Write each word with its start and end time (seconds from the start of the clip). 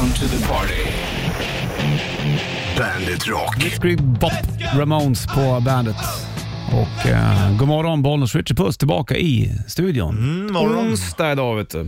Welcome 0.00 0.28
to 0.28 0.36
the 0.36 0.48
party. 0.48 0.90
Bandit 2.78 3.26
Rock. 3.26 3.56
Blitzkrieg 3.58 4.02
Bop 4.02 4.32
Ramones 4.74 5.26
på 5.26 5.62
bandet. 5.64 5.96
Och 6.72 7.06
eh, 7.06 7.56
god 7.58 7.68
morgon 7.68 8.02
Bollnäs, 8.02 8.34
Richard 8.34 8.56
Puss 8.56 8.78
tillbaka 8.78 9.16
i 9.16 9.52
studion. 9.68 10.18
Mm, 10.18 10.52
morgon. 10.52 10.88
Onsdag 10.88 11.32
idag 11.32 11.56
vet 11.56 11.70
du. 11.70 11.78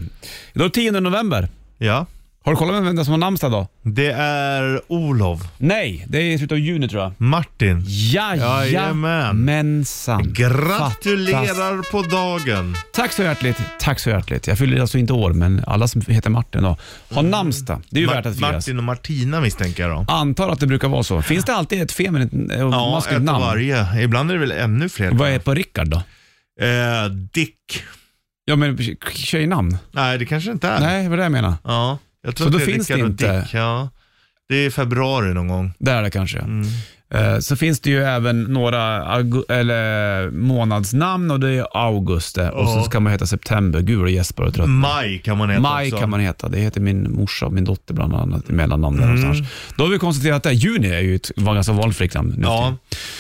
Idag 0.52 0.64
är 0.64 0.68
det 0.68 0.70
10 0.70 1.00
november. 1.00 1.48
Ja, 1.78 2.06
Har 2.44 2.52
du 2.52 2.56
kollat 2.56 2.84
vem 2.84 2.96
det 2.96 3.02
är 3.02 3.04
som 3.04 3.12
har 3.12 3.18
namnsdag 3.18 3.48
idag? 3.50 3.66
det 3.82 4.12
är 4.12 4.80
Olof. 4.88 5.40
Nej, 5.58 6.04
det 6.08 6.18
är 6.18 6.22
i 6.22 6.38
slutet 6.38 6.52
av 6.52 6.58
juni 6.58 6.88
tror 6.88 7.02
jag. 7.02 7.12
Martin. 7.18 7.84
Jajamensan. 8.92 10.32
Gratulerar 10.32 11.90
på 11.92 12.02
dagen. 12.02 12.76
Tack 12.92 13.12
så 13.12 13.22
hjärtligt. 13.22 13.56
Tack 13.80 14.00
så 14.00 14.10
hjärtligt. 14.10 14.46
Jag 14.46 14.58
fyller 14.58 14.80
alltså 14.80 14.98
inte 14.98 15.12
år, 15.12 15.32
men 15.32 15.64
alla 15.66 15.88
som 15.88 16.00
heter 16.08 16.30
Martin 16.30 16.60
idag 16.60 16.76
har 17.10 17.22
namnsdag. 17.22 17.82
Det 17.90 17.96
är 17.96 18.00
ju 18.00 18.06
värt 18.06 18.26
att 18.26 18.32
Ma- 18.34 18.38
firas. 18.38 18.52
Martin 18.52 18.78
och 18.78 18.84
Martina 18.84 19.40
misstänker 19.40 19.88
jag 19.88 20.06
då. 20.06 20.12
Antar 20.12 20.48
att 20.48 20.60
det 20.60 20.66
brukar 20.66 20.88
vara 20.88 21.02
så. 21.02 21.22
Finns 21.22 21.44
det 21.44 21.54
alltid 21.54 21.82
ett 21.82 21.92
feminint 21.92 22.32
och 22.32 22.38
Ja, 22.58 22.66
ett 22.66 22.92
maskulint 22.92 23.24
namn? 23.24 23.40
varje. 23.40 24.02
Ibland 24.02 24.30
är 24.30 24.34
det 24.34 24.40
väl 24.40 24.52
ännu 24.52 24.88
fler. 24.88 25.10
Vad 25.10 25.28
är 25.30 25.38
på 25.38 25.54
Rickard 25.54 25.88
då? 25.88 25.96
Eh, 26.66 27.04
Dick. 27.32 27.82
Ja, 28.44 28.56
men 28.56 28.78
tjejnamn? 29.14 29.76
Nej, 29.92 30.18
det 30.18 30.24
kanske 30.26 30.50
inte 30.50 30.68
är. 30.68 30.80
Nej, 30.80 31.02
vad 31.08 31.12
är 31.12 31.16
det 31.16 31.22
jag 31.22 31.32
menar. 31.32 31.54
Ja, 31.64 31.98
jag 32.22 32.36
tror 32.36 32.46
Så 32.46 32.50
då 32.52 32.58
det 32.58 32.64
är 32.64 32.66
finns 32.66 32.86
det 32.86 32.94
Rickard 32.94 33.04
och 33.06 33.10
inte- 33.10 33.40
Dick. 33.40 33.54
Ja. 33.54 33.88
Det 34.48 34.54
är 34.56 34.66
i 34.66 34.70
februari 34.70 35.34
någon 35.34 35.48
gång. 35.48 35.72
Det 35.78 35.90
är 35.90 36.02
det 36.02 36.10
kanske. 36.10 36.38
Mm. 36.38 36.66
Eh, 37.14 37.38
Så 37.38 37.56
finns 37.56 37.80
det 37.80 37.90
ju 37.90 38.02
även 38.02 38.42
några 38.42 39.04
augu- 39.04 39.52
eller 39.52 40.30
månadsnamn 40.30 41.30
och 41.30 41.40
det 41.40 41.48
är 41.50 41.66
augusti 41.86 42.40
och 42.52 42.68
så 42.68 42.74
Ja. 42.78 42.82
ska 42.82 43.00
man 43.00 43.12
heta 43.12 43.26
september. 43.26 43.80
Gud 43.80 43.98
vad 44.00 44.10
gäspar 44.10 44.44
och 44.44 44.54
trött. 44.54 44.68
Maj 44.68 45.18
kan 45.18 45.38
man 45.38 45.50
heta 45.50 45.62
Maj 45.62 45.86
också. 45.86 46.00
kan 46.00 46.10
man 46.10 46.20
heta. 46.20 46.48
Det 46.48 46.58
heter 46.58 46.80
min 46.80 47.12
morsa 47.12 47.46
och 47.46 47.52
min 47.52 47.64
dotter 47.64 47.94
bland 47.94 48.14
annat 48.14 48.50
i 48.50 48.52
mellannamn 48.52 48.96
där 48.96 49.04
Mm. 49.04 49.20
någonstans. 49.20 49.50
Då 49.76 49.84
har 49.84 49.90
vi 49.90 49.98
konstaterat 49.98 50.46
att. 50.46 50.52
Juni 50.54 50.88
är 50.88 51.00
ju 51.00 51.14
ett 51.16 51.30
var 51.36 51.54
ganska 51.54 51.72
valfritt 51.72 52.14
namn. 52.14 52.34
nu 52.36 52.42
Ja, 52.42 52.76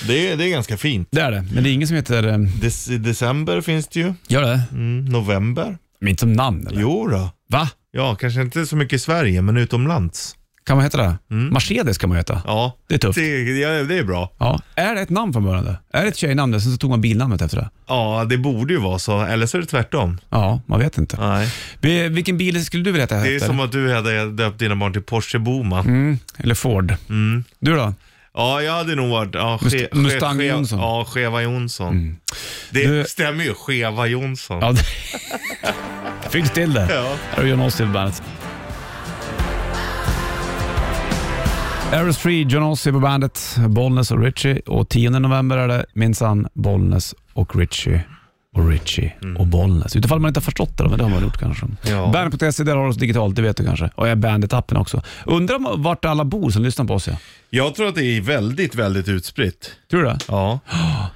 det 0.06 0.28
är, 0.32 0.36
det 0.36 0.44
är 0.44 0.50
ganska 0.50 0.76
fint. 0.76 1.08
Det 1.10 1.20
är 1.20 1.30
det, 1.30 1.44
men 1.54 1.64
det 1.64 1.70
är 1.70 1.72
ingen 1.74 1.88
som 1.88 1.96
heter... 1.96 2.28
eh, 2.28 2.36
Dec- 2.38 2.98
december 2.98 3.60
finns 3.60 3.88
det 3.88 4.00
ju. 4.00 4.14
Gör 4.28 4.42
det? 4.42 4.60
Mm, 4.72 5.04
november. 5.04 5.78
Men 6.00 6.08
inte 6.08 6.20
som 6.20 6.32
namn 6.32 6.66
eller? 6.66 6.80
Jo 6.80 7.08
då. 7.08 7.30
Va? 7.52 7.68
Ja, 7.92 8.14
kanske 8.14 8.40
inte 8.42 8.66
så 8.66 8.76
mycket 8.76 8.92
i 8.96 8.98
Sverige, 8.98 9.42
men 9.42 9.56
utomlands. 9.56 10.36
Kan 10.66 10.76
man 10.76 10.84
heta 10.84 10.98
det? 10.98 11.16
Mercedes 11.34 11.98
kan 11.98 12.08
man 12.08 12.16
heta. 12.18 12.42
Ja, 12.46 12.76
Det 12.88 12.94
är 12.94 12.98
tufft. 12.98 13.14
det, 13.18 13.38
ja, 13.58 13.68
det 13.68 13.98
är 13.98 14.04
bra. 14.04 14.32
Ja. 14.38 14.60
Är 14.74 14.94
det 14.94 15.00
ett 15.00 15.10
namn 15.10 15.32
från 15.32 15.44
början? 15.44 15.64
det? 15.64 15.78
Är 15.92 16.02
det 16.02 16.08
ett 16.08 16.16
tjejnamn? 16.16 16.60
Sen 16.60 16.72
så 16.72 16.78
tog 16.78 16.90
man 16.90 17.00
bilnamnet 17.00 17.42
efter 17.42 17.56
det? 17.56 17.70
Ja, 17.86 18.26
det 18.28 18.38
borde 18.38 18.72
ju 18.74 18.80
vara 18.80 18.98
så. 18.98 19.20
Eller 19.22 19.46
så 19.46 19.56
är 19.56 19.60
det 19.60 19.66
tvärtom. 19.66 20.18
Ja, 20.30 20.60
man 20.66 20.80
vet 20.80 20.98
inte. 20.98 21.16
Nej. 21.20 21.52
Vi- 21.80 22.08
Vilken 22.08 22.38
bil 22.38 22.64
skulle 22.64 22.82
du 22.84 22.92
vilja 22.92 23.02
heta 23.04 23.14
Det 23.16 23.28
är 23.32 23.34
efter? 23.36 23.46
som 23.48 23.60
att 23.60 23.72
du 23.72 23.94
hade 23.94 24.30
döpt 24.30 24.58
dina 24.58 24.76
barn 24.76 24.92
till 24.92 25.02
Porsche 25.02 25.38
Boman. 25.38 25.86
Mm, 25.86 26.18
eller 26.36 26.54
Ford. 26.54 26.94
Mm. 27.08 27.44
Du 27.58 27.74
då? 27.76 27.94
Ja, 28.34 28.62
jag 28.62 28.72
hade 28.72 28.94
nog 28.94 29.10
varit... 29.10 29.34
Ja, 29.34 29.58
ske- 29.62 29.88
Mustang 29.92 30.38
ske- 30.38 30.46
Jonsson. 30.46 30.78
Mm. 30.78 30.88
Ja, 30.90 31.04
Skeva 31.08 31.42
Jonsson. 31.42 32.16
Det 32.70 32.86
Du- 32.86 33.04
stämmer 33.04 33.44
ju, 33.44 33.54
Skeva 33.54 34.06
Jonsson. 34.06 34.58
Ja, 34.60 34.72
det... 34.72 34.84
Fick 36.30 36.52
till 36.52 36.72
det. 36.72 36.88
Ja. 36.94 37.14
Här 37.30 37.42
är 37.42 37.46
John 37.46 37.60
Ossie 37.60 37.86
på 37.86 37.92
bandet. 37.92 38.22
Aeros 41.92 42.18
Free, 42.18 42.42
John 42.48 42.62
Ossie 42.62 42.92
på 42.92 43.00
bandet, 43.00 43.56
Bollnäs 43.68 44.10
och 44.10 44.22
Richie. 44.22 44.60
Och 44.66 44.88
10 44.88 45.10
november 45.10 45.56
är 45.56 45.68
det 45.68 45.86
minsann 45.94 46.46
Bollnäs 46.54 47.14
och 47.32 47.56
Richie 47.56 48.04
och 48.54 48.68
Richie 48.68 49.12
och 49.38 49.46
Bollnäs. 49.46 49.96
Utifall 49.96 50.20
man 50.20 50.28
inte 50.28 50.40
har 50.40 50.42
förstått 50.42 50.78
det, 50.78 50.88
men 50.88 50.98
det 50.98 51.04
har 51.04 51.10
man 51.10 51.22
gjort 51.22 51.38
kanske. 51.38 51.66
Ja. 51.82 52.10
Bandet.se, 52.12 52.64
där 52.64 52.76
har 52.76 52.84
du 52.84 52.90
oss 52.90 52.96
digitalt, 52.96 53.36
det 53.36 53.42
vet 53.42 53.56
du 53.56 53.64
kanske. 53.64 53.90
Och 53.94 54.08
jag 54.08 54.18
Bandet-appen 54.18 54.76
också. 54.76 55.02
Undrar 55.26 55.78
vart 55.78 56.04
alla 56.04 56.24
bor 56.24 56.50
som 56.50 56.62
lyssnar 56.62 56.84
på 56.84 56.94
oss. 56.94 57.08
Ja. 57.08 57.16
Jag 57.50 57.74
tror 57.74 57.88
att 57.88 57.94
det 57.94 58.04
är 58.04 58.20
väldigt, 58.20 58.74
väldigt 58.74 59.08
utspritt. 59.08 59.70
Tror 59.90 60.02
du 60.02 60.08
det? 60.08 60.18
Ja. 60.28 60.60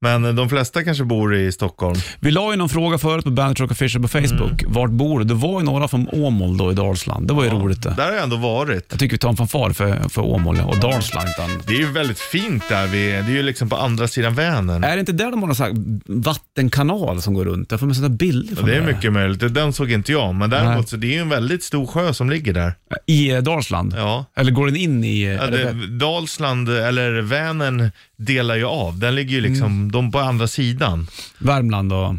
Men 0.00 0.36
de 0.36 0.48
flesta 0.48 0.84
kanske 0.84 1.04
bor 1.04 1.36
i 1.36 1.52
Stockholm. 1.52 1.96
Vi 2.20 2.30
la 2.30 2.50
ju 2.50 2.56
någon 2.56 2.68
fråga 2.68 2.98
förut 2.98 3.24
på 3.24 3.30
Bandet 3.30 3.60
Rock 3.60 3.70
Official 3.70 4.02
på 4.02 4.08
Facebook. 4.08 4.64
Vart 4.66 4.90
bor 4.90 5.18
du? 5.18 5.24
Det 5.24 5.34
var 5.34 5.60
ju 5.60 5.66
några 5.66 5.88
från 5.88 6.08
Åmål 6.12 6.56
då 6.56 6.72
i 6.72 6.74
Dalsland. 6.74 7.28
Det 7.28 7.34
var 7.34 7.44
ju 7.44 7.50
roligt 7.50 7.82
det. 7.82 7.94
Där 7.96 8.04
har 8.04 8.12
jag 8.12 8.22
ändå 8.22 8.36
varit. 8.36 8.86
Jag 8.90 8.98
tycker 8.98 9.14
vi 9.14 9.18
tar 9.18 9.28
en 9.28 9.36
fanfar 9.36 9.70
för, 9.70 10.08
för 10.08 10.22
Åmål 10.22 10.60
och 10.60 10.78
Dalsland. 10.80 11.28
Det 11.66 11.72
är 11.74 11.78
ju 11.78 11.92
väldigt 11.92 12.18
fint 12.18 12.68
där. 12.68 12.86
Vi, 12.86 12.98
det 13.06 13.16
är 13.16 13.28
ju 13.30 13.42
liksom 13.42 13.68
på 13.68 13.76
andra 13.76 14.08
sidan 14.08 14.34
Vänern. 14.34 14.84
Är 14.84 14.94
det 14.96 15.00
inte 15.00 15.12
där 15.12 15.30
de 15.30 15.40
har 15.40 15.46
någon 15.46 15.54
sån 15.56 15.66
här 15.66 15.74
vattenkanal 16.22 17.22
som 17.22 17.34
går 17.34 17.44
runt? 17.44 17.70
Jag 17.70 17.80
får 17.80 17.86
med 17.86 17.96
sådana 17.96 18.14
bilder 18.14 18.56
från 18.56 18.66
Det 18.68 18.76
är 18.76 18.80
där. 18.80 18.92
mycket 18.94 19.12
möjligt. 19.12 19.54
Den 19.54 19.72
såg 19.72 19.90
inte 19.92 20.12
jag, 20.12 20.34
men 20.34 20.50
Nej. 20.50 20.58
däremot 20.60 20.88
så 20.88 20.96
det 20.96 21.06
är 21.06 21.12
ju 21.12 21.20
en 21.20 21.28
väldigt 21.28 21.62
stor 21.62 21.86
sjö 21.86 22.12
som 22.14 22.30
ligger 22.30 22.52
där. 22.52 22.74
I 23.06 23.30
eh, 23.30 23.38
Dalsland? 23.42 23.94
Ja. 23.96 24.24
Eller 24.36 24.52
går 24.52 24.66
den 24.66 24.76
in 24.76 25.04
i... 25.04 25.24
Ja, 25.34 25.42
eller- 25.42 25.72
det, 25.74 25.86
Dalsland, 25.98 26.68
eller 26.68 27.20
Vänern, 27.22 27.90
delar 28.16 28.56
ju 28.56 28.64
av. 28.64 28.98
Den 28.98 29.14
ligger 29.14 29.30
ju 29.36 29.40
liksom, 29.40 29.66
Mm. 29.66 29.85
De 29.92 30.12
på 30.12 30.18
andra 30.18 30.46
sidan. 30.46 31.06
Värmland 31.38 31.92
och, 31.92 32.14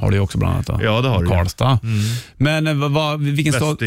har 0.00 0.10
du 0.10 0.18
också 0.18 0.38
bland 0.38 0.54
annat. 0.54 0.66
Då. 0.66 0.80
Ja, 0.82 1.00
det 1.00 1.08
har 1.08 1.22
du. 1.22 1.28
Karlstad. 1.28 1.78
Men 2.36 2.66
eh, 2.66 2.74
vad, 2.74 2.90
vad, 2.90 3.20
vilken, 3.20 3.52
stad, 3.52 3.82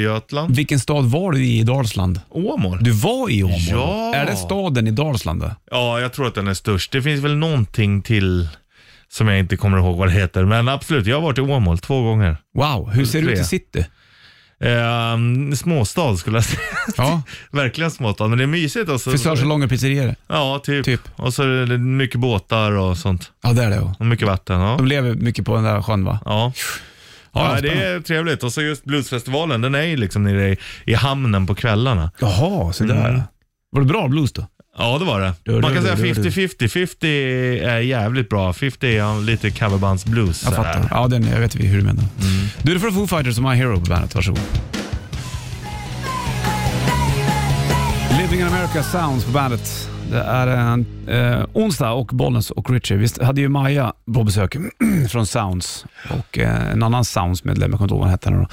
vilken 0.50 0.80
stad 0.80 1.06
var 1.06 1.32
du 1.32 1.46
i 1.46 1.58
i 1.60 1.64
Dalsland? 1.64 2.22
Åmål. 2.30 2.84
Du 2.84 2.92
var 2.92 3.30
i 3.30 3.44
Åmål? 3.44 3.60
Ja. 3.70 4.16
Är 4.16 4.26
det 4.26 4.36
staden 4.36 4.88
i 4.88 4.92
Dalsland? 4.92 5.42
Då? 5.42 5.52
Ja, 5.72 6.00
jag 6.00 6.14
tror 6.14 6.28
att 6.28 6.36
den 6.36 6.48
är 6.48 6.54
störst. 6.54 6.92
Det 6.92 7.02
finns 7.02 7.24
väl 7.24 7.36
någonting 7.36 8.02
till 8.02 8.48
som 9.10 9.28
jag 9.28 9.40
inte 9.40 9.58
kommer 9.58 9.78
ihåg 9.78 9.98
vad 9.98 10.08
det 10.08 10.12
heter. 10.12 10.46
Men 10.46 10.70
absolut, 10.70 11.08
jag 11.08 11.16
har 11.16 11.22
varit 11.22 11.38
i 11.38 11.42
Åmål 11.42 11.80
två 11.80 12.04
gånger. 12.04 12.38
Wow, 12.56 12.90
hur 12.90 13.06
ser 13.06 13.22
det 13.22 13.32
ut 13.32 13.40
i 13.40 13.44
city? 13.44 13.86
Eh, 14.64 15.18
småstad 15.56 16.18
skulle 16.18 16.38
jag 16.38 16.46
säga. 16.46 16.60
Ja, 16.98 17.22
Verkligen 17.52 17.92
småstad, 17.92 18.28
men 18.28 18.38
det 18.38 18.44
är 18.44 18.48
mysigt. 18.48 18.90
Och 18.90 19.02
så, 19.02 19.12
frisörsalonger, 19.12 19.68
pizzerior. 19.68 20.16
Ja, 20.28 20.62
typ. 20.64 20.86
Typ. 20.86 21.02
Och 21.16 21.34
så 21.34 21.44
är 21.44 21.66
det 21.66 21.78
mycket 21.78 22.20
båtar 22.20 22.72
och 22.72 22.98
sånt. 22.98 23.32
Ja, 23.44 23.54
det 23.54 23.64
är 23.64 23.70
det. 23.70 23.80
Och 24.00 24.06
mycket 24.06 24.28
vatten. 24.28 24.60
Ja. 24.60 24.76
De 24.78 24.88
lever 24.88 25.14
mycket 25.16 25.46
på 25.46 25.56
den 25.56 25.64
där 25.64 25.82
sjön 25.82 26.06
va? 26.06 26.20
Ja. 26.26 26.54
Ja, 27.34 27.56
Ja, 27.56 27.62
det 27.62 27.70
är 27.84 28.00
trevligt. 28.00 28.44
Och 28.44 28.54
så 28.54 28.62
just 28.62 28.84
bluesfestivalen, 28.84 29.62
den 29.62 29.76
är 29.76 29.84
ju 29.84 29.98
liksom 29.98 30.24
nere 30.24 30.50
i, 30.50 30.58
i 30.86 30.94
hamnen 30.94 31.48
på 31.48 31.56
kvällarna. 31.56 32.12
Jaha, 32.20 32.74
så 32.74 32.84
där. 32.84 33.10
Mm. 33.10 33.22
Var 33.72 33.82
det 33.82 33.88
bra 33.88 34.08
blues 34.08 34.32
då? 34.32 34.48
Ja, 34.78 34.98
det 34.98 35.06
var 35.06 35.22
det. 35.22 35.34
Du, 35.44 35.52
Man 35.52 35.62
du, 35.62 35.68
kan 35.68 35.84
du, 35.84 36.04
säga 36.04 36.14
du, 36.14 36.30
50-50. 36.30 36.68
50 36.68 37.08
är 37.64 37.80
jävligt 37.80 38.30
bra. 38.30 38.54
50 38.54 38.98
är 38.98 39.22
lite 39.22 39.52
coverbandsblues. 39.52 40.44
Jag 40.44 40.56
fattar. 40.56 40.88
Ja, 40.92 41.08
den, 41.08 41.24
jag 41.24 41.40
vet 41.40 41.56
hur 41.56 41.78
du 41.78 41.84
menar. 41.84 42.04
Du, 42.62 42.74
det 42.74 42.80
får 42.80 42.92
Foo 42.92 43.08
Fighters 43.08 43.36
som 43.36 43.44
My 43.44 43.56
Hero 43.56 43.76
på 43.80 43.90
bandet. 43.90 44.16
Varsågod. 44.16 44.40
Living 48.22 48.40
in 48.40 48.48
America 48.48 48.84
Sounds 48.84 49.26
på 49.26 49.32
bandet. 49.32 49.90
Det 50.12 50.20
är 50.22 50.48
en 50.48 50.86
eh, 51.08 51.46
onsdag 51.54 51.92
och 51.92 52.08
Bollnäs 52.08 52.52
och 52.52 52.70
Richie. 52.70 52.98
Vi 52.98 53.08
hade 53.26 53.42
ju 53.42 53.50
Maja 53.50 53.94
på 54.14 54.24
besök 54.24 54.56
från 55.10 55.26
Sounds 55.26 55.86
och 56.10 56.38
eh, 56.40 56.72
en 56.72 56.84
annan 56.84 57.06
Sounds-medlem, 57.06 57.72
jag 57.72 57.80
kommer 57.80 57.86
inte 57.86 57.94
ihåg 57.94 58.00
vad 58.00 58.08
han 58.08 58.12
hette 58.12 58.30
nu. 58.30 58.46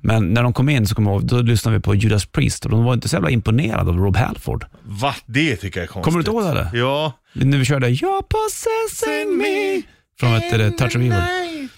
Men 0.00 0.34
när 0.34 0.42
de 0.42 0.52
kom 0.52 0.68
in 0.68 0.86
så 0.86 0.94
kom 0.94 1.06
jag 1.06 1.12
ihåg, 1.12 1.24
då 1.26 1.42
lyssnade 1.42 1.76
vi 1.76 1.82
på 1.82 1.94
Judas 1.94 2.26
Priest 2.26 2.64
och 2.64 2.70
de 2.70 2.84
var 2.84 2.94
inte 2.94 3.08
så 3.08 3.16
jävla 3.16 3.30
imponerade 3.30 3.90
av 3.90 3.96
Rob 3.98 4.16
Halford. 4.16 4.64
Va? 4.82 5.14
Det 5.26 5.56
tycker 5.56 5.80
jag 5.80 5.84
är 5.84 5.88
konstigt. 5.88 6.04
Kommer 6.04 6.18
du 6.18 6.20
inte 6.20 6.30
ihåg 6.30 6.42
det? 6.54 6.60
Eller? 6.60 6.78
Ja. 6.78 7.12
När 7.32 7.58
vi 7.58 7.64
körde 7.64 7.88
You're 7.88 8.22
possessing 8.28 9.36
me 9.38 9.82
från 10.20 10.34
ett 10.34 10.78
Touch 10.78 10.96
of 10.96 11.02
Evil. 11.02 11.68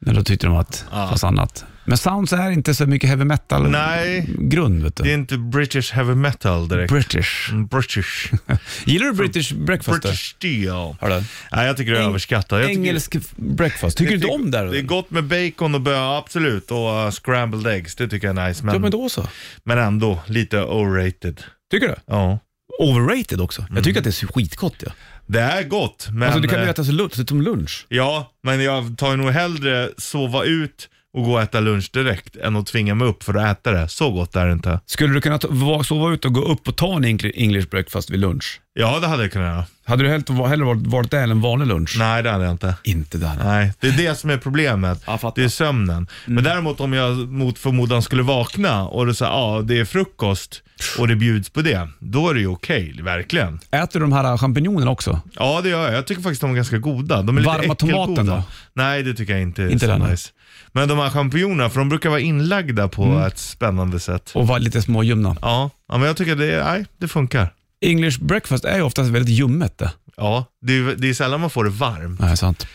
Men 0.00 0.14
då 0.14 0.22
tyckte 0.22 0.46
de 0.46 0.56
att 0.56 0.70
det 0.90 0.96
Ja. 0.98 1.08
fanns 1.08 1.24
annat. 1.24 1.64
Men 1.88 1.98
Sounds 1.98 2.32
är 2.32 2.50
inte 2.50 2.74
så 2.74 2.86
mycket 2.86 3.08
heavy 3.08 3.24
metal 3.24 3.70
Nej. 3.70 4.28
grund. 4.38 4.92
Det 4.96 5.10
är 5.10 5.14
inte 5.14 5.38
British 5.38 5.92
heavy 5.92 6.14
metal 6.14 6.68
direkt. 6.68 6.92
British. 6.92 7.50
Mm, 7.50 7.66
British. 7.66 8.32
Gillar 8.84 9.06
du 9.06 9.12
British 9.12 9.52
breakfast? 9.52 10.02
British 10.02 10.34
steel. 10.36 10.96
Har 11.00 11.08
du? 11.08 11.24
Nej, 11.52 11.66
jag 11.66 11.76
tycker 11.76 11.92
det 11.92 11.98
är 11.98 12.02
Eng- 12.02 12.08
överskattat. 12.08 12.58
Jag 12.58 12.68
tycker, 12.68 12.80
Engelsk 12.80 13.16
breakfast. 13.36 13.98
Tycker 13.98 14.10
du 14.10 14.16
inte 14.16 14.26
om 14.26 14.50
det? 14.50 14.70
Det 14.70 14.78
är 14.78 14.82
gott 14.82 15.10
med 15.10 15.24
bacon 15.24 15.74
och 15.74 15.80
bönor, 15.80 16.18
absolut. 16.18 16.70
Och 16.70 17.04
uh, 17.04 17.10
scrambled 17.10 17.66
eggs, 17.66 17.96
det 17.96 18.08
tycker 18.08 18.26
jag 18.26 18.38
är 18.38 18.48
nice. 18.48 18.62
Ja, 18.66 18.72
Men, 18.72 18.80
men 18.80 18.90
då 18.90 19.08
så. 19.08 19.28
men 19.64 19.78
ändå 19.78 20.18
lite 20.26 20.62
overrated. 20.62 21.42
Tycker 21.70 21.88
du? 21.88 21.94
Ja. 22.06 22.38
Overrated 22.78 23.40
också. 23.40 23.66
Jag 23.74 23.84
tycker 23.84 24.00
att 24.00 24.04
det 24.04 24.22
är 24.22 24.26
skitgott. 24.26 24.76
Ja. 24.86 24.92
Det 25.26 25.40
är 25.40 25.62
gott, 25.62 26.08
men... 26.10 26.22
alltså, 26.22 26.40
du 26.40 26.48
kan 26.48 26.58
ju 26.58 26.64
eh, 26.64 26.70
äta 26.70 26.84
som 26.84 27.42
lunch. 27.42 27.86
Ja, 27.88 28.32
men 28.42 28.60
jag 28.62 28.98
tar 28.98 29.16
nog 29.16 29.30
hellre 29.30 29.90
sova 29.98 30.44
ut 30.44 30.88
och 31.18 31.24
gå 31.24 31.32
och 31.32 31.42
äta 31.42 31.60
lunch 31.60 31.90
direkt 31.92 32.36
än 32.36 32.56
att 32.56 32.66
tvinga 32.66 32.94
mig 32.94 33.08
upp 33.08 33.22
för 33.22 33.34
att 33.34 33.58
äta 33.58 33.70
det. 33.72 33.88
Så 33.88 34.10
gott 34.10 34.36
är 34.36 34.46
det 34.46 34.52
inte. 34.52 34.80
Skulle 34.86 35.14
du 35.14 35.20
kunna 35.20 35.38
ta, 35.38 35.48
va- 35.50 35.82
sova 35.84 36.12
ut 36.12 36.24
och 36.24 36.32
gå 36.32 36.40
upp 36.42 36.68
och 36.68 36.76
ta 36.76 36.96
en 36.96 37.04
Engli- 37.04 37.32
English 37.34 37.68
breakfast 37.68 38.10
vid 38.10 38.20
lunch? 38.20 38.60
Ja, 38.74 38.98
det 39.00 39.06
hade 39.06 39.22
jag 39.22 39.32
kunnat 39.32 39.48
göra. 39.54 39.64
Hade 39.84 40.02
du 40.04 40.08
hellre, 40.48 40.74
valt 40.90 41.10
det 41.10 41.18
än 41.20 41.30
en 41.30 41.40
vanlig 41.40 41.66
lunch? 41.66 41.96
Nej, 41.98 42.22
det 42.22 42.30
hade 42.30 42.44
jag 42.44 42.52
inte. 42.54 42.74
Inte 42.84 43.18
där. 43.18 43.32
Nej, 43.44 43.72
det 43.80 43.88
är 43.88 43.92
det 43.92 44.14
som 44.18 44.30
är 44.30 44.36
problemet. 44.36 45.02
Ja, 45.06 45.32
det 45.36 45.44
är 45.44 45.48
sömnen. 45.48 46.06
Men 46.26 46.44
däremot 46.44 46.80
om 46.80 46.92
jag 46.92 47.16
mot 47.16 47.58
förmodan 47.58 48.02
skulle 48.02 48.22
vakna 48.22 48.84
och 48.88 49.06
det, 49.06 49.14
så, 49.14 49.24
ja, 49.24 49.62
det 49.64 49.78
är 49.78 49.84
frukost 49.84 50.62
och 50.98 51.08
det 51.08 51.16
bjuds 51.16 51.50
på 51.50 51.62
det, 51.62 51.88
då 51.98 52.30
är 52.30 52.34
det 52.34 52.40
ju 52.40 52.46
okej, 52.46 53.00
verkligen. 53.02 53.60
Äter 53.70 53.88
du 53.92 54.00
de 54.00 54.12
här 54.12 54.36
champinjonerna 54.36 54.90
också? 54.90 55.20
Ja, 55.32 55.60
det 55.62 55.68
gör 55.68 55.84
jag. 55.84 55.94
Jag 55.94 56.06
tycker 56.06 56.22
faktiskt 56.22 56.40
de 56.40 56.50
är 56.50 56.54
ganska 56.54 56.78
goda. 56.78 57.22
De 57.22 57.36
är 57.36 57.40
lite 57.40 57.46
Varma 57.52 57.74
tomaten 57.74 58.12
äckelgoda. 58.12 58.36
då? 58.36 58.42
Nej, 58.72 59.02
det 59.02 59.14
tycker 59.14 59.32
jag 59.32 59.42
inte 59.42 59.62
är 59.62 59.68
Inte 59.70 59.86
så 59.86 59.90
den, 59.92 60.00
nej. 60.00 60.10
nice. 60.10 60.30
Men 60.78 60.88
de 60.88 60.98
här 60.98 61.10
champinjonerna, 61.10 61.70
för 61.70 61.78
de 61.78 61.88
brukar 61.88 62.10
vara 62.10 62.20
inlagda 62.20 62.88
på 62.88 63.02
Mm. 63.04 63.18
ett 63.22 63.38
spännande 63.38 64.00
sätt. 64.00 64.30
Och 64.34 64.46
var 64.46 64.58
lite 64.58 64.82
småljumna. 64.82 65.36
Ja, 65.42 65.70
ja 65.88 65.98
men 65.98 66.06
jag 66.06 66.16
tycker 66.16 66.36
det, 66.36 66.64
nej, 66.64 66.86
det 66.98 67.08
funkar. 67.08 67.52
English 67.80 68.20
breakfast 68.20 68.64
är 68.64 68.76
ju 68.76 68.82
oftast 68.82 69.10
väldigt 69.10 69.34
ljummet 69.38 69.78
det. 69.78 69.92
Ja, 70.16 70.44
det 70.62 70.72
är, 70.72 70.94
det 70.98 71.08
är 71.10 71.14
sällan 71.14 71.40
man 71.40 71.50
får 71.50 71.64
det 71.64 71.70
varmt. 71.70 72.20
Nej, 72.20 72.36
sant. 72.36 72.66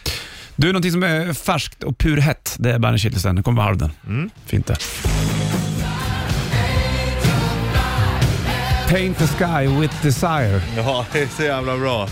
Du, 0.55 0.67
någonting 0.67 0.91
som 0.91 1.03
är 1.03 1.33
färskt 1.33 1.83
och 1.83 1.97
purhett, 1.97 2.55
det 2.59 2.71
är 2.71 2.79
Bandet 2.79 3.01
Shitlisten. 3.01 3.35
Det 3.35 3.43
kommer 3.43 3.57
vara 3.61 3.67
halv 3.67 3.89
Mm. 4.07 4.29
Fint 4.45 4.67
det. 4.67 4.77
Paint 8.89 9.17
the 9.17 9.27
sky 9.27 9.67
with 9.81 9.93
desire. 10.03 10.61
Ja, 10.77 11.05
det 11.13 11.19
är 11.21 11.27
så 11.27 11.43
jävla 11.43 11.77
bra. 11.77 12.07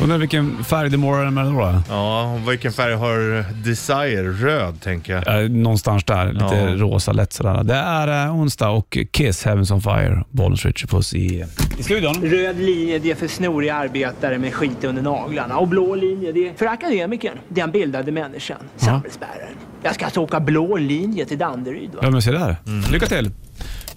Undrar 0.00 0.18
vilken 0.18 0.64
färg 0.64 0.90
det 0.90 0.96
målar 0.96 1.30
med 1.30 1.46
då? 1.46 1.82
Ja, 1.88 2.32
och 2.34 2.52
vilken 2.52 2.72
färg 2.72 2.94
har 2.94 3.44
Desire? 3.64 4.22
Röd, 4.32 4.80
tänker 4.80 5.12
jag. 5.12 5.42
Eh, 5.44 5.50
någonstans 5.50 6.04
där, 6.04 6.32
lite 6.32 6.44
Ja. 6.44 6.74
rosa 6.76 7.12
lätt 7.12 7.32
sådär. 7.32 7.64
Det 7.64 7.74
är 7.74 8.26
eh, 8.26 8.34
onsdag 8.36 8.68
och 8.68 8.98
Kiss 9.10 9.44
Heavens 9.44 9.70
on 9.70 9.82
Fire, 9.82 10.24
Bollnäs 10.30 10.64
Richard 10.64 10.90
Puss 10.90 11.14
i, 11.14 11.44
i 11.78 11.82
studion. 11.82 12.14
Röd 12.22 12.58
linje 12.60 12.98
det 12.98 13.10
är 13.10 13.14
för 13.14 13.28
snoriga 13.28 13.74
arbetare 13.74 14.38
med 14.38 14.54
skit 14.54 14.84
under 14.84 15.02
naglarna. 15.02 15.56
Och 15.58 15.68
blå 15.68 15.94
linje 15.94 16.32
det 16.32 16.48
är 16.48 16.54
för 16.54 16.66
akademikern, 16.66 17.38
den 17.48 17.70
bildade 17.70 18.12
människan, 18.12 18.56
samhällsbäraren. 18.76 19.54
Jag 19.82 19.94
ska 19.94 20.04
alltså 20.04 20.20
åka 20.20 20.40
blå 20.40 20.76
linje 20.76 21.24
till 21.24 21.38
Danderyd. 21.38 21.90
Va? 21.94 21.98
Ja 22.02 22.10
men 22.10 22.22
se 22.22 22.30
där. 22.32 22.56
Lycka 22.92 23.06
till. 23.06 23.30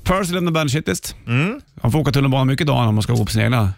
Percy 0.04 0.34
lämnar 0.34 0.52
Bandet 0.52 0.72
Shitlist. 0.74 1.16
Han 1.82 1.92
får 1.92 2.00
åka 2.00 2.12
tunnelbana 2.12 2.46
mycket 2.46 2.62
idag 2.66 2.88
om 2.88 2.96
man 2.96 3.02
ska 3.02 3.14
gå 3.14 3.26
på 3.26 3.32
sina 3.32 3.44
egna 3.44 3.70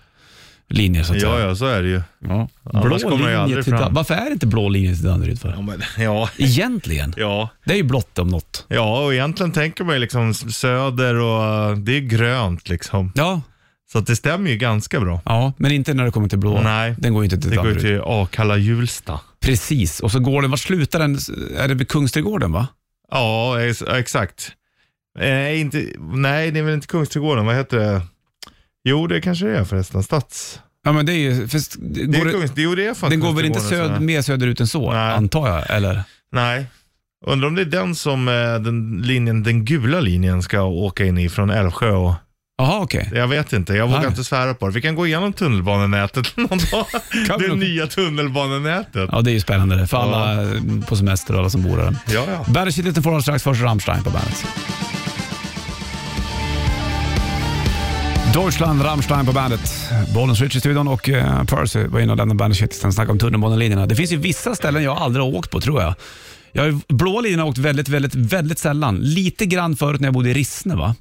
linjer 0.70 1.04
så 1.04 1.14
att 1.14 1.22
Ja, 1.22 1.36
säga. 1.36 1.48
ja, 1.48 1.56
så 1.56 1.66
är 1.66 1.82
det 1.84 1.90
ju. 1.90 2.02
Ja. 2.20 2.50
Annars 2.74 3.04
kommer 3.04 3.20
jag 3.24 3.32
ju 3.32 3.38
aldrig 3.38 3.64
till 3.64 3.74
fram. 3.74 3.82
Dan- 3.82 3.94
Varför 3.94 4.14
är 4.14 4.26
det 4.26 4.32
inte 4.32 4.48
blå 4.48 4.70
linje 4.70 4.94
till 4.96 5.04
Danderyd 5.04 5.40
för? 5.42 5.50
Ja, 5.50 5.62
men, 5.62 5.82
ja, 6.04 6.30
Egentligen. 6.38 7.14
ja. 7.18 7.50
Det 7.66 7.74
är 7.74 7.78
ju 7.78 7.84
blått 7.84 8.20
om 8.20 8.28
något. 8.28 8.66
ja, 8.68 9.04
och 9.06 9.14
egentligen 9.14 9.52
tänker 9.52 9.84
man 9.84 9.94
ju 9.96 10.00
liksom 10.00 10.34
söder 10.34 11.16
och 11.16 11.72
uh, 11.72 11.78
det 11.78 11.98
är 11.98 12.00
grönt 12.02 12.70
liksom. 12.70 13.12
Ja, 13.16 13.42
Så 13.92 13.98
att 14.00 14.08
det 14.08 14.16
stämmer 14.16 14.50
ju 14.52 14.58
ganska 14.58 15.00
bra. 15.00 15.22
ja, 15.26 15.54
men 15.58 15.72
inte 15.72 15.94
när 15.94 16.06
det 16.06 16.12
kommer 16.12 16.30
till 16.30 16.40
blå. 16.40 16.62
Nej. 16.62 16.96
Den 16.98 17.14
går 17.14 17.24
ju 17.24 17.26
inte 17.26 17.38
till 17.42 17.50
Det 17.50 17.56
går 17.56 17.66
ju 17.68 17.74
Danderyd. 17.74 18.02
till 18.04 18.12
Akalla 18.12 18.58
Hjulsta. 18.58 19.20
Precis, 19.40 20.00
och 20.00 20.12
så 20.12 20.20
går 20.20 20.42
den, 20.42 20.52
var 20.52 20.58
slutar 20.58 21.00
den? 21.00 21.18
Är 21.58 21.68
det 21.68 21.74
vid 21.74 21.88
Kungsträdgården 21.90 22.52
va? 22.52 22.68
Ja, 23.12 23.62
ex- 23.62 23.82
exakt. 23.82 24.52
Eh, 25.20 25.60
inte, 25.60 25.86
nej, 26.00 26.52
det 26.52 26.60
är 26.60 26.64
väl 26.64 26.74
inte 26.74 26.88
Kungsträdgården. 26.88 27.46
Vad 27.46 27.56
heter 27.56 27.78
det? 27.78 28.02
Jo, 28.90 29.08
det 29.08 29.22
kanske 29.22 29.46
det 29.46 29.58
är 29.58 29.64
förresten. 29.64 30.04
Stads... 30.04 30.60
Ja 30.84 30.92
men 30.92 31.06
det 31.06 31.14
är 31.14 31.16
ju, 31.18 31.48
för, 31.48 31.60
det 31.80 32.06
Det 32.08 32.18
är 32.18 32.20
går, 32.20 32.26
det, 32.26 32.32
Kungs, 32.32 32.52
jo, 32.56 32.76
det 32.76 32.88
är 32.88 32.94
fan 32.94 33.10
den 33.10 33.20
går 33.20 33.34
väl 33.34 33.46
inte 33.46 33.60
söd, 33.60 34.02
mer 34.02 34.22
söderut 34.22 34.60
än 34.60 34.68
så, 34.68 34.92
Nej. 34.92 35.14
antar 35.14 35.48
jag? 35.48 35.70
Eller? 35.78 36.04
Nej. 36.32 36.66
Undrar 37.26 37.48
om 37.48 37.56
det 37.56 37.62
är 37.62 37.66
den 37.66 37.96
som 37.96 38.28
eh, 38.28 38.34
den, 38.34 39.02
linjen, 39.04 39.44
den 39.44 39.66
gula 39.66 40.00
linjen 40.00 40.44
ska 40.44 40.62
åka 40.62 41.06
in 41.06 41.18
i 41.18 41.30
från 41.30 41.50
Älvsjö 41.50 41.92
och 41.92 42.14
Jaha, 42.60 42.80
okej. 42.82 43.12
jag 43.14 43.28
vet 43.28 43.54
inte, 43.54 43.74
jag 43.74 43.88
vågar 43.88 44.00
Nej. 44.00 44.08
inte 44.10 44.24
svära 44.24 44.54
på 44.54 44.68
det. 44.68 44.74
Vi 44.74 44.82
kan 44.82 44.96
gå 44.96 45.08
igenom 45.08 45.34
tunnelbanenätet 45.34 46.28
någon 46.38 46.48
dag. 46.72 46.86
Det 47.40 47.48
nog- 47.48 47.58
nya 47.58 47.88
tunnelbanenätet. 47.88 49.10
Ja, 49.12 49.22
det 49.22 49.32
är 49.32 49.34
ju 49.34 49.40
spännande 49.40 49.76
det, 49.76 49.88
för 49.88 49.98
alla 49.98 50.42
eh, 50.44 50.50
på 50.88 50.96
semester 50.96 51.34
och 51.34 51.40
alla 51.40 51.50
som 51.50 51.64
bor 51.64 51.78
där. 51.78 51.96
Ja, 52.14 52.24
ja. 52.32 52.46
Bandet 52.54 52.76
Shitlisten 52.76 53.04
får 53.04 53.20
strax, 53.20 53.44
först 53.44 53.62
Rammstein 53.62 54.04
på 54.04 54.10
bandet. 54.10 54.46
Deutschland, 58.38 58.86
Rammstein 58.86 59.26
på 59.26 59.32
bandet. 59.32 59.92
Bollens 60.14 60.42
Rich 60.42 60.56
i 60.56 60.60
studion 60.60 60.88
och 60.88 61.10
eh, 61.10 61.44
Percy 61.44 61.88
var 61.88 62.00
inne 62.00 62.12
och 62.12 62.18
lämnade 62.18 62.38
bandet 62.38 62.58
Shitlisten 62.58 62.88
och 62.88 62.94
snackade 62.94 63.12
om 63.12 63.20
tunnelbanelinjerna. 63.20 63.86
Det 63.86 63.96
finns 63.96 64.12
ju 64.12 64.18
vissa 64.18 64.56
ställen 64.56 64.84
jag 64.84 64.98
aldrig 64.98 65.26
har 65.26 65.36
åkt 65.36 65.52
på 65.52 65.62
tror 65.62 65.82
jag. 65.82 65.94
Jag 66.52 66.64
har 66.64 66.94
blå 66.94 67.22
linjen 67.22 67.40
har 67.40 67.46
jag 67.46 67.50
åkt 67.50 67.58
väldigt, 67.58 67.90
väldigt, 67.90 68.16
väldigt 68.16 68.60
sällan. 68.60 68.98
Lite 68.98 69.46
grann 69.46 69.76
förut 69.76 70.02
när 70.02 70.08
jag 70.08 70.14
bodde 70.14 70.30
i 70.30 70.34
Rissne. 70.34 70.76
Va? 70.76 70.96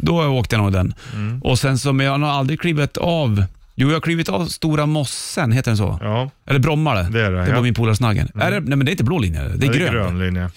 Då 0.00 0.24
åkte 0.24 0.56
jag 0.56 0.62
nog 0.62 0.72
den. 0.72 0.94
Och 1.42 1.58
sen 1.58 1.78
så, 1.78 1.92
men 1.92 2.06
jag 2.06 2.12
har 2.12 2.18
nog 2.18 2.28
aldrig 2.30 2.60
klivit 2.60 2.96
av 2.96 3.44
Jo, 3.74 3.88
jag 3.88 3.96
har 3.96 4.00
klivit 4.00 4.28
av 4.28 4.46
Stora 4.46 4.86
Mossen, 4.86 5.52
heter 5.52 5.70
den 5.70 5.76
så? 5.78 5.98
Ja, 6.02 6.30
Eller 6.46 6.58
Bromma 6.58 6.94
det. 6.94 7.08
Det 7.10 7.20
är 7.20 7.30
det, 7.30 7.40
det 7.40 7.48
ja. 7.48 7.54
var 7.54 7.62
min 7.62 7.74
polare 7.74 7.96
Snaggen. 7.96 8.28
Är 8.34 8.50
det, 8.50 8.60
nej 8.60 8.76
men 8.76 8.84
det 8.84 8.90
är 8.90 8.92
inte 8.92 9.04
blå 9.04 9.18
linje, 9.18 9.40
det 9.40 9.46
är 9.48 9.58
det 9.58 9.66
är 9.66 9.72
grön. 9.72 9.92
grön 9.92 10.18
linje. 10.18 10.50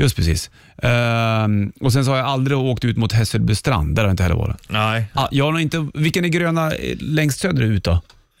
Just 0.00 0.16
precis. 0.16 0.50
Ehm, 0.82 1.72
och 1.80 1.92
sen 1.92 2.04
så 2.04 2.10
har 2.10 2.18
jag 2.18 2.26
aldrig 2.26 2.58
åkt 2.58 2.84
ut 2.84 2.96
mot 2.96 3.12
Hässelbystrand, 3.12 3.94
där 3.94 4.02
har 4.02 4.08
jag 4.08 4.12
inte 4.12 4.22
heller 4.22 4.36
varit. 4.36 4.56
Nej. 4.68 5.04
Ah, 5.14 5.28
jag 5.30 5.44
har 5.44 5.52
nog 5.52 5.60
inte, 5.60 5.88
vilken 5.94 6.24
är 6.24 6.28
gröna 6.28 6.72
eh, 6.72 6.96
längst 7.00 7.38
söderut 7.40 7.84
då? 7.84 7.92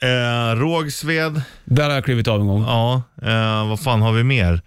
Eh, 0.02 0.56
Rågsved. 0.56 1.42
Där 1.64 1.84
har 1.88 1.94
jag 1.94 2.04
klivit 2.04 2.28
av 2.28 2.40
en 2.40 2.46
gång. 2.46 2.62
Ja, 2.62 3.02
eh, 3.22 3.68
vad 3.68 3.80
fan 3.80 4.02
har 4.02 4.12
vi 4.12 4.24
mer? 4.24 4.60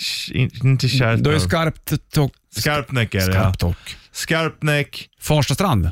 Sh- 0.00 0.32
in, 0.32 0.50
inte 0.64 0.88
Kärrtorp. 0.88 1.24
Då 1.24 1.30
är 1.30 1.38
skarpt 1.38 1.92
tock. 2.12 2.32
Skarpnäck 2.56 3.14
är 3.14 3.18
det 3.18 3.26
ja. 3.26 3.32
Skarpt 3.32 3.60
tock. 3.60 3.96
Skarpnäck. 4.12 5.08
Farstastrand, 5.20 5.90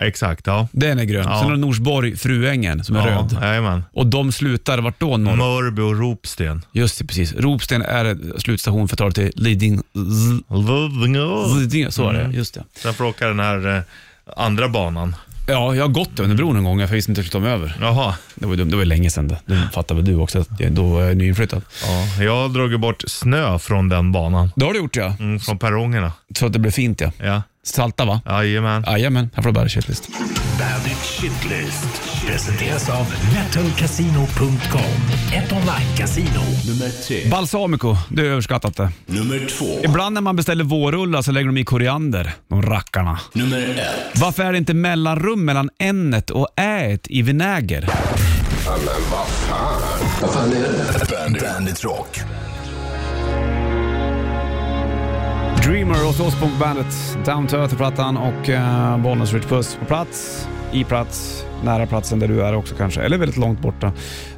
Exakt, 0.00 0.46
ja. 0.46 0.68
den 0.72 0.98
är 0.98 1.04
grön. 1.04 1.24
Ja. 1.28 1.38
Sen 1.38 1.44
har 1.44 1.50
du 1.50 1.56
Norsborg, 1.56 2.16
Fruängen, 2.16 2.84
som 2.84 2.96
är 2.96 3.08
ja, 3.08 3.14
röd. 3.14 3.38
Jajamän. 3.42 3.84
Och 3.92 4.06
de 4.06 4.32
slutar 4.32 4.78
vart 4.78 5.00
då? 5.00 5.16
Norr? 5.16 5.36
Mörby 5.36 5.82
och 5.82 5.98
Ropsten. 5.98 6.62
Just 6.72 6.98
det, 6.98 7.04
precis. 7.04 7.32
Ropsten 7.32 7.82
är 7.82 8.38
slutstation 8.40 8.88
för 8.88 8.94
att 8.94 8.98
ta 8.98 9.06
det 9.06 9.12
till 9.12 9.32
Liding... 9.36 9.82
Lidingö, 11.60 11.90
så 11.90 12.08
är 12.08 12.12
det. 12.12 12.30
Just 12.36 12.54
det. 12.54 12.64
Sen 12.74 12.94
får 12.94 13.04
åka 13.04 13.28
den 13.28 13.40
här 13.40 13.76
eh, 13.76 13.82
andra 14.36 14.68
banan. 14.68 15.16
Ja, 15.46 15.74
jag 15.74 15.84
har 15.84 15.88
gått 15.88 16.20
över 16.20 16.34
bron 16.34 16.56
en 16.56 16.64
gång, 16.64 16.80
jag 16.80 16.88
visste 16.88 17.10
inte 17.10 17.20
hur 17.20 17.24
jag 17.24 17.30
skulle 17.30 17.42
ta 17.42 17.48
mig 17.48 17.54
över. 17.54 17.76
Jaha. 17.80 18.14
Det 18.34 18.46
var, 18.46 18.56
det 18.56 18.76
var 18.76 18.84
länge 18.84 19.10
sedan 19.10 19.28
det. 19.28 19.38
Det 19.46 19.68
fattar 19.72 19.94
väl 19.94 20.04
du 20.04 20.14
också, 20.14 20.40
att 20.40 20.60
jag, 20.60 20.72
då 20.72 20.84
var 20.84 21.02
jag 21.02 21.16
nyinflyttad. 21.16 21.62
Ja, 21.86 22.24
jag 22.24 22.36
har 22.36 22.48
dragit 22.48 22.80
bort 22.80 23.04
snö 23.06 23.58
från 23.58 23.88
den 23.88 24.12
banan. 24.12 24.50
Det 24.56 24.64
har 24.64 24.72
du 24.72 24.78
gjort 24.78 24.96
ja. 24.96 25.16
Mm, 25.18 25.40
från 25.40 25.58
perrongerna. 25.58 26.12
Så 26.38 26.46
att 26.46 26.52
det 26.52 26.58
blev 26.58 26.70
fint 26.70 27.00
ja. 27.00 27.12
Ja. 27.18 27.42
Salta 27.64 28.04
va? 28.04 28.20
Jajamän. 28.26 28.84
Jajamän, 28.86 29.30
här 29.34 29.42
får 29.42 29.50
du 29.50 29.54
bara 29.54 29.68
shitlist. 29.68 30.08
Bandit 30.58 30.98
Shitlist 30.98 32.02
presenteras 32.26 32.90
av 32.90 33.06
metalcasino.com. 33.34 34.80
Ett 35.32 35.52
online-casino. 35.52 36.40
Nummer 36.68 36.88
tre. 37.08 37.28
Balsamico, 37.30 37.96
det 38.10 38.22
är 38.22 38.26
överskattat 38.26 38.76
det. 38.76 38.90
Nummer 39.06 39.46
två. 39.58 39.84
Ibland 39.84 40.14
när 40.14 40.20
man 40.20 40.36
beställer 40.36 40.64
vårrullar 40.64 41.22
så 41.22 41.32
lägger 41.32 41.46
de 41.46 41.56
i 41.58 41.64
koriander, 41.64 42.32
de 42.48 42.62
rackarna. 42.62 43.20
Nummer 43.32 43.58
ett. 43.68 44.20
Varför 44.20 44.42
är 44.44 44.52
det 44.52 44.58
inte 44.58 44.74
mellanrum 44.74 45.44
mellan 45.44 45.70
n 45.78 46.22
och 46.32 46.48
ä 46.56 46.98
i 47.04 47.22
vinäger? 47.22 47.88
Bandit, 50.32 51.42
Bandit 51.42 51.84
Rock. 51.84 52.20
Dreamer 55.64 56.06
oss 56.08 56.40
på 56.40 56.50
bandet. 56.60 56.86
Down 57.24 57.46
to 57.46 57.56
Earth-plattan 57.56 58.16
och 58.16 58.48
uh, 58.48 58.98
Bollnäs 58.98 59.32
Rich 59.32 59.44
Puss 59.44 59.76
på 59.76 59.84
plats, 59.84 60.48
i 60.72 60.84
plats, 60.84 61.44
nära 61.64 61.86
platsen 61.86 62.18
där 62.18 62.28
du 62.28 62.42
är 62.42 62.54
också 62.56 62.74
kanske. 62.74 63.02
Eller 63.02 63.18
väldigt 63.18 63.36
långt 63.38 63.60
borta. 63.60 63.92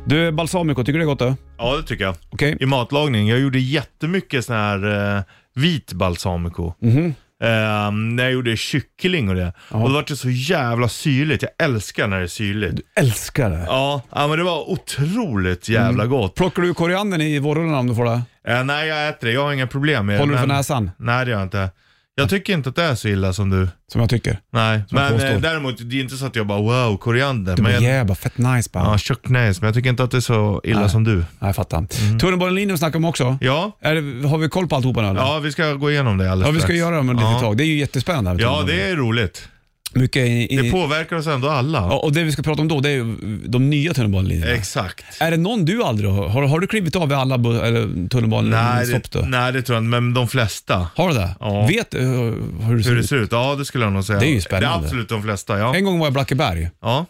Du, 0.04 0.32
balsamico, 0.32 0.84
tycker 0.84 0.92
du 0.92 0.98
det 0.98 1.04
är 1.04 1.06
gott 1.06 1.18
då? 1.18 1.36
Ja, 1.58 1.76
det 1.76 1.82
tycker 1.82 2.04
jag. 2.04 2.14
Okej. 2.30 2.56
I 2.60 2.66
matlagning. 2.66 3.28
Jag 3.28 3.38
gjorde 3.40 3.58
jättemycket 3.58 4.44
sån 4.44 4.56
här 4.56 5.16
eh, 5.16 5.22
vit 5.54 5.92
balsamico. 5.92 6.72
Mhm. 6.80 7.14
Eh, 7.42 7.90
när 7.92 8.22
jag 8.24 8.32
gjorde 8.32 8.56
kyckling 8.56 9.28
och 9.28 9.34
det. 9.34 9.52
Och 9.70 9.88
det 9.88 9.94
var 9.94 10.04
det 10.08 10.16
så 10.16 10.30
jävla 10.30 10.88
syrligt. 10.88 11.42
Jag 11.42 11.66
älskar 11.68 12.06
när 12.06 12.16
det 12.16 12.22
är 12.22 12.26
syrligt. 12.26 12.80
Älskar 13.00 13.50
det. 13.50 13.64
Ja, 13.68 14.02
ja, 14.14 14.26
men 14.28 14.38
det 14.38 14.44
var 14.44 14.70
otroligt 14.70 15.68
jävla 15.68 16.04
Mm. 16.04 16.16
gott. 16.16 16.34
Plockar 16.34 16.62
du 16.62 16.74
koriandern 16.74 17.20
i 17.20 17.38
vårrullarna 17.38 17.78
om 17.78 17.86
du 17.86 17.94
får 17.94 18.04
det? 18.04 18.22
Eh, 18.48 18.64
nej, 18.64 18.88
jag 18.88 19.08
äter 19.08 19.26
det. 19.26 19.32
Jag 19.32 19.42
har 19.42 19.52
inga 19.52 19.66
problem 19.66 20.06
med 20.06 20.14
det. 20.14 20.18
Håller 20.20 20.32
du 20.32 20.38
för 20.38 20.46
men- 20.46 20.56
näsan? 20.56 20.90
Nej, 20.98 21.24
det 21.24 21.30
gör 21.30 21.38
jag 21.38 21.46
inte. 21.46 21.70
Jag 22.18 22.30
tycker 22.30 22.52
inte 22.52 22.68
att 22.68 22.76
det 22.76 22.82
är 22.82 22.94
så 22.94 23.08
illa 23.08 23.32
som 23.32 23.50
du. 23.50 23.68
Som 23.92 24.00
jag 24.00 24.10
tycker. 24.10 24.38
Nej, 24.52 24.82
Som 24.88 24.98
jag 24.98 25.04
men 25.04 25.12
påstår. 25.12 25.30
eh, 25.32 25.40
däremot, 25.40 25.74
det 25.90 25.96
är 25.96 26.00
inte 26.00 26.16
så 26.16 26.26
att 26.26 26.36
jag 26.36 26.46
bara 26.46 26.60
wow, 26.60 26.96
koriander. 26.96 27.56
Det 27.56 27.62
var 27.62 27.70
Men 27.70 27.82
jag, 27.82 27.92
jävla 27.94 28.14
fett 28.14 28.38
nice 28.38 28.70
bara. 28.72 28.84
ja, 28.84 28.98
tjocknäs, 28.98 29.60
men 29.60 29.66
jag 29.68 29.74
tycker 29.74 29.90
inte 29.90 30.04
att 30.04 30.10
det 30.10 30.16
är 30.16 30.20
så 30.20 30.60
illa 30.64 30.80
Nej. 30.80 30.90
som 30.90 31.04
du. 31.04 31.14
Nej, 31.16 31.24
jag 31.38 31.56
fattar. 31.56 31.78
Mm. 31.78 32.18
Tunnelbanelinjen 32.18 32.78
snackar 32.78 32.96
om 32.98 33.04
också. 33.04 33.38
Ja, 33.40 33.78
Är 33.80 33.94
det, 33.94 34.28
har 34.28 34.38
vi 34.38 34.48
koll 34.48 34.68
på 34.68 34.76
alltihopa 34.76 35.02
nu 35.02 35.08
eller? 35.08 35.20
ja, 35.20 35.38
vi 35.38 35.52
ska 35.52 35.72
gå 35.72 35.90
igenom 35.90 36.18
det 36.18 36.30
alldeles 36.32 36.46
Ja, 36.48 36.52
vi 36.52 36.58
ska 36.60 36.66
strax. 36.66 36.78
göra 36.78 36.94
det 36.94 37.00
om 37.00 37.08
ett 37.10 37.16
litet 37.16 37.30
ja. 37.32 37.40
tag. 37.40 37.56
Det 37.56 37.64
är 37.64 37.66
ju 37.66 37.78
jättespännande. 37.78 38.42
Ja, 38.42 38.64
det 38.66 38.82
är 38.90 38.96
roligt. 38.96 39.48
Mycket 39.96 40.26
i, 40.26 40.54
i, 40.54 40.56
Det 40.56 40.70
påverkar 40.70 41.16
oss 41.16 41.26
ändå 41.26 41.48
alla. 41.48 41.78
ja, 41.78 41.98
och 41.98 42.12
det 42.12 42.22
vi 42.22 42.32
ska 42.32 42.42
prata 42.42 42.60
om 42.62 42.68
då, 42.68 42.80
det 42.80 42.88
är 42.88 42.92
ju 42.94 43.16
de 43.46 43.70
nya 43.70 43.94
tunnelbanelinjerna. 43.94 44.52
Exakt. 44.52 45.04
Är 45.20 45.30
det 45.30 45.36
någon 45.36 45.64
du 45.64 45.82
aldrig 45.82 46.10
har... 46.10 46.28
Har, 46.28 46.42
har 46.42 46.58
du 46.60 46.66
klivit 46.66 46.96
av 46.96 47.08
vid 47.08 47.18
alla 47.18 47.36
bu- 47.36 47.62
eller 47.64 47.86
Nej 47.86 48.08
tunnelbanestopp 48.08 49.10
det, 49.12 49.26
nej, 49.28 49.52
det 49.52 49.62
tror 49.62 49.76
jag 49.76 49.80
inte, 49.84 50.00
men 50.00 50.14
de 50.14 50.28
flesta. 50.28 50.88
Har 50.94 51.08
du 51.08 51.14
det? 51.14 51.30
Ja. 51.40 51.66
Vet 51.66 51.90
du 51.90 51.98
hur, 52.00 52.42
hur 52.62 52.76
det 52.76 52.82
ser 52.82 52.90
Hur 52.90 52.96
det 52.96 53.02
ut? 53.02 53.08
ser 53.08 53.16
ut? 53.16 53.32
Ja, 53.32 53.54
det 53.58 53.64
skulle 53.64 53.84
jag 53.84 53.92
nog 53.92 54.04
säga. 54.04 54.18
Det 54.18 54.26
är 54.26 54.34
ju 54.34 54.40
spännande. 54.40 54.68
Det 54.68 54.80
är 54.80 54.84
absolut 54.84 55.08
de 55.08 55.22
flesta, 55.22 55.58
ja. 55.58 55.74
En 55.76 55.84
gång 55.84 55.98
var 55.98 56.06
jag 56.06 56.12
i 56.12 56.14
Blackeberg. 56.14 56.70
Ja, 56.82 57.06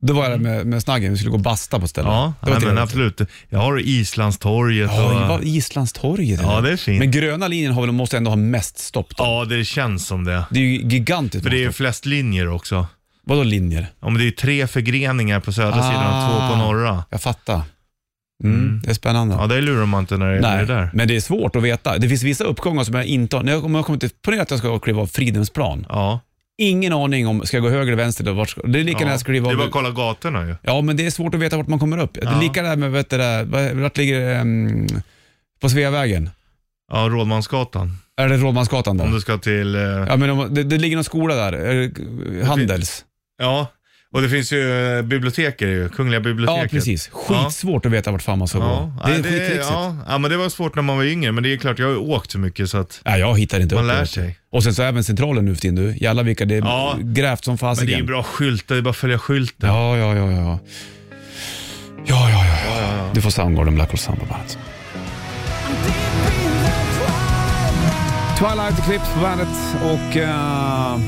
Då 0.00 0.12
var 0.14 0.30
jag 0.30 0.40
med, 0.40 0.66
med 0.66 0.82
Snaggen, 0.82 1.10
vi 1.12 1.16
skulle 1.18 1.30
gå 1.30 1.36
och 1.36 1.42
basta 1.42 1.78
på 1.78 1.84
ett 1.84 1.90
ställe. 1.90 2.08
ja 2.08 2.32
det 2.40 2.50
var 2.50 2.58
nej, 2.60 2.66
men 2.74 2.86
trevligt. 2.88 3.10
absolut. 3.20 3.30
Jag 3.48 3.58
har 3.58 3.80
Islandstorget 3.80 4.90
Ja, 4.94 5.04
och... 5.14 5.20
det 5.20 5.26
var 5.28 5.40
Islandstorget. 5.44 6.40
Ja, 6.42 6.60
det 6.60 6.72
är 6.72 6.76
fint. 6.76 6.98
Men 6.98 7.10
gröna 7.10 7.48
linjen 7.48 7.72
har 7.72 7.80
väl, 7.82 7.92
måste 7.92 8.16
ändå 8.16 8.30
ha 8.30 8.36
mest 8.36 8.78
stopp 8.78 9.16
då? 9.16 9.24
Ja, 9.24 9.44
det 9.44 9.64
känns 9.64 10.06
som 10.06 10.24
det. 10.24 10.44
Det 10.50 10.58
är 10.60 10.64
ju 10.64 10.76
gigantiskt 10.88 11.42
För 11.42 11.50
det 11.50 11.56
är 11.56 11.60
ju 11.60 11.72
flest 11.72 12.06
linjer 12.06 12.48
också. 12.48 12.86
Vadå 13.26 13.42
linjer? 13.42 13.86
Ja, 14.00 14.06
men 14.08 14.14
det 14.14 14.22
är 14.22 14.24
ju 14.24 14.30
tre 14.30 14.66
förgreningar 14.66 15.40
på 15.40 15.52
södra 15.52 15.80
Ah. 15.80 15.90
sidan 15.90 16.24
och 16.24 16.30
två 16.40 16.48
på 16.54 16.56
norra. 16.56 17.04
Jag 17.10 17.22
fattar. 17.22 17.60
Mm, 18.44 18.80
Det 18.84 18.90
är 18.90 18.94
spännande. 18.94 19.34
Ja, 19.34 19.46
det 19.46 19.60
lurar 19.60 19.86
man 19.86 20.00
inte 20.00 20.16
när 20.16 20.26
det 20.30 20.36
är 20.36 20.40
Nej, 20.40 20.66
det 20.66 20.74
där. 20.74 20.90
men 20.94 21.08
det 21.08 21.16
är 21.16 21.20
svårt 21.20 21.56
att 21.56 21.62
veta. 21.62 21.98
Det 21.98 22.08
finns 22.08 22.22
vissa 22.22 22.44
uppgångar 22.44 22.84
som 22.84 22.94
jag 22.94 23.04
inte 23.04 23.36
har. 23.36 23.42
När 23.42 23.52
jag, 23.52 23.64
om 23.64 23.74
jag 23.74 23.86
kommer 23.86 23.98
till, 23.98 24.10
ponera 24.24 24.42
att 24.42 24.50
jag 24.50 24.58
ska 24.60 24.78
kliva 24.78 25.02
av 25.02 25.06
Fridhemsplan. 25.06 25.86
Ja. 25.88 26.20
Ingen 26.60 26.92
aning 26.92 27.26
om, 27.26 27.46
ska 27.46 27.56
jag 27.56 27.64
gå 27.64 27.70
höger 27.70 27.82
eller 27.92 27.96
vänster? 28.02 28.24
Eller 28.24 28.32
vart 28.34 28.48
ska, 28.48 28.62
det 28.62 28.80
är 28.80 28.84
lika 28.84 29.06
ja. 29.08 29.18
kliva 29.18 29.48
Det 29.48 29.54
är 29.54 29.56
bara 29.56 29.66
att 29.66 29.72
kolla 29.72 29.90
gatorna 29.90 30.46
ju. 30.46 30.54
Ja, 30.62 30.80
men 30.80 30.96
det 30.96 31.06
är 31.06 31.10
svårt 31.10 31.34
att 31.34 31.40
veta 31.40 31.56
vart 31.56 31.66
man 31.68 31.78
kommer 31.78 31.98
upp. 31.98 32.14
Det 32.14 32.26
är 32.26 32.40
lika 32.40 32.62
där 32.62 32.76
med, 32.76 32.92
vet 32.92 33.10
du, 33.10 33.16
vad- 33.46 33.72
vart 33.72 33.96
ligger 33.96 34.40
um, 34.40 34.86
på 35.60 35.68
Sveavägen? 35.68 36.30
Ja, 36.92 37.08
Rådmansgatan. 37.10 37.96
Är 38.16 38.28
det 38.28 38.36
Rådmansgatan 38.36 38.96
då? 38.96 39.04
Om 39.04 39.12
du 39.12 39.20
ska 39.20 39.38
till... 39.38 39.74
eh, 39.74 39.80
Ja, 39.82 40.16
men 40.16 40.30
om, 40.30 40.54
det, 40.54 40.62
det 40.64 40.78
ligger 40.78 40.96
någon 40.96 41.04
skola 41.04 41.34
där. 41.34 42.42
Handels. 42.44 43.04
Ja, 43.38 43.66
och 44.14 44.22
det 44.22 44.28
finns 44.28 44.52
ju 44.52 44.96
eh, 44.98 45.02
bibliotek, 45.02 45.58
det. 45.58 45.92
Kungliga 45.92 46.20
biblioteket. 46.20 46.62
Ja, 46.72 46.76
precis. 46.78 47.08
Skitsvårt 47.12 47.86
att 47.86 47.92
veta 47.92 48.10
vart 48.10 48.22
fan 48.22 48.38
man 48.38 48.48
ska 48.48 48.58
Ja, 48.58 48.92
gå. 48.96 49.08
Det 49.08 49.12
är 49.12 49.16
ja, 49.16 49.22
skitrixigt. 49.22 49.56
Ja. 49.70 49.96
ja, 50.06 50.12
ja, 50.12 50.18
men 50.18 50.30
det 50.30 50.36
var 50.36 50.48
svårt 50.48 50.74
när 50.74 50.82
man 50.82 50.96
var 50.96 51.04
yngre, 51.04 51.32
men 51.32 51.42
det 51.42 51.52
är 51.52 51.56
klart, 51.56 51.78
jag 51.78 51.86
har 51.86 51.92
ju 51.92 51.98
åkt 51.98 52.30
så 52.30 52.38
mycket 52.38 52.70
så 52.70 52.78
att 52.78 53.00
jag 53.04 53.38
hittar 53.38 53.60
inte 53.60 53.74
man 53.74 53.84
upp 53.84 53.88
lär 53.88 54.00
det. 54.00 54.06
sig. 54.06 54.38
Och 54.52 54.62
sen 54.64 54.74
så 54.74 54.82
även 54.82 55.04
centralen 55.04 55.44
nu 55.44 55.54
för 55.54 55.60
tiden 55.62 55.74
du. 55.74 55.96
Jävlar 55.96 56.22
vilka 56.24 56.44
det 56.44 56.54
är 56.54 56.58
Ja. 56.60 56.96
grävt 57.00 57.44
som 57.44 57.52
Men 57.52 57.56
det 57.58 57.66
är 57.66 57.74
fasiken. 57.74 57.98
ju 57.98 58.04
bra 58.04 58.22
skyltar, 58.22 58.74
det 58.74 58.80
är 58.80 58.82
bara 58.82 58.90
att 58.90 58.96
följa 58.96 59.18
skylten. 59.18 59.68
Ja, 59.68 59.96
ja, 59.96 60.14
ja, 60.16 60.30
ja. 60.32 60.58
Ja, 62.06 62.30
ja, 62.30 62.44
ja. 62.46 62.80
ja. 62.80 63.10
Du 63.14 63.20
får 63.20 63.30
Soundgarden 63.30 63.74
Black 63.74 63.88
Hole 63.90 63.98
Sun 63.98 64.16
på 64.16 64.26
bandet. 64.26 64.58
Twilight 68.38 68.78
Eclipse 68.78 69.14
på 69.14 69.20
bandet 69.20 69.48
och... 69.82 70.16
eh, 70.16 70.98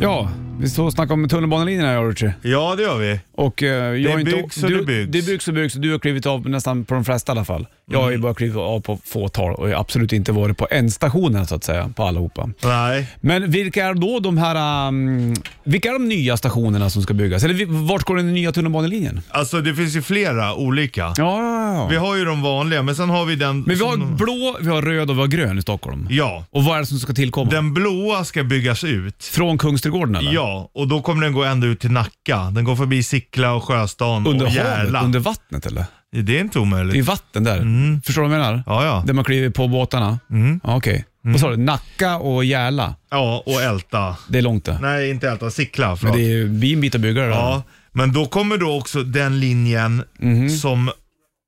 ja, 0.00 0.30
vi 0.60 0.68
står 0.68 0.84
och 0.84 0.92
snackar 0.92 1.14
om 1.14 1.28
tunnelbanelinjen 1.28 1.84
här, 1.86 2.08
Richie. 2.08 2.34
Ja, 2.42 2.74
det 2.76 2.82
gör 2.82 2.98
vi. 2.98 3.20
Och, 3.38 3.62
eh, 3.62 3.68
jag 3.68 4.16
Det 4.16 4.20
inte, 4.20 4.32
byggs 4.36 4.62
och 4.62 4.70
du, 4.70 4.78
det 4.78 4.84
byggs. 4.84 5.10
Det 5.12 5.26
byggs 5.32 5.48
och 5.48 5.54
byggs 5.54 5.74
och 5.74 5.80
du 5.80 5.92
har 5.92 5.98
klivit 5.98 6.26
av 6.26 6.48
nästan 6.48 6.84
på 6.84 6.94
de 6.94 7.04
flesta 7.04 7.32
i 7.32 7.34
alla 7.34 7.44
fall. 7.44 7.66
Jag 7.90 8.02
har 8.02 8.10
ju 8.10 8.18
bara 8.18 8.34
klivit 8.34 8.56
av 8.56 8.80
på 8.80 8.98
fåtal 9.06 9.54
och 9.54 9.68
jag 9.70 9.74
har 9.74 9.80
absolut 9.80 10.12
inte 10.12 10.32
varit 10.32 10.58
på 10.58 10.66
ändstationen 10.70 11.46
så 11.46 11.54
att 11.54 11.64
säga, 11.64 11.90
på 11.96 12.02
allihopa. 12.02 12.48
Nej. 12.64 13.06
Men 13.20 13.50
vilka 13.50 13.86
är 13.86 13.94
då 13.94 14.20
de 14.20 14.38
här, 14.38 14.88
um, 14.88 15.34
vilka 15.64 15.88
är 15.88 15.92
de 15.92 16.08
nya 16.08 16.36
stationerna 16.36 16.90
som 16.90 17.02
ska 17.02 17.14
byggas? 17.14 17.44
Eller 17.44 17.54
vi- 17.54 17.64
vart 17.64 18.02
går 18.04 18.16
den 18.16 18.32
nya 18.34 18.52
tunnelbanelinjen? 18.52 19.20
Alltså 19.30 19.60
det 19.60 19.74
finns 19.74 19.96
ju 19.96 20.02
flera 20.02 20.54
olika. 20.54 21.00
Ja, 21.00 21.12
ja, 21.16 21.74
ja. 21.74 21.88
Vi 21.90 21.96
har 21.96 22.16
ju 22.16 22.24
de 22.24 22.42
vanliga, 22.42 22.82
men 22.82 22.96
sen 22.96 23.10
har 23.10 23.24
vi 23.24 23.36
den... 23.36 23.60
Men 23.62 23.76
vi 23.78 23.84
har 23.84 23.92
som- 23.92 24.16
blå, 24.16 24.56
vi 24.60 24.68
har 24.70 24.82
röd 24.82 25.10
och 25.10 25.16
vi 25.16 25.20
har 25.20 25.28
grön 25.28 25.58
i 25.58 25.62
Stockholm. 25.62 26.06
Ja. 26.10 26.44
Och 26.50 26.64
vad 26.64 26.76
är 26.76 26.80
det 26.80 26.86
som 26.86 26.98
ska 26.98 27.12
tillkomma? 27.12 27.50
Den 27.50 27.74
blåa 27.74 28.24
ska 28.24 28.42
byggas 28.44 28.84
ut. 28.84 29.24
Från 29.24 29.58
Kungsträdgården 29.58 30.14
eller? 30.16 30.32
Ja, 30.32 30.70
och 30.74 30.88
då 30.88 31.02
kommer 31.02 31.22
den 31.22 31.32
gå 31.32 31.44
ända 31.44 31.66
ut 31.66 31.80
till 31.80 31.90
Nacka. 31.90 32.38
Den 32.54 32.64
går 32.64 32.76
förbi 32.76 33.02
Sickla 33.28 33.52
och 33.54 33.64
Sjöstan 33.64 34.26
Under 34.26 34.46
och 34.46 34.52
havet, 34.52 34.66
Järla. 34.66 35.02
under 35.04 35.18
vattnet 35.18 35.66
eller? 35.66 35.84
Det 36.12 36.36
är 36.36 36.40
inte 36.40 36.58
omöjligt. 36.58 36.96
I 36.96 37.00
vatten 37.00 37.44
där? 37.44 38.00
Förstår 38.04 38.22
du 38.22 38.28
vad 38.28 38.38
jag 38.38 38.42
menar? 38.44 38.62
Ja, 38.66 38.84
ja. 38.84 39.02
Där 39.06 39.14
man 39.14 39.24
kliver 39.24 39.50
på 39.50 39.68
båtarna? 39.68 40.18
Mm. 40.30 40.60
Ja, 40.64 40.76
Okej. 40.76 41.04
Vad 41.22 41.40
sa 41.40 41.50
du? 41.50 41.56
Nacka 41.56 42.16
och 42.16 42.44
Järla? 42.44 42.94
Ja, 43.10 43.42
och 43.46 43.62
Älta. 43.62 44.16
Det 44.28 44.38
är 44.38 44.42
långt 44.42 44.64
det. 44.64 44.78
Nej, 44.82 45.10
inte 45.10 45.28
Älta. 45.30 45.50
Sickla. 45.50 45.88
Men 45.88 45.96
Förlåt. 45.96 46.16
det 46.16 46.22
är 46.22 46.28
ju 46.28 46.48
vi 46.48 46.70
är 46.70 46.74
en 46.74 46.80
bit 46.80 46.94
att 46.94 47.00
bygga 47.00 47.22
det 47.22 47.28
där. 47.28 47.34
Ja, 47.34 47.62
men 47.92 48.12
då 48.12 48.26
kommer 48.26 48.56
då 48.58 48.76
också 48.78 49.02
den 49.02 49.40
linjen 49.40 50.04
Mhm. 50.18 50.50
som 50.50 50.90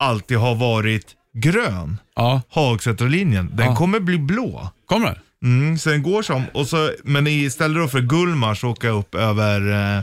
alltid 0.03 0.37
har 0.39 0.55
varit 0.55 1.07
grön. 1.35 1.99
ja. 2.17 2.43
Hagsätralinjen. 2.51 3.51
Den 3.57 3.75
kommer 3.77 4.01
bli 4.01 4.19
blå. 4.19 4.71
Kommer 4.87 5.07
det? 5.07 5.47
Mm, 5.47 5.79
så 5.79 5.91
den 5.91 6.03
går 6.03 6.23
som, 6.23 6.43
och 6.55 6.67
så, 6.67 6.91
men 7.05 7.27
istället 7.27 7.77
då 7.83 7.89
för 7.89 8.01
Gullmars 8.01 8.65
åka 8.65 8.89
upp 8.89 9.15
över 9.15 9.71
eh, 9.97 10.03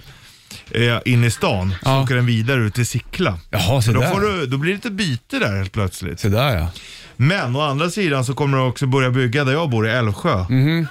eh, 0.71 0.97
in 1.05 1.23
i 1.23 1.31
stan, 1.31 1.69
så 1.83 1.89
Ja. 1.89 2.01
åker 2.03 2.15
den 2.15 2.25
vidare 2.25 2.59
ut 2.59 2.73
till 2.73 2.85
Sickla. 2.85 3.39
Jaha, 3.49 3.81
se 3.81 3.91
Då, 3.91 3.99
där. 4.01 4.09
får 4.11 4.21
du, 4.21 4.45
då 4.45 4.57
blir 4.57 4.71
det 4.71 4.75
lite 4.75 4.91
byte 4.91 5.39
där 5.39 5.57
helt 5.57 5.71
plötsligt. 5.71 6.19
Se 6.19 6.29
där 6.29 6.55
ja. 6.57 6.67
Men 7.15 7.55
å 7.55 7.61
andra 7.61 7.89
sidan 7.89 8.25
så 8.25 8.33
kommer 8.33 8.57
de 8.57 8.67
också 8.67 8.87
börja 8.87 9.09
bygga 9.11 9.43
där 9.43 9.53
jag 9.53 9.69
bor 9.69 9.87
i 9.87 9.91
Älvsjö. 9.91 10.45
Mhm. 10.49 10.87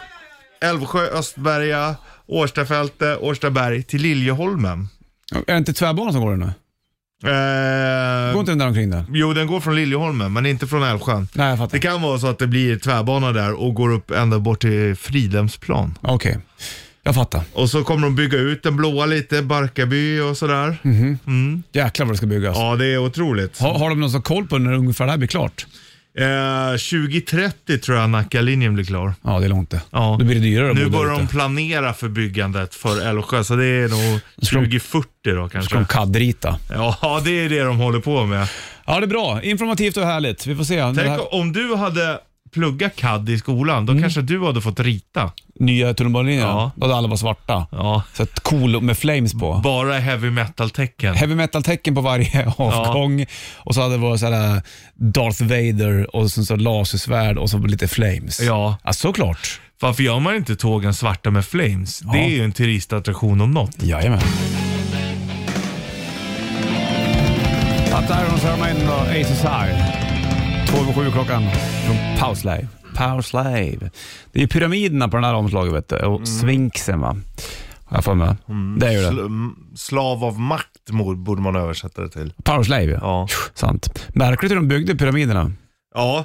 Älvsjö, 0.62 1.00
Östberga, 1.06 1.96
Årstafälte, 2.26 3.16
Årstaberg 3.16 3.82
till 3.82 4.02
Liljeholmen. 4.02 4.88
Är 5.34 5.52
det 5.52 5.58
inte 5.58 5.72
tvärbanan 5.72 6.12
som 6.12 6.22
går 6.22 6.30
där 6.30 6.36
nu? 6.46 6.52
Eh, 7.24 8.32
Går 8.32 8.40
inte 8.40 8.52
den 8.52 8.58
där 8.58 8.66
omkring 8.68 8.90
där? 8.90 9.04
Jo, 9.12 9.32
den 9.32 9.46
går 9.46 9.60
från 9.60 9.74
Liljeholmen, 9.76 10.32
men 10.32 10.46
inte 10.46 10.66
från 10.66 10.82
Älvsjön. 10.82 11.28
Nej, 11.32 11.56
jag 11.58 11.70
Det 11.70 11.78
kan 11.78 12.02
vara 12.02 12.18
så 12.18 12.26
att 12.26 12.38
det 12.38 12.46
blir 12.46 12.78
tvärbana 12.78 13.32
där 13.32 13.52
och 13.52 13.74
går 13.74 13.92
upp 13.92 14.10
ända 14.10 14.38
bort 14.38 14.60
till 14.60 14.96
Fridhemsplan. 14.96 15.98
Okej, 16.02 16.38
jag 17.06 17.14
fattar. 17.14 17.40
Och 17.52 17.70
så 17.70 17.84
kommer 17.84 18.02
de 18.02 18.14
bygga 18.14 18.38
ut 18.38 18.62
den 18.62 18.76
blåa 18.76 19.06
lite, 19.06 19.42
Barkarby 19.42 20.20
och 20.20 20.36
sådär. 20.36 20.76
Mhm. 20.82 21.18
Mm. 21.26 21.62
Jäklar 21.72 22.06
vad 22.06 22.12
det 22.14 22.16
ska 22.16 22.26
byggas. 22.26 22.56
Ja, 22.56 22.76
det 22.76 22.86
är 22.86 22.98
otroligt. 22.98 23.58
Har, 23.60 23.78
har 23.78 23.88
de 23.90 24.00
någon 24.00 24.10
sån 24.10 24.22
koll 24.22 24.46
på 24.46 24.58
när 24.58 24.72
ungefär 24.72 25.04
det 25.04 25.10
här 25.10 25.18
blir 25.18 25.28
klart? 25.28 25.66
Eh, 26.18 26.70
2030 26.76 27.78
tror 27.78 27.98
jag 27.98 28.10
Nacka-linjen 28.10 28.74
blir 28.74 28.84
klar. 28.84 29.14
Ja, 29.22 29.38
det 29.38 29.44
är 29.44 29.48
långt 29.48 29.70
det. 29.70 29.80
Ja. 29.90 30.16
Då 30.18 30.24
blir 30.24 30.34
det 30.36 30.40
dyrare 30.42 30.70
att 30.70 30.76
Nu 30.76 30.84
bo 30.84 30.90
där 30.90 30.98
börjar 30.98 31.12
de 31.14 31.22
ute. 31.24 31.32
planera 31.32 31.92
för 31.94 32.08
byggandet 32.08 32.74
för 32.74 33.06
Älvsjö, 33.08 33.44
så 33.44 33.56
det 33.56 33.64
är 33.64 33.88
nog 33.88 34.20
Ska 34.42 34.56
de- 34.56 34.64
2040 34.64 35.08
då 35.24 35.48
kanske. 35.48 35.62
Ska 35.70 35.78
de 35.78 35.84
CAD-rita? 35.86 36.58
Ja, 36.70 37.20
det 37.24 37.30
är 37.30 37.48
det 37.48 37.60
de 37.62 37.78
håller 37.78 38.00
på 38.00 38.24
med. 38.26 38.48
Ja, 38.86 38.98
det 39.00 39.04
är 39.04 39.08
bra. 39.08 39.42
Informativt 39.42 39.96
och 39.96 40.06
härligt. 40.06 40.46
Vi 40.46 40.56
får 40.56 40.64
se. 40.64 40.76
Det 40.76 40.94
Tänk 40.94 41.08
här 41.08 41.34
om 41.34 41.52
du 41.52 41.74
hade 41.76 42.18
pluggat 42.54 42.96
CAD 42.96 43.28
i 43.28 43.38
skolan, 43.38 43.76
Mm. 43.82 43.96
då 43.96 44.02
kanske 44.02 44.22
du 44.22 44.44
hade 44.46 44.60
fått 44.60 44.80
rita. 44.80 45.32
nya 45.60 45.94
tunnelbanelinjen. 45.94 46.46
Ja. 46.48 46.70
Då 46.76 46.84
hade 46.86 46.96
alla 46.96 47.08
varit 47.08 47.20
svarta. 47.20 47.66
Ja. 47.72 48.02
Så 48.14 48.22
att 48.22 48.40
cool 48.40 48.80
med 48.82 48.98
flames 48.98 49.32
på. 49.32 49.60
Bara 49.64 49.98
heavy 49.98 50.30
metal-tecken. 50.30 51.14
Heavy 51.14 51.34
metal-tecken 51.34 51.94
på 51.94 52.00
varje 52.00 52.52
avgång 52.56 53.26
och 53.56 53.74
så 53.74 53.80
hade 53.80 53.94
det 53.94 53.98
varit 53.98 54.20
sådär 54.20 54.62
Darth 54.94 55.42
Vader 55.42 56.16
och 56.16 56.30
sen 56.30 56.44
så 56.46 56.56
lasersvärd 56.56 57.38
och 57.38 57.50
så 57.50 57.58
lite 57.58 57.88
flames. 57.88 58.40
Ja. 58.40 58.76
ja 58.84 58.92
såklart. 58.92 59.60
Varför 59.80 60.02
gör 60.02 60.20
man 60.20 60.36
inte 60.36 60.56
tågen 60.56 60.94
svarta 60.94 61.30
med 61.30 61.44
flames? 61.44 61.98
Det 61.98 62.18
är 62.18 62.28
ju 62.28 62.44
en 62.44 62.52
turistattraktion 62.52 63.40
om 63.40 63.50
något. 63.50 63.82
Jajamän. 63.82 64.20
Att 67.92 68.10
Irons 68.10 68.42
Hermain 68.42 68.88
och 68.88 69.00
Aces 69.08 69.42
High. 69.42 69.95
Två 70.66 70.78
över 70.78 70.92
sju 70.92 71.10
klockan 71.12 71.42
från 71.86 71.96
Power 72.20 72.34
Slave. 72.34 72.68
Power 72.94 73.22
Slave. 73.22 73.90
Det 74.32 74.42
är 74.42 74.46
pyramiderna 74.46 75.08
på 75.08 75.16
den 75.16 75.24
här 75.24 75.34
omslaget 75.34 75.74
vet 75.74 75.88
du. 75.88 75.96
och 75.96 76.28
svinksen 76.28 77.00
va. 77.00 77.16
Har 77.84 77.96
jag 77.96 78.04
för 78.04 78.14
mig. 78.14 78.34
Det 78.78 78.86
är 78.86 78.92
ju 78.92 78.98
det. 79.00 79.10
Sl- 79.10 79.54
slav 79.76 80.24
av 80.24 80.40
makt 80.40 80.90
borde 81.16 81.42
man 81.42 81.56
översätta 81.56 82.02
det 82.02 82.08
till. 82.08 82.32
Power 82.44 82.62
Slave 82.62 82.84
ja. 82.92 82.98
Ja. 83.02 83.26
Sant. 83.54 84.08
Märkligt 84.14 84.50
hur 84.50 84.56
de 84.56 84.68
byggde 84.68 84.94
pyramiderna. 84.94 85.52
Ja, 85.94 86.24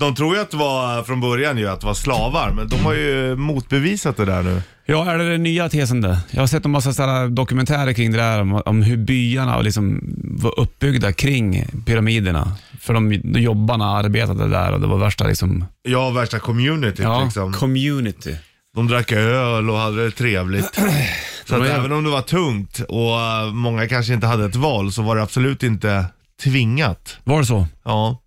de 0.00 0.14
tror 0.14 0.34
ju 0.36 0.42
att 0.42 0.50
det 0.50 0.56
var 0.56 1.02
från 1.02 1.20
början 1.20 1.58
ju 1.58 1.68
att 1.68 1.80
det 1.80 1.86
var 1.86 1.94
slavar, 1.94 2.50
men 2.50 2.68
de 2.68 2.76
har 2.76 2.94
ju 2.94 3.36
motbevisat 3.36 4.16
det 4.16 4.24
där 4.24 4.42
nu. 4.42 4.62
Ja, 4.86 5.10
är 5.10 5.18
det 5.18 5.30
den 5.30 5.42
nya 5.42 5.68
tesen 5.68 6.00
det? 6.00 6.18
Jag 6.30 6.42
har 6.42 6.46
sett 6.46 6.64
en 6.64 6.70
massa 6.70 6.92
sådana 6.92 7.26
dokumentärer 7.28 7.92
kring 7.92 8.12
det 8.12 8.18
där 8.18 8.40
om, 8.40 8.62
om 8.66 8.82
hur 8.82 8.96
byarna 8.96 9.60
liksom 9.60 10.00
var 10.42 10.60
uppbyggda 10.60 11.12
kring 11.12 11.66
pyramiderna. 11.86 12.52
För 12.80 12.94
de, 12.94 13.20
de 13.24 13.40
jobbarna 13.40 13.84
arbetade 13.96 14.48
där 14.48 14.72
och 14.72 14.80
det 14.80 14.86
var 14.86 14.98
värsta 14.98 15.24
liksom... 15.26 15.64
Ja, 15.82 16.10
värsta 16.10 16.38
communityt 16.38 16.98
Ja, 16.98 17.24
liksom. 17.24 17.52
community. 17.52 18.36
De 18.74 18.88
drack 18.88 19.12
öl 19.12 19.70
och 19.70 19.76
hade 19.78 20.04
det 20.04 20.10
trevligt. 20.10 20.80
Så 21.44 21.54
att 21.56 21.68
även 21.68 21.92
om 21.92 22.04
det 22.04 22.10
var 22.10 22.22
tungt 22.22 22.80
och 22.88 23.20
eh, 23.20 23.52
många 23.52 23.88
kanske 23.88 24.14
inte 24.14 24.26
hade 24.26 24.44
ett 24.44 24.56
val 24.56 24.92
så 24.92 25.02
var 25.02 25.16
det 25.16 25.22
absolut 25.22 25.62
inte 25.62 26.04
tvingat. 26.42 27.16
Var 27.24 27.38
det 27.40 27.46
så? 27.46 27.66
Ja. 27.84 28.18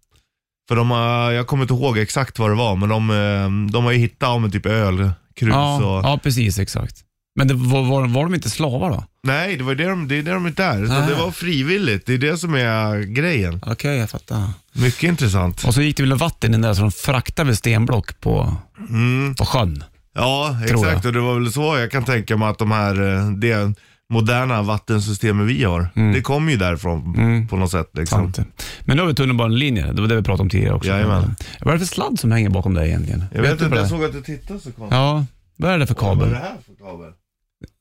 För 0.68 0.76
de 0.76 0.92
har, 0.92 1.32
jag 1.32 1.48
kommer 1.48 1.64
inte 1.64 1.74
ihåg 1.74 1.98
exakt 1.98 2.40
vad 2.40 2.50
det 2.52 2.56
var, 2.56 2.76
men 2.76 2.90
de, 2.90 3.10
eh, 3.10 3.72
de 3.74 3.84
har 3.86 3.92
ju 3.92 3.98
hittat 3.98 4.30
om 4.30 4.52
typ 4.52 4.66
ölkrus 4.66 5.16
Ja, 5.54 5.76
och... 5.76 6.06
ja, 6.06 6.20
precis 6.24 6.60
exakt. 6.60 6.96
Men 7.38 7.48
det, 7.48 7.54
var, 7.54 7.84
var, 7.84 8.08
var 8.08 8.24
de 8.24 8.34
inte 8.36 8.50
slavar 8.50 8.90
då? 8.90 9.04
Nej, 9.24 9.58
det 9.58 9.64
var 9.64 9.76
det 9.76 9.86
de, 9.86 10.08
det 10.08 10.16
är 10.18 10.24
det 10.24 10.32
de 10.32 10.48
inte 10.48 10.64
är. 10.64 10.86
Så 10.86 11.10
det 11.12 11.16
var 11.16 11.32
frivilligt, 11.32 12.06
det 12.06 12.14
är 12.14 12.18
det 12.18 12.38
som 12.38 12.54
är 12.56 13.00
grejen. 13.04 13.62
Okej, 13.66 13.98
jag 13.98 14.10
fattar. 14.10 14.44
Mycket 14.74 15.04
intressant. 15.04 15.64
Och 15.64 15.74
så 15.74 15.82
gick 15.82 15.98
det 15.98 16.04
väl 16.04 16.14
vatten 16.18 16.54
in 16.54 16.62
där 16.62 16.74
så 16.74 16.82
de 16.82 16.92
fraktade 16.92 17.48
väl 17.48 17.58
stenblock 17.58 18.20
på, 18.20 18.56
Mm. 18.90 19.36
på 19.36 19.46
sjön. 19.46 19.84
Ja, 20.14 20.58
exakt. 20.64 21.06
Och 21.06 21.14
det 21.14 21.20
var 21.20 21.34
väl 21.40 21.52
så 21.54 21.78
jag 21.78 21.92
kan 21.92 22.04
tänka 22.04 22.38
mig 22.38 22.48
att 22.50 22.58
de 22.58 22.72
här, 22.72 23.16
eh, 23.18 23.30
det 23.32 23.74
moderna 24.14 24.62
vattensystemet 24.62 25.48
vi 25.48 25.64
har, 25.64 25.88
det 26.14 26.22
kommer 26.22 26.52
ju 26.52 26.58
därifrån 26.58 27.16
Mm. 27.18 27.48
på 27.48 27.56
något 27.58 27.72
sätt. 27.72 27.90
Liksom. 27.94 28.34
Sant. 28.34 28.48
Men 28.86 28.98
nu 28.98 29.02
har 29.04 29.08
vi 29.10 29.16
tunnelbanelinjer, 29.16 29.94
det 29.94 30.02
var 30.02 30.08
det 30.08 30.16
vi 30.16 30.22
pratade 30.24 30.42
om 30.44 30.50
tidigare 30.50 30.74
också. 30.74 30.90
Jajamän. 30.90 31.36
Vad 31.62 31.74
är 31.74 31.74
det 31.74 31.86
för 31.86 31.94
sladd 31.96 32.20
som 32.20 32.32
hänger 32.32 32.50
bakom 32.50 32.74
dig 32.74 32.88
egentligen? 32.90 33.24
Jag 33.34 33.42
vet 33.42 33.60
du 33.60 33.66
inte, 33.66 33.78
jag 33.78 33.90
såg 33.90 34.04
att 34.04 34.14
du 34.14 34.22
tittade 34.22 34.60
så 34.60 34.72
konstigt. 34.72 34.88
Ja, 34.98 35.26
vad 35.58 35.72
är 35.72 35.78
det 35.78 35.88
för 35.88 35.96
Vad 35.96 36.04
är 36.04 36.16
kabel? 36.16 36.30
det 36.30 36.36
här 36.36 36.56
för 36.66 36.86
kabel? 36.86 37.12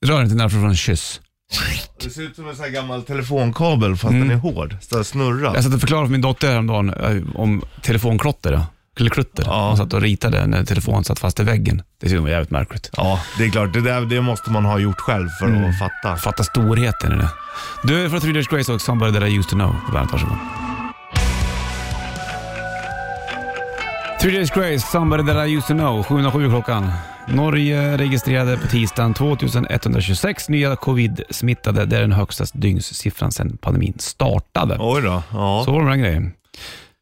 Rör 0.07 0.23
inte 0.23 0.35
närmare 0.35 0.51
från 0.51 0.65
en 0.69 0.77
kyss. 0.77 1.21
Det 2.03 2.11
ser 2.11 2.23
ut 2.23 2.37
som 2.37 2.49
en 2.49 2.57
sån 2.57 2.65
här 2.65 2.73
gammal 2.73 3.03
telefonkabel 3.03 3.97
fast 3.97 4.15
Mm. 4.15 4.29
den 4.29 4.37
är 4.39 4.41
hård. 4.41 4.77
Så 4.81 5.05
snurrar. 5.05 5.55
Jag 5.55 5.65
satt 5.65 5.75
och 5.75 5.81
förklarade 5.81 6.07
för 6.07 6.13
min 6.13 6.21
dotter 6.21 6.49
häromdagen 6.51 6.91
eh, 6.91 7.23
om 7.41 7.63
telefonklotter 7.83 8.61
äckelklutter. 8.95 9.45
Ja. 9.47 9.69
Hon 9.69 9.77
satt 9.77 9.93
och 9.93 10.01
ritade 10.01 10.47
när 10.47 10.65
telefonen 10.65 11.05
satt 11.05 11.19
fast 11.19 11.41
i 11.41 11.43
väggen. 11.43 11.83
Det 12.01 12.09
ser 12.09 12.17
ju 12.17 12.31
jävligt 12.31 12.51
märkligt. 12.51 12.91
Ja, 12.97 13.21
det 13.39 13.45
är 13.45 13.51
klart. 13.51 13.73
Det, 13.73 13.81
där, 13.81 14.01
det 14.01 14.21
måste 14.21 14.51
man 14.51 14.65
ha 14.65 14.79
gjort 14.79 15.01
själv 15.01 15.29
för 15.29 15.47
mm. 15.47 15.71
att 15.71 15.79
fatta. 15.79 16.17
Fatta 16.17 16.45
storheten 16.45 17.13
i 17.13 17.17
det. 17.17 17.29
Du, 17.83 18.05
är 18.05 18.09
från 18.09 18.21
Three 18.21 18.33
Days 18.33 18.49
Grace 18.49 18.73
och 18.73 18.81
Somebody 18.81 19.13
That 19.13 19.23
I 19.23 19.37
Used 19.37 19.51
To 19.51 19.57
Know. 19.57 19.75
Varmt 19.93 20.13
varsågod. 20.13 20.37
Three 24.21 24.33
Days 24.33 24.51
Grace, 24.51 24.79
Somebody 24.79 25.27
That 25.27 25.49
I 25.49 25.53
Used 25.57 25.67
To 25.67 25.75
Know. 25.75 26.03
7.07 26.03 26.51
klockan. 26.51 26.93
Norge 27.29 27.97
registrerade 27.97 28.57
på 28.57 28.67
tisdagen 28.67 29.15
2126 29.15 30.49
nya 30.49 30.77
covid-smittade. 30.77 31.87
Det 31.87 31.97
är 31.97 32.01
den 32.01 32.13
högsta 32.13 32.45
dygnssiffran 32.53 33.33
sedan 33.33 33.57
pandemin 33.61 33.95
startade. 33.99 34.77
Oj 34.81 35.03
då. 35.03 35.23
Ja. 35.33 35.63
Så 35.65 35.73
var 35.73 35.79
det 35.79 35.85
med 35.85 35.93
den 35.93 36.01
grejen. 36.01 36.33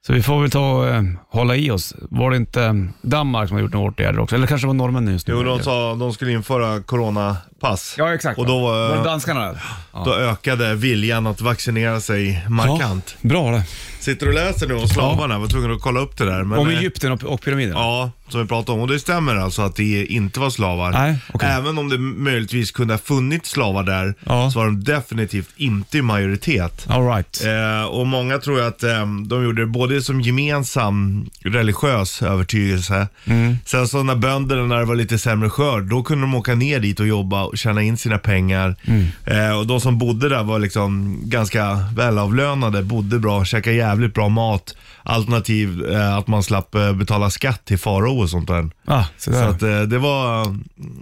Så 0.07 0.13
vi 0.13 0.23
får 0.23 0.41
väl 0.41 0.51
ta 0.51 0.73
och 0.73 0.89
eh, 0.89 1.03
hålla 1.29 1.57
i 1.57 1.71
oss. 1.71 1.95
Var 1.99 2.31
det 2.31 2.37
inte 2.37 2.63
eh, 2.63 2.75
Danmark 3.03 3.49
som 3.49 3.55
har 3.55 3.63
gjort 3.63 3.73
några 3.73 3.89
åtgärder 3.89 4.19
också? 4.19 4.37
Eller 4.37 4.47
kanske 4.47 4.65
det 4.65 4.69
var 4.69 4.75
norrmännen 4.75 5.13
just 5.13 5.27
nu? 5.27 5.35
Jo, 5.35 5.43
de 5.43 5.63
sa 5.63 5.95
de 5.95 6.13
skulle 6.13 6.33
införa 6.33 6.81
corona 6.81 7.37
coronapass. 7.62 7.95
Ja, 7.99 8.14
exakt. 8.14 8.38
Och 8.38 8.47
då, 8.47 8.59
var 8.61 8.88
det 8.88 8.97
eh, 8.97 9.02
danskarna? 9.04 9.54
Ja. 9.92 10.02
då 10.04 10.14
ökade 10.14 10.75
viljan 10.75 11.26
att 11.26 11.40
vaccinera 11.40 12.00
sig 12.00 12.45
markant. 12.49 13.16
Ja, 13.21 13.28
bra 13.28 13.50
det. 13.50 13.64
Sitter 14.00 14.28
och 14.28 14.35
läser 14.35 14.69
nu 14.69 14.75
om 14.75 14.88
slavarna, 14.88 15.38
var 15.38 15.47
tvungen 15.47 15.73
att 15.73 15.81
kolla 15.83 16.00
upp 16.00 16.16
det 16.16 16.25
där. 16.25 16.45
Men, 16.45 16.59
Om 16.59 16.69
eh, 16.69 16.78
Egypten 16.78 17.12
och, 17.12 17.25
och 17.25 17.42
pyramiderna? 17.42 17.81
Ja, 17.81 18.11
som 18.28 18.40
vi 18.42 18.47
pratade 18.49 18.76
om. 18.78 18.81
Och 18.83 18.88
det 18.88 18.99
stämmer 19.00 19.37
alltså 19.37 19.62
att 19.62 19.76
det 19.76 20.07
inte 20.07 20.40
var 20.40 20.50
slavar. 20.50 20.90
Nej, 20.90 21.19
okej. 21.33 21.49
Även 21.49 21.78
om 21.78 21.88
det 21.88 21.99
möjligtvis 21.99 22.71
kunde 22.71 22.95
ha 22.95 22.99
funnits 22.99 23.50
slavar 23.50 23.83
där, 23.83 24.14
Ja. 24.25 24.50
så 24.50 24.59
var 24.59 24.66
de 24.66 24.85
definitivt 24.85 25.49
inte 25.57 25.99
i 25.99 26.02
majoritet. 26.02 26.87
All 26.88 27.07
right. 27.07 27.45
Eh, 27.45 27.85
och 27.85 28.07
många 28.07 28.38
tror 28.38 28.59
jag 28.59 28.69
att 28.69 28.83
eh, 28.83 29.07
de 29.26 29.45
gjorde 29.45 29.62
det 29.62 29.66
både 29.66 30.02
som 30.02 30.21
gemensam 30.21 31.26
religiös 31.40 32.23
övertygelse. 32.23 33.09
Mm. 33.25 33.57
Sen 33.64 33.88
så 33.88 34.02
när 34.02 34.14
bönderna, 34.16 34.62
när 34.62 34.78
det 34.78 34.85
var 34.85 34.95
lite 34.95 35.19
sämre 35.19 35.50
skörd, 35.50 35.83
då 35.83 36.02
kunde 36.02 36.23
de 36.23 36.35
åka 36.35 36.54
ner 36.54 36.81
dit 36.81 37.00
och 37.00 37.07
jobba 37.07 37.52
och 37.53 37.59
tjäna 37.59 37.83
in 37.83 37.97
sina 37.97 38.19
pengar. 38.19 38.77
Mm. 38.85 39.07
Eh, 39.25 39.59
och 39.59 39.67
de 39.67 39.81
som 39.81 39.99
bodde 39.99 40.29
där 40.29 40.43
var 40.43 40.59
liksom 40.59 41.21
ganska 41.25 41.79
välavlönade, 41.97 42.83
bodde 42.83 43.19
bra, 43.19 43.45
käkade 43.45 43.77
jävligt 43.77 44.15
bra 44.15 44.29
mat. 44.29 44.75
Alternativ 45.05 45.85
eh, 45.91 46.17
att 46.17 46.27
man 46.29 46.43
slapp 46.43 46.75
eh, 46.75 46.93
betala 46.93 47.31
skatt 47.31 47.65
till 47.65 47.79
farao 47.79 48.21
och 48.21 48.31
sånt 48.31 48.49
där. 48.49 48.71
Ah, 48.85 49.05
så 49.19 49.33
Så 49.33 49.39
att 49.39 49.63
eh, 49.63 49.81
det 49.83 49.99
var, 49.99 50.57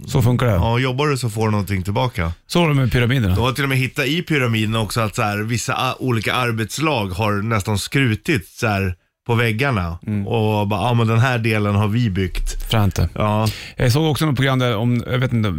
Så 0.07 0.21
funkar 0.21 0.45
det. 0.45 0.51
ja 0.51 0.79
jobbar 0.79 1.07
du 1.07 1.17
så 1.17 1.29
får 1.29 1.45
du 1.45 1.51
någonting 1.51 1.83
tillbaka. 1.83 2.31
Så 2.47 2.61
var 2.61 2.67
det 2.69 2.75
med 2.75 2.91
pyramiderna. 2.91 3.35
De 3.35 3.41
har 3.41 3.51
till 3.51 3.63
och 3.63 3.69
med 3.69 3.77
hittat 3.77 4.05
i 4.05 4.21
pyramiden 4.21 4.75
också 4.75 5.01
att 5.01 5.15
så 5.15 5.21
här, 5.21 5.37
vissa 5.37 5.73
a- 5.73 5.95
olika 5.99 6.33
arbetslag 6.33 7.07
har 7.07 7.33
nästan 7.41 7.77
skrutit 7.79 8.47
så 8.47 8.67
här, 8.67 8.95
på 9.27 9.35
väggarna. 9.35 9.99
Mm. 10.07 10.27
Och 10.27 10.67
bara, 10.67 10.81
ja 10.81 10.93
men 10.93 11.07
den 11.07 11.19
här 11.19 11.39
delen 11.39 11.75
har 11.75 11.87
vi 11.87 12.09
byggt. 12.09 12.63
Fränte. 12.69 13.09
Ja, 13.15 13.47
Jag 13.75 13.91
såg 13.91 14.11
också 14.11 14.25
något 14.25 14.35
program 14.35 14.59
där 14.59 14.75
om, 14.77 15.03
jag 15.11 15.19
vet 15.19 15.33
inte 15.33 15.49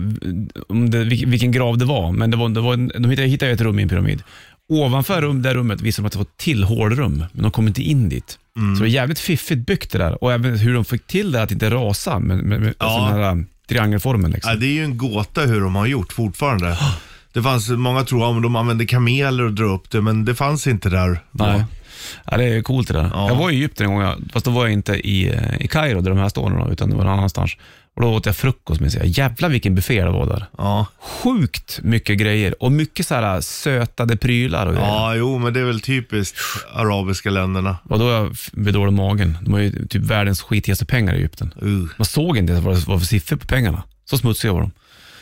om 0.69 0.91
det, 0.91 1.05
vilken, 1.05 1.53
grav 1.53 1.79
det 1.79 1.85
var, 1.85 2.13
men 2.13 2.31
det 2.31 2.37
var, 2.37 2.49
det 2.49 2.61
var 2.61 2.75
en, 2.75 2.89
de 2.99 3.11
hittade, 3.11 3.29
hittade 3.29 3.53
ett 3.53 3.61
rum 3.61 3.79
i 3.79 3.83
en 3.83 3.89
pyramid. 3.89 4.23
Ovanför 4.69 5.23
rum, 5.23 5.43
det 5.43 5.55
rummet 5.55 5.81
visade 5.81 6.03
de 6.03 6.07
att 6.07 6.13
det 6.13 6.19
var 6.19 6.25
ett 6.25 6.37
till 6.37 6.65
hålrum, 6.65 7.25
men 7.33 7.43
de 7.43 7.51
kom 7.51 7.67
inte 7.67 7.83
in 7.83 8.09
dit. 8.09 8.39
Mm. 8.57 8.77
Så 8.77 8.83
det 8.83 8.89
är 8.89 8.91
jävligt 8.93 9.19
fiffigt 9.19 9.67
byggt 9.67 9.93
det 9.93 9.99
där. 9.99 10.25
Och 10.25 10.33
även 10.33 10.59
hur 10.59 10.75
de 10.75 10.85
fick 10.85 11.07
till 11.07 11.33
det 11.33 11.43
att 11.43 11.51
inte 11.53 11.71
rasa 11.71 12.19
med, 12.19 12.37
med, 12.39 12.61
med 12.61 12.75
Ja. 12.79 12.87
alltså 12.87 13.15
den 13.15 13.23
här 13.25 13.33
um, 13.33 13.47
triangelformen. 13.69 14.31
Liksom. 14.31 14.51
ja, 14.53 14.59
det 14.59 14.67
är 14.67 14.73
ju 14.73 14.85
en 14.85 14.97
gåta 14.99 15.41
hur 15.41 15.61
de 15.61 15.75
har 15.75 15.87
gjort 15.87 16.13
fortfarande. 16.13 16.79
Det 17.35 17.43
fanns, 17.43 17.69
många 17.69 18.05
tror 18.05 18.37
att 18.37 18.43
de 18.43 18.57
använde 18.57 18.87
kameler 18.87 19.45
och 19.45 19.53
dra 19.53 19.65
upp 19.65 19.91
det, 19.91 20.01
men 20.01 20.25
det 20.25 20.35
fanns 20.35 20.67
inte 20.67 20.89
där. 20.89 21.21
då. 21.31 21.65
Ja, 22.31 22.37
det 22.37 22.45
är 22.45 22.63
coolt 22.63 22.89
det 22.89 22.95
där. 22.95 23.11
Ja. 23.15 23.29
Jag 23.29 23.37
var 23.37 23.51
i 23.51 23.55
Egypten 23.55 23.87
en 23.87 23.95
gång, 23.95 24.15
fast 24.33 24.45
då 24.45 24.51
var 24.51 24.65
jag 24.65 24.73
inte 24.73 24.93
i, 24.95 25.29
eh, 25.29 25.61
i 25.61 25.69
Kairo 25.69 26.01
där 26.01 26.11
de 26.11 26.19
här 26.19 26.29
står 26.29 26.51
nu, 26.51 26.73
utan 26.73 26.91
det 26.91 26.97
var 26.97 27.05
någon 27.05 27.13
annanstans. 27.19 27.57
Och 27.97 28.03
då 28.03 28.09
åt 28.15 28.27
jag 28.27 28.37
frukost 28.37 28.81
med 28.81 28.93
sig. 28.93 29.19
Jävlar 29.19 29.49
vilken 29.49 29.75
buffé 29.75 30.05
det 30.05 30.11
var 30.11 30.27
där. 30.27 30.47
Ja. 30.59 30.87
Sjukt 31.01 31.81
mycket 31.83 32.19
grejer 32.19 32.63
och 32.63 32.73
mycket 32.73 33.07
så 33.07 33.15
här 33.15 33.41
sötade 33.41 34.17
prylar 34.17 34.67
och 34.67 34.75
grejer. 34.75 34.89
ja, 34.89 35.15
jo 35.15 35.39
men 35.39 35.53
det 35.55 35.61
är 35.61 35.65
väl 35.65 35.81
typiskt 35.81 36.39
arabiska 36.75 37.31
länderna. 37.31 37.77
Och 37.89 37.99
då 37.99 38.11
jag 38.11 38.37
vid 38.53 38.75
dålig 38.75 38.93
magen. 38.93 39.39
De 39.43 39.53
har 39.53 39.61
ju 39.61 39.87
typ 39.87 40.03
världens 40.03 40.43
skitigaste 40.43 40.85
pengar 40.87 41.15
i 41.15 41.19
Egypten. 41.19 41.55
Uh, 41.63 41.89
Man 41.99 42.05
såg 42.05 42.37
inte 42.37 42.53
ens 42.53 42.65
vad 42.65 42.75
det 42.77 42.87
var 42.87 42.99
för 42.99 43.07
siffror 43.07 43.37
på 43.37 43.47
pengarna. 43.47 43.83
Så 44.05 44.19
smutsiga 44.19 44.53
var 44.53 44.61
de. 44.61 44.71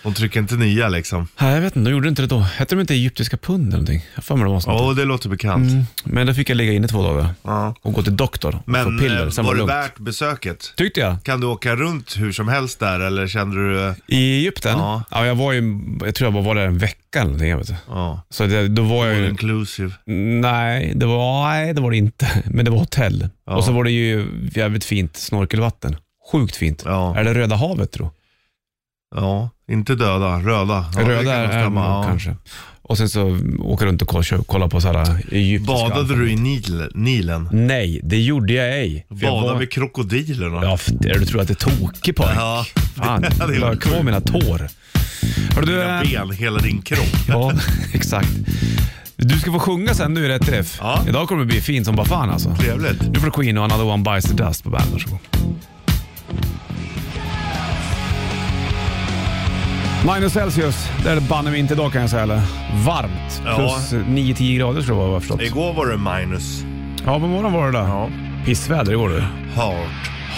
De 0.02 0.14
trycker 0.14 0.40
inte 0.40 0.54
nya 0.57 0.88
liksom. 0.88 1.28
Nej, 1.40 1.54
jag 1.54 1.61
vet 1.61 1.76
inte, 1.76 1.90
de 1.90 1.95
gjorde 1.95 2.09
inte 2.09 2.23
det 2.23 2.28
då. 2.28 2.38
Hette 2.38 2.75
de 2.75 2.80
inte 2.80 2.95
egyptiska 2.95 3.37
pund 3.37 3.63
eller 3.67 3.73
någonting? 3.73 4.04
Jag 4.15 4.25
för 4.25 4.36
mig 4.36 4.45
det 4.45 4.50
var 4.50 4.60
sånt. 4.60 4.80
Ja, 4.80 4.93
det 4.95 5.04
låter 5.04 5.28
bekant. 5.28 5.71
Mm. 5.71 5.84
Men 6.04 6.26
då 6.26 6.34
fick 6.34 6.50
jag 6.50 6.56
ligga 6.56 6.73
inne 6.73 6.89
två 6.89 7.02
dagar 7.02 7.28
Ja. 7.43 7.75
och 7.82 7.93
gå 7.93 8.02
till 8.02 8.17
doktor 8.17 8.54
och 8.54 8.69
Men 8.69 8.84
få 8.84 9.04
piller. 9.04 9.25
eh, 9.26 9.30
Sen 9.30 9.45
var 9.45 9.50
var 9.50 9.54
det 9.54 9.58
lugnt. 9.58 9.71
värt 9.73 9.99
besöket? 9.99 10.73
Tyckte 10.76 11.00
jag. 11.00 11.23
Kan 11.25 11.41
du 11.41 11.47
åka 11.47 11.76
runt 11.76 12.17
hur 12.19 12.32
som 12.32 12.49
helst 12.49 12.80
där 12.80 13.00
eller 13.00 13.26
kände 13.28 13.56
du... 13.56 13.86
eh, 13.89 13.95
I 14.06 14.36
Egypten? 14.39 14.78
Ja. 14.78 15.02
Ja. 15.10 15.26
jag 15.26 15.34
var 15.34 15.52
ju, 15.52 15.80
jag 16.04 16.15
tror 16.15 16.26
jag 16.26 16.32
bara 16.34 16.43
var 16.45 16.54
där 16.54 16.67
en 16.67 16.78
vecka 16.78 16.97
eller 17.21 17.25
någonting. 17.25 17.56
Vet 17.56 17.67
du. 17.69 17.75
Ja, 17.89 18.23
Så 18.30 18.47
det, 18.47 18.69
då 18.69 18.82
var 18.82 19.06
jag 19.06 19.17
all 19.17 19.23
ju, 19.23 19.28
inclusive. 19.30 19.93
nej 20.41 20.93
det, 20.97 21.06
var, 21.06 21.49
nej, 21.49 21.75
det 21.75 21.80
var 21.80 21.91
det 21.91 21.97
inte. 21.97 22.43
Men 22.50 22.65
det 22.65 22.71
var 22.71 22.78
hotell. 22.78 23.28
Och 23.47 23.65
så 23.65 23.73
var 23.73 23.84
det 23.84 23.91
ju 23.91 24.26
jävligt 24.54 24.84
fint 24.84 25.17
snorkelvatten. 25.17 25.97
Sjukt 26.32 26.56
fint. 26.56 26.82
Ja. 26.86 27.17
Är 27.17 27.25
det 27.25 27.34
Röda 27.34 27.56
havet 27.56 27.93
tror 27.93 28.10
Ja, 29.17 29.50
inte 29.71 29.95
döda, 29.95 30.39
röda. 30.39 30.85
Ja, 30.97 31.09
Röda 31.09 31.35
är, 31.35 31.49
stämma, 31.49 31.80
ja. 31.80 32.04
kanske. 32.09 32.37
Och 32.83 32.99
sen 32.99 33.09
så 33.09 33.39
åka 33.61 33.85
runt 33.85 34.02
och 34.02 34.09
kolla, 34.47 34.69
på 34.69 34.80
så 34.80 34.89
här 34.93 35.23
egyptiska... 35.33 35.73
Badade 35.89 36.17
du 36.17 36.30
i 36.30 36.37
Nil, 36.37 36.89
Nilen? 36.95 37.49
Nej, 37.52 38.00
det 38.02 38.21
gjorde 38.21 38.52
jag 38.52 38.78
ej. 38.78 39.06
För 39.09 39.15
jag 39.15 39.33
Badade 39.33 39.52
var- 39.52 39.59
med 39.59 39.71
krokodilerna? 39.73 40.63
Ja, 40.63 40.78
du 41.00 41.26
tror 41.26 41.41
att 41.41 41.49
det 41.49 41.65
är 41.65 41.78
tokig 41.78 42.17
pojk. 42.17 42.30
Ja. 42.37 42.65
Fan, 42.97 43.25
jag 43.39 43.67
har 43.67 43.76
kvar 43.76 44.02
mina 44.02 44.21
tår. 44.21 44.69
Hörru 45.54 45.67
du, 45.67 45.73
Dina 45.73 46.02
äh, 46.02 46.26
ben, 46.26 46.30
hela 46.37 46.59
din 46.59 46.83
kropp. 46.83 47.17
ja, 47.28 47.52
exakt. 47.93 48.30
Du 49.17 49.39
ska 49.39 49.52
få 49.52 49.59
sjunga 49.59 49.95
sen 49.95 50.15
nu 50.15 50.25
i 50.25 50.28
Rätt 50.28 50.47
Träff. 50.47 50.78
Ja. 50.80 51.04
Idag 51.09 51.28
kommer 51.28 51.41
det 51.41 51.47
bli 51.47 51.61
fint 51.61 51.87
som 51.87 51.97
bara 51.97 52.06
fan 52.06 52.30
alltså. 52.30 52.54
Trevligt. 52.54 53.15
Du 53.15 53.21
får 53.21 53.30
Queen 53.30 53.59
och 53.59 53.65
Another 53.65 53.85
One 53.85 54.02
Bites 54.02 54.30
the 54.30 54.45
Dust 54.45 54.65
på 54.65 54.71
bandet. 54.71 54.93
Varsågod. 54.93 55.19
Minus 60.06 60.32
Celsius, 60.32 60.89
det 61.04 61.10
är 61.10 61.15
det 61.15 61.21
banne 61.21 61.50
mig 61.50 61.60
inte 61.60 61.75
idag 61.75 61.93
kan 61.93 62.00
jag 62.00 62.10
säga. 62.10 62.23
Eller? 62.23 62.43
Varmt. 62.84 63.43
Ja. 63.45 63.56
Plus 63.56 63.93
9-10 63.93 64.56
grader 64.58 64.82
skulle 64.82 64.99
det 65.00 65.06
vara 65.08 65.21
förstått. 65.21 65.41
Igår 65.43 65.73
var 65.75 65.86
det 65.86 65.97
minus. 65.97 66.63
Ja, 67.06 67.13
på 67.21 67.26
morgonen 67.26 67.52
var 67.52 67.67
det 67.73 67.78
det. 67.78 67.84
Ja. 67.84 68.08
Pissväder 68.47 68.93
igår 68.93 69.08
du. 69.08 69.21
Hard. 69.60 69.89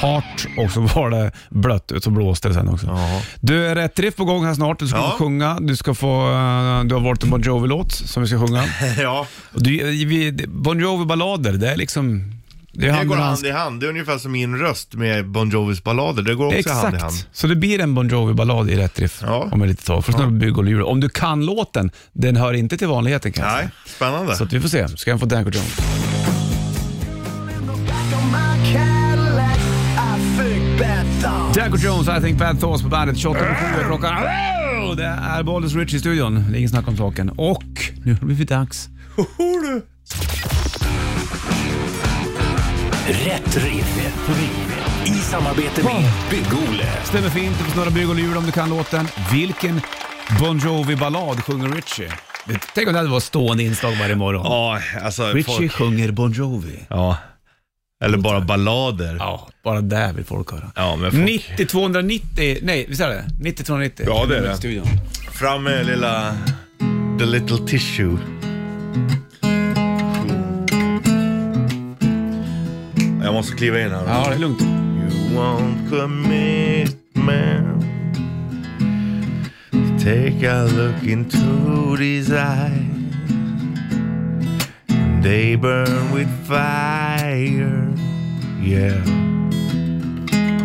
Hart 0.00 0.46
och 0.58 0.70
så 0.70 0.80
var 0.80 1.10
det 1.10 1.32
blött 1.50 1.92
ut 1.92 2.04
så 2.04 2.10
blåste 2.10 2.48
det 2.48 2.54
sen 2.54 2.68
också. 2.68 2.86
Ja. 2.86 3.20
Du, 3.40 3.66
är 3.66 3.74
rätt 3.74 3.98
riff 3.98 4.16
på 4.16 4.24
gång 4.24 4.44
här 4.44 4.54
snart. 4.54 4.78
Du 4.78 4.86
ska 4.88 4.96
Ja. 4.98 5.10
få 5.10 5.24
sjunga. 5.24 5.58
Du 5.60 5.76
ska 5.76 5.94
få, 5.94 6.20
eh, 6.30 6.84
du 6.84 6.94
har 6.94 7.00
valt 7.00 7.22
en 7.24 7.30
Bon 7.30 7.42
Jovi-låt 7.42 7.92
som 7.92 8.22
vi 8.22 8.28
ska 8.28 8.46
sjunga. 8.46 8.64
ja, 9.02 9.26
Och 9.52 9.62
du, 9.62 9.70
vi, 10.06 10.32
bon 10.48 10.80
Jovi-ballader, 10.80 11.52
det 11.52 11.70
är 11.72 11.76
liksom... 11.76 12.32
Det, 12.74 12.86
det 12.86 13.04
går 13.04 13.16
hand. 13.16 13.46
i 13.46 13.50
hand. 13.50 13.80
Det 13.80 13.86
är 13.86 13.90
ungefär 13.90 14.18
som 14.18 14.32
min 14.32 14.56
röst 14.58 14.94
med 14.94 15.28
Bon 15.28 15.50
Jovis 15.50 15.84
ballader. 15.84 16.22
Det 16.22 16.34
går 16.34 16.46
också 16.46 16.58
Exakt. 16.58 16.82
hand 16.82 16.96
i 16.96 16.98
hand. 16.98 17.14
Så 17.32 17.46
det 17.46 17.56
blir 17.56 17.80
en 17.80 17.94
Bon 17.94 18.08
Jovi-ballad 18.08 18.70
i 18.70 18.76
rätt 18.76 18.98
riff 19.00 19.18
Ja. 19.22 19.48
om 19.52 19.62
ett 19.62 19.68
litet 19.68 19.86
tag. 19.86 20.04
Först 20.04 20.18
och 20.18 20.64
lurar. 20.64 20.82
Om 20.82 21.00
du 21.00 21.08
kan 21.08 21.44
låten, 21.46 21.90
den 22.12 22.36
hör 22.36 22.52
inte 22.52 22.78
till 22.78 22.88
vanligheten 22.88 23.32
kan 23.32 23.44
jag 23.46 23.54
Nej, 23.54 23.68
spännande. 23.86 24.36
Så 24.36 24.44
vi 24.44 24.60
får 24.60 24.68
se. 24.68 24.88
Ska 24.88 25.10
jag 25.10 25.20
få 25.20 25.26
Danko 25.26 25.50
Jones? 25.50 25.78
Danko 31.54 31.76
Jones, 31.78 32.08
I 32.08 32.20
think 32.20 32.38
bad 32.38 32.60
thoughts 32.60 32.82
på 32.82 32.88
bandet. 32.88 33.16
28 33.18 33.38
på 33.38 33.54
7 33.54 33.80
är 33.82 33.86
klockan. 33.86 34.22
Det 34.96 35.04
är 35.04 35.42
Bollnäs 35.42 35.74
Rich 35.74 35.94
i 35.94 35.98
studion. 35.98 36.34
Det 36.34 36.56
är 36.56 36.58
ingen 36.58 36.70
snack 36.70 36.88
om 36.88 36.96
saken. 36.96 37.30
Och 37.30 37.62
nu 38.04 38.12
har 38.12 38.20
det 38.20 38.26
blivit 38.26 38.48
dags. 38.48 38.88
Rätt 43.12 43.56
riff. 43.56 43.98
I 45.04 45.10
samarbete 45.10 45.82
med 45.84 46.10
Bygg-Ole. 46.30 46.86
Stämmer 47.04 47.28
fint. 47.28 47.58
Du 47.58 47.64
får 47.64 47.72
snurra 47.72 47.90
bygg 47.90 48.08
och 48.08 48.14
lur 48.16 48.36
om 48.36 48.46
du 48.46 48.52
kan 48.52 48.70
låten. 48.70 49.08
Vilken 49.32 49.80
Bon 50.40 50.58
Jovi-ballad 50.58 51.40
sjunger 51.44 51.68
Richie? 51.68 52.08
Det- 52.46 52.60
Tänk 52.74 52.86
om 52.86 52.92
det 52.92 52.98
hade 52.98 53.10
varit 53.10 53.22
stående 53.22 53.62
inslag 53.62 53.92
varje 53.96 54.14
morgon. 54.14 54.42
Ja, 54.44 54.80
alltså 55.02 55.26
Richie 55.32 55.42
folk... 55.56 55.72
sjunger 55.72 56.10
Bon 56.10 56.32
Jovi. 56.32 56.78
Ja. 56.88 57.16
Eller 58.04 58.18
bara 58.18 58.40
ballader. 58.40 59.16
Ja, 59.18 59.48
bara 59.64 59.80
där 59.80 60.12
vill 60.12 60.24
folk 60.24 60.50
höra. 60.52 60.72
Ja, 60.76 60.96
men 60.96 61.10
folk... 61.10 61.24
90 61.24 61.66
290, 61.66 62.58
nej 62.62 62.86
visst 62.88 63.00
är 63.00 63.08
det? 63.08 63.24
90 63.40 63.64
290. 63.64 64.06
Ja, 64.08 64.26
det 64.28 64.36
är 64.38 64.42
det. 64.42 64.56
Studion. 64.56 64.86
Fram 65.32 65.62
med 65.62 65.86
lilla... 65.86 66.36
The 67.18 67.26
little 67.26 67.58
tissue. 67.68 68.16
Jag 73.24 73.34
måste 73.34 73.56
kliva 73.56 73.80
in 73.80 73.90
här. 73.90 74.04
Ja, 74.06 74.26
det 74.28 74.34
är 74.34 74.38
lugnt. 74.38 74.60
You 74.62 75.36
want 75.36 75.90
commitment. 75.90 76.92
Take 80.02 80.44
a 80.50 80.64
look 80.64 81.02
into 81.02 81.96
these 81.96 82.32
eyes. 82.32 82.92
They 85.22 85.56
burn 85.56 86.12
with 86.12 86.28
fire. 86.48 87.94
Yeah. 88.60 89.04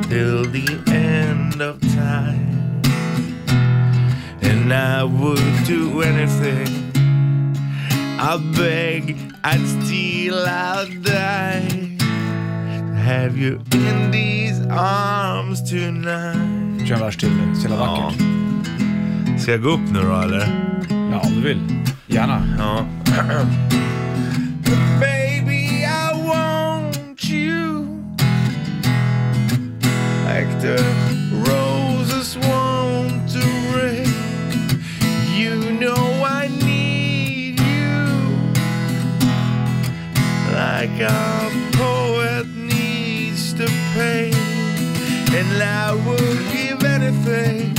Till 0.09 0.45
the 0.51 0.79
end 0.91 1.61
of 1.61 1.79
time. 1.81 2.81
And 4.41 4.73
I 4.73 5.03
would 5.03 5.65
do 5.67 6.01
anything. 6.01 6.67
I 8.19 8.37
beg, 8.57 9.15
I'd 9.43 9.67
steal, 9.83 10.35
I'd 10.35 11.03
die. 11.03 11.87
Have 13.07 13.37
you 13.37 13.59
in 13.73 14.11
these 14.11 14.59
arms 14.69 15.61
tonight. 15.69 16.87
Kör 16.87 16.95
en 16.95 17.01
vers 17.01 17.17
till. 17.17 17.29
Så 17.55 17.61
jävla 17.61 17.85
Ja. 17.85 18.01
vackert. 18.03 19.41
Ska 19.41 19.51
jag 19.51 19.61
gå 19.61 19.69
upp 19.69 19.91
nu 19.93 19.99
då 20.01 20.15
eller? 20.21 20.47
Ja, 21.11 21.19
om 21.19 21.33
du 21.35 21.41
vill. 21.41 21.59
Gärna. 22.07 22.43
Ja. 22.57 22.85
Baby, 24.99 25.85
I 25.85 26.11
want 26.27 27.29
you 27.29 27.87
like 30.27 30.61
the 30.61 30.77
roses 31.45 32.35
want 32.37 33.31
to 33.33 33.47
rain. 33.77 34.07
You 35.37 35.55
know 35.79 36.23
I 36.23 36.47
need 36.65 37.59
you 37.59 38.07
like 40.51 41.01
a 41.01 41.49
and 45.39 45.62
I 45.62 45.93
would 45.93 46.52
give 46.52 46.84
anything 46.84 47.76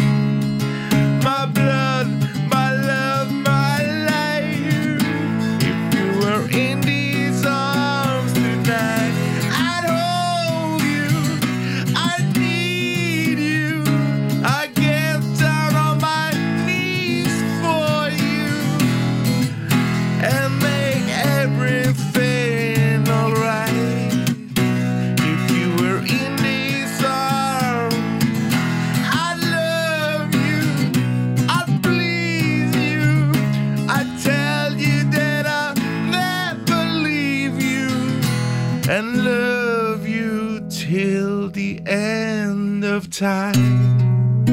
time. 43.18 44.46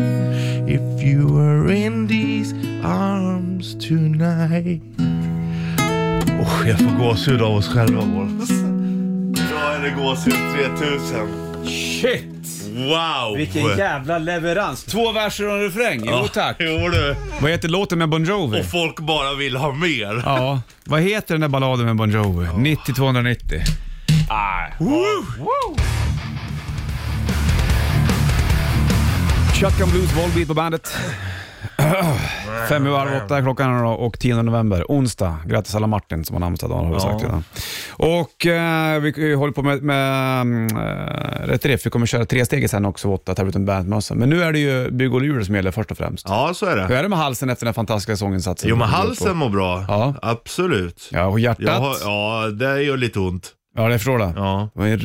If 0.67 1.04
you 1.04 1.28
were 1.28 1.71
in 1.71 2.08
these 2.08 2.54
arms 2.84 3.75
tonight. 3.88 4.82
Oh, 6.41 6.69
jag 6.69 6.80
får 6.80 6.97
gåshud 6.97 7.41
av 7.41 7.56
oss 7.56 7.67
själva. 7.67 8.01
Idag 8.01 9.75
är 9.75 9.82
det 9.82 9.89
gåshud 9.89 10.34
3000. 10.78 11.65
Shit! 11.65 12.25
Wow! 12.73 13.38
Vilken 13.38 13.78
jävla 13.78 14.17
leverans. 14.17 14.84
Två 14.84 15.12
verser 15.12 15.47
och 15.47 15.54
en 15.54 15.62
refräng. 15.62 16.01
Jo 16.06 16.28
tack. 16.34 16.56
Jo 16.60 16.89
du. 16.89 17.15
Vad 17.41 17.51
heter 17.51 17.69
låten 17.69 17.97
med 17.97 18.10
Bon 18.10 18.23
Jovi? 18.23 18.62
Och 18.62 18.65
folk 18.65 18.99
bara 18.99 19.34
vill 19.34 19.56
ha 19.56 19.73
mer. 19.73 20.21
Ja, 20.25 20.62
vad 20.84 21.01
heter 21.01 21.34
den 21.34 21.41
där 21.41 21.47
balladen 21.47 21.86
med 21.86 21.95
Bon 21.95 22.12
Jovi? 22.12 22.45
90-290. 22.45 23.62
Ah. 24.30 24.67
Shotgun 29.62 29.89
Blues 29.89 30.18
Volbeat 30.18 30.48
på 30.48 30.54
bandet. 30.54 30.98
Fem 32.70 32.88
i 32.88 32.89
varv, 32.89 33.24
åtta 33.26 33.38
är 33.38 33.41
klockan 33.41 33.86
och 33.86 34.20
10 34.20 34.44
november, 34.44 34.86
onsdag. 34.88 35.38
Grattis 35.46 35.76
alla 35.76 35.88
Martin 35.88 36.26
som 36.26 36.34
har 36.34 36.39
namnsdag 36.39 36.68
idag 36.70 36.78
har 36.78 36.94
vi 36.94 37.00
sagt 37.00 37.24
redan. 37.24 37.44
Och 37.91 38.46
eh, 38.46 39.00
vi 39.02 39.34
håller 39.34 39.54
på 39.54 39.62
med, 39.62 39.84
med 39.84 40.72
äh, 40.72 41.48
rätt 41.48 41.65
riff. 41.65 41.86
Vi 41.86 41.89
kommer 41.89 42.06
köra 42.06 42.26
tre 42.26 42.46
steg 42.46 42.70
sen 42.70 42.86
också, 42.86 43.08
åtta, 43.13 43.36
tävla 43.36 43.50
ut 43.50 43.56
en 43.56 43.65
bandmössa. 43.65 44.15
Men 44.15 44.30
nu 44.30 44.44
är 44.44 44.52
det 44.52 44.60
ju 44.60 44.91
bygg 44.91 45.13
och 45.13 45.22
lur 45.22 45.44
som 45.44 45.56
gäller 45.56 45.72
först 45.72 45.91
och 45.91 45.98
främst. 45.98 46.26
Ja, 46.30 46.52
så 46.56 46.65
är 46.65 46.82
Hur 46.82 46.88
det. 46.88 46.98
är 46.98 47.04
det 47.04 47.10
med 47.10 47.20
halsen 47.20 47.50
efter 47.50 47.65
den 47.65 47.70
här 47.70 47.74
fantastiska 47.74 48.18
sånginsatsen? 48.18 48.70
Jo, 48.70 48.76
men 48.76 48.88
halsen 48.88 49.38
mår 49.38 49.50
bra. 49.50 49.86
Ja. 49.88 50.13
Absolut. 50.22 51.10
Ja, 51.12 51.26
och 51.26 51.39
hjärtat? 51.39 51.65
Jag 51.65 51.80
har, 51.80 51.96
ja, 52.04 52.48
det 52.48 52.82
gör 52.84 52.98
lite 52.98 53.20
ont. 53.20 53.52
Ja, 53.77 53.89
jag 53.91 53.99
förstår 53.99 54.17
det. 54.19 54.33
Ja. 54.35 54.69
Men 54.75 54.99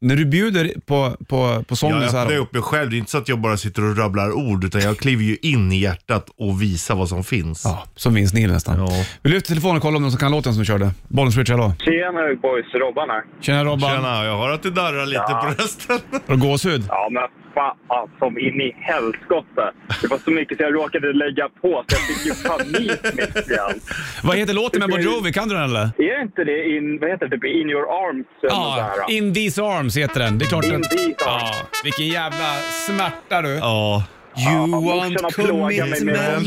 När 0.00 0.16
du 0.16 0.24
bjuder 0.26 0.70
på, 0.86 1.16
på, 1.28 1.64
på 1.68 1.76
sången 1.76 2.00
Jag 2.02 2.10
så 2.10 2.16
öppnar 2.16 2.34
här. 2.34 2.40
upp 2.42 2.52
mig 2.52 2.62
själv. 2.62 2.90
Det 2.90 2.96
är 2.96 2.98
inte 2.98 3.10
så 3.10 3.18
att 3.18 3.28
jag 3.28 3.38
bara 3.40 3.56
sitter 3.56 3.90
och 3.90 3.98
rabblar 3.98 4.32
ord, 4.32 4.64
utan 4.64 4.80
jag 4.80 4.98
kliver 4.98 5.22
ju 5.22 5.36
in 5.42 5.72
i 5.72 5.76
hjärtat 5.80 6.26
och 6.38 6.62
visar 6.62 6.94
vad 6.94 7.08
som 7.08 7.24
finns. 7.24 7.62
Ja, 7.64 7.84
som 7.96 8.14
vinst 8.14 8.34
Neil 8.34 8.52
nästan. 8.52 8.78
Ja. 8.78 8.88
Vi 9.22 9.30
lyfter 9.30 9.48
telefonen 9.48 9.76
och 9.76 9.82
kollar 9.82 9.96
om 9.96 10.02
någon 10.02 10.10
som 10.10 10.20
kan 10.20 10.30
låten 10.32 10.52
som 10.52 10.60
vi 10.60 10.66
körde. 10.66 10.90
Bollen 11.08 11.32
switch, 11.32 11.50
hallå. 11.50 11.72
Tjena 11.84 12.34
boys, 12.42 12.74
Robban 12.74 13.08
här. 13.10 13.22
Tjena 13.40 13.64
Robban. 13.64 13.90
Tjena, 13.90 14.24
jag 14.24 14.38
hör 14.38 14.50
att 14.50 14.62
det 14.62 14.70
darrar 14.70 15.06
lite 15.06 15.22
Ja. 15.28 15.44
på 15.56 15.62
rösten. 15.62 15.98
Har 16.26 16.34
du 16.34 16.40
gåshud? 16.40 16.82
Ja, 16.88 17.08
men 17.10 17.22
fan 17.54 18.08
som 18.18 18.38
in 18.38 18.60
i 18.60 18.72
helskotta. 18.80 19.64
Det 20.02 20.08
var 20.10 20.18
så 20.18 20.30
mycket 20.30 20.56
så 20.56 20.62
jag 20.62 20.74
råkade 20.74 21.12
lägga 21.12 21.48
på 21.62 21.84
så 21.88 21.96
jag 21.96 22.02
fick 22.08 22.22
ju 22.26 22.34
panik 22.48 23.00
mitt 23.18 23.50
i 23.50 23.56
allt. 23.58 23.84
Vad 24.22 24.36
heter 24.36 24.54
låten 24.54 24.80
med 24.80 24.90
Bon 24.90 25.02
Jovi? 25.02 25.32
Kan 25.32 25.48
du 25.48 25.54
den 25.54 25.64
eller? 25.64 25.80
Är 25.98 26.22
inte 26.22 26.44
det 26.44 26.58
in, 26.76 26.98
vad 27.00 27.10
heter 27.10 27.26
det, 27.28 27.36
typ 27.36 27.44
in 27.44 27.68
your 27.74 27.86
arms? 28.08 28.26
Ja, 28.42 28.90
där? 29.08 29.14
In 29.16 29.34
These 29.34 29.62
Arms 29.62 29.96
heter 29.96 30.20
den. 30.20 30.38
Det 30.38 30.44
är 30.44 30.48
klart 30.48 30.64
In 30.64 30.70
den... 30.70 30.82
these 30.82 31.14
Ja, 31.18 31.40
arms. 31.40 31.84
vilken 31.84 32.06
jävla 32.08 32.54
smärta 32.86 33.42
du. 33.42 33.48
Ja. 33.48 34.04
You 34.50 34.66
Morsan 34.66 34.98
want 34.98 35.20
har 35.22 35.30
plågat 35.30 35.88
mig 35.88 36.04
med 36.04 36.14
Bon 36.14 36.34
commitment. 36.34 36.46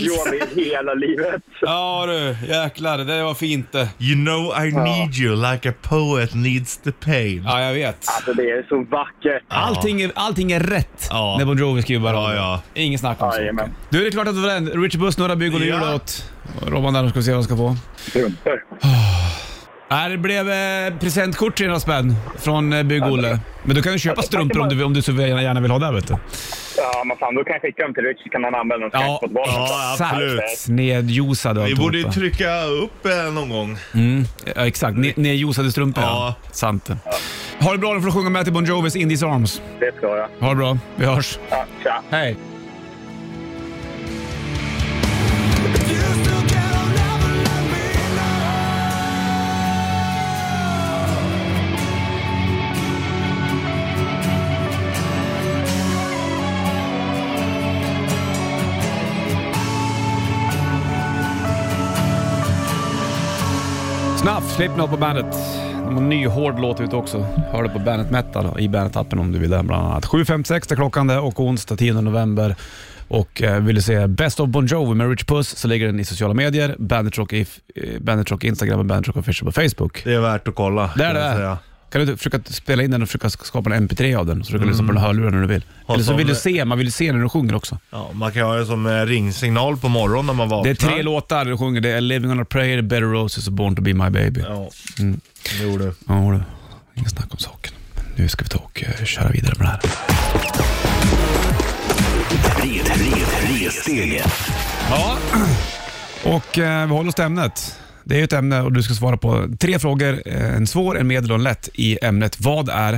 Jovi 0.56 0.70
hela 0.70 0.94
livet. 0.94 1.42
Ja 1.62 2.06
du, 2.08 2.36
jäklar. 2.54 2.98
Det 2.98 3.24
var 3.24 3.34
fint 3.34 3.72
det. 3.72 3.90
You 4.00 4.16
know 4.26 4.66
I 4.66 4.72
need 4.72 5.16
you 5.16 5.52
like 5.52 5.70
a 5.70 5.74
poet 5.82 6.34
needs 6.34 6.78
the 6.78 6.92
pain. 6.92 7.44
Ja, 7.46 7.62
jag 7.62 7.74
vet. 7.74 7.98
Alltså 8.08 8.34
det 8.34 8.44
är 8.52 8.66
så 8.70 8.84
vackert. 8.92 9.44
Allting 9.48 10.02
är, 10.02 10.12
allting 10.16 10.52
är 10.52 10.60
rätt 10.60 11.08
Ja. 11.10 11.36
när 11.40 11.46
Bon 11.46 11.58
Jovi 11.58 11.82
skriver 11.82 12.14
Ja, 12.14 12.34
ja. 12.36 12.62
Ingen 12.74 13.00
snack 13.00 13.22
om 13.22 13.30
Jajamän. 13.32 13.58
saken. 13.66 13.76
Du, 13.90 14.00
det 14.02 14.08
är 14.08 14.12
klart 14.12 14.28
att 14.28 14.36
du 14.36 14.42
var 14.42 14.50
den. 14.50 14.84
Richard 14.84 15.02
Buss, 15.02 15.18
några 15.18 15.36
bygg 15.36 15.56
och 15.56 15.62
Ja. 15.62 15.80
ja. 15.90 15.96
åt 15.96 16.32
Robban 16.68 16.94
där. 16.94 17.04
Då 17.04 17.10
ska 17.10 17.20
vi 17.20 17.24
se 17.26 17.32
vad 17.32 17.40
de 17.40 17.44
ska 17.44 17.58
få. 17.58 17.76
Strumpor. 17.96 18.64
Nej, 19.90 20.10
det 20.10 20.18
blev 20.18 20.50
eh, 20.52 20.98
presentkort 21.00 21.58
300 21.58 21.80
spänn 21.80 22.16
från 22.40 22.74
eh, 22.74 22.84
Bygg-Olle. 22.84 23.40
Men 23.64 23.76
du 23.76 23.82
kan 23.82 23.92
ju 23.94 24.00
köpa 24.00 24.22
strumpor 24.22 24.60
om 24.62 24.70
du, 24.70 24.84
om 24.84 24.94
du 24.94 25.02
så 25.02 25.12
gärna 25.12 25.44
gärna 25.44 25.60
vill 25.60 25.72
ha 25.72 25.80
det 25.80 25.92
vet 25.92 26.08
du. 26.08 26.14
Ja, 26.78 27.04
men 27.06 27.18
fan, 27.18 27.36
då 27.36 27.44
kan 27.44 27.54
jag 27.54 27.62
skicka 27.62 27.84
dem 27.84 27.94
till 27.94 28.04
Rich 28.04 28.24
så 28.24 28.30
kan 28.30 28.44
han 28.44 28.56
använda 28.56 28.78
dem 28.84 28.92
så 28.92 28.98
kan 28.98 29.08
jag 29.10 29.20
få 29.20 29.28
tillbaka 29.28 29.52
dem. 29.52 29.62
Ja, 29.70 29.98
absolut. 30.00 30.40
Exakt. 30.40 30.68
Nedjuicade 30.70 31.64
Vi 31.66 31.76
borde 31.76 31.98
ju 31.98 32.06
alltihopa. 32.06 32.36
trycka 32.36 32.64
upp 32.64 33.06
eh, 33.06 33.34
någon 33.34 33.50
gång. 33.50 33.78
Ja, 34.56 34.66
exakt. 34.68 34.98
Ne- 34.98 35.14
Nedjuicade 35.16 35.72
strumpor 35.72 36.04
ja. 36.04 36.36
Ja. 36.40 36.50
Sant. 36.52 36.90
Ha 37.60 37.72
det 37.72 37.78
bra, 37.78 37.94
nu 37.94 38.00
får 38.00 38.06
du 38.06 38.12
sjunga 38.12 38.30
med 38.30 38.44
till 38.44 38.54
Bon 38.54 38.66
Jovis 38.66 38.96
In 38.96 39.10
These 39.10 39.26
Arms. 39.26 39.62
Det 39.80 39.96
ska 39.98 40.08
jag. 40.18 40.28
Ha 40.40 40.50
det 40.50 40.56
bra, 40.56 40.78
vi 40.96 41.06
hörs. 41.06 41.40
Ja, 41.50 41.66
tja. 41.84 42.02
Hej. 42.10 42.36
Slipknot 64.56 64.90
på 64.90 64.98
bandet. 64.98 65.26
De 65.86 65.94
har 65.94 66.02
en 66.02 66.10
ny 66.10 66.28
hård 66.28 66.60
låt 66.60 66.80
ut 66.80 66.94
också. 66.94 67.28
Hör 67.52 67.64
det 67.64 67.70
på 67.70 67.80
Bandet 67.80 68.12
Metal 68.12 68.60
i 68.60 68.68
Bandet-appen 68.68 69.20
om 69.20 69.32
du 69.32 69.40
vill 69.40 69.50
det 69.50 69.64
bland 69.64 69.88
annat. 69.88 70.06
7.56 70.06 70.72
är 70.72 70.76
klockan 70.76 71.08
det 71.08 71.20
och 71.20 71.40
onsdag 71.40 71.78
10 71.78 71.94
november. 72.02 72.56
Och 73.08 73.42
eh, 73.42 73.60
vill 73.60 73.76
du 73.76 73.82
se 73.82 74.08
Best 74.08 74.40
of 74.40 74.50
Bon 74.50 74.66
Jovi 74.66 74.96
med 74.96 75.10
Rich 75.10 75.24
Puss 75.24 75.50
så 75.58 75.68
ligger 75.68 75.86
den 75.86 76.00
i 76.00 76.06
sociala 76.06 76.34
medier. 76.34 76.76
Bandet 76.80 77.18
Rock, 77.18 77.34
i, 77.34 77.46
eh, 77.76 78.02
Bandet 78.02 78.32
Rock 78.32 78.44
Instagram 78.44 78.80
och 78.80 78.86
Bandet 78.86 79.08
Rock 79.08 79.18
Official 79.18 79.46
på 79.46 79.62
Facebook. 79.62 80.02
Det 80.04 80.14
är 80.14 80.20
värt 80.20 80.48
att 80.48 80.56
kolla. 80.56 80.92
Det 80.98 81.04
är 81.06 81.14
det. 81.14 81.58
Kan 81.92 82.06
du 82.06 82.18
försöka 82.18 82.40
spela 82.46 82.84
in 82.84 82.92
den 82.92 83.02
och 83.02 83.08
försöka 83.10 83.30
skapa 83.30 83.76
en 83.76 83.90
MP3 83.90 84.16
av 84.18 84.26
den 84.26 84.44
så 84.44 84.54
du 84.54 84.60
kan 84.60 84.68
lyssna 84.68 84.88
på 84.88 84.94
den 84.94 85.02
hörluren 85.02 85.34
när 85.34 85.42
du 85.42 85.48
vill. 85.48 85.64
Ha 85.88 85.94
Eller 85.94 86.04
så 86.04 86.08
som- 86.08 86.18
vill 86.18 86.28
du 86.28 86.36
se, 86.36 86.66
man 86.66 86.78
vill 86.78 86.92
se 86.94 87.12
när 87.14 87.20
du 87.20 87.30
sjunger 87.30 87.56
också. 87.56 87.78
Ja, 87.92 88.10
man 88.14 88.32
kan 88.32 88.42
ha 88.48 88.56
det 88.56 88.66
som 88.66 88.86
eh, 88.86 89.02
ringsignal 89.06 89.78
på 89.78 89.88
morgonen 89.90 90.26
när 90.26 90.34
man 90.34 90.50
vaknar. 90.50 90.64
Det 90.74 90.84
är 90.84 90.88
tre 90.90 91.04
låtar 91.04 91.46
du 91.46 91.58
sjunger. 91.58 91.82
Det 91.82 91.90
är 91.90 92.02
Living 92.02 92.32
on 92.32 92.40
a 92.40 92.46
prayer, 92.50 92.82
Better 92.82 93.02
Roses 93.02 93.48
och 93.48 93.54
Born 93.54 93.76
to 93.76 93.82
be 93.82 93.94
my 93.94 94.10
baby. 94.10 94.42
Ja, 94.48 94.70
det 95.60 95.64
gjorde 95.64 95.86
det. 95.86 95.94
Ja, 96.08 96.14
du. 96.14 96.44
Inga 97.00 97.10
snack 97.10 97.28
om 97.32 97.38
saken. 97.38 97.74
Nu 98.16 98.28
ska 98.28 98.44
vi 98.44 98.50
ta 98.50 98.58
och 98.58 98.84
eh, 99.00 99.06
köra 99.06 99.30
vidare 99.30 99.54
med 99.58 99.68
det 99.68 99.72
här. 99.72 99.82
Red, 102.64 102.88
red, 102.88 103.62
Ressteget. 103.66 104.32
Ja, 104.90 105.18
och 106.24 106.58
eh, 106.60 106.86
vi 106.88 106.94
håller 106.94 107.10
oss 107.10 107.16
till 107.16 107.24
ämnet. 107.26 107.80
Det 108.06 108.20
är 108.20 108.24
ett 108.24 108.34
ämne 108.34 108.62
och 108.62 108.74
du 108.74 108.84
ska 108.84 108.94
svara 108.94 109.18
på 109.18 109.48
tre 109.60 109.80
frågor. 109.80 110.22
eh, 110.26 110.56
En 110.56 110.68
svår, 110.68 111.00
en 111.00 111.08
medel 111.08 111.32
och 111.32 111.38
en 111.38 111.44
lätt 111.44 111.70
i 111.74 111.98
ämnet. 112.06 112.40
Vad 112.40 112.70
är, 112.70 112.94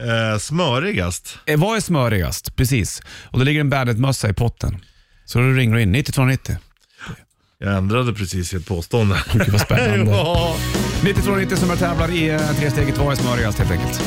Eh, 0.00 0.38
smörigast. 0.38 1.38
eh, 1.46 1.58
vad 1.60 1.76
är 1.76 1.80
smörigast? 1.80 2.56
Precis. 2.56 3.02
Och 3.30 3.38
det 3.38 3.44
ligger 3.44 3.60
en 3.60 3.70
Bandet-mössa 3.70 4.28
i 4.28 4.32
potten. 4.32 4.76
Så 5.24 5.38
då 5.38 5.44
ringer 5.48 5.74
du 5.76 5.82
in 5.82 5.92
9290. 5.92 6.56
Jag 7.58 7.76
ändrade 7.76 8.12
precis 8.14 8.54
ett 8.54 8.66
påstående. 8.66 9.16
Gud 9.32 9.48
vad 9.48 9.60
spännande. 9.60 10.10
ja. 10.16 10.56
9290 11.04 11.56
som 11.56 11.68
jag 11.70 11.78
tävlar 11.78 12.10
i 12.10 12.28
eh, 12.28 12.52
tre 12.58 12.70
steget. 12.70 12.98
Vad 12.98 13.12
är 13.12 13.16
smörigast 13.16 13.58
helt 13.58 13.70
enkelt? 13.70 14.02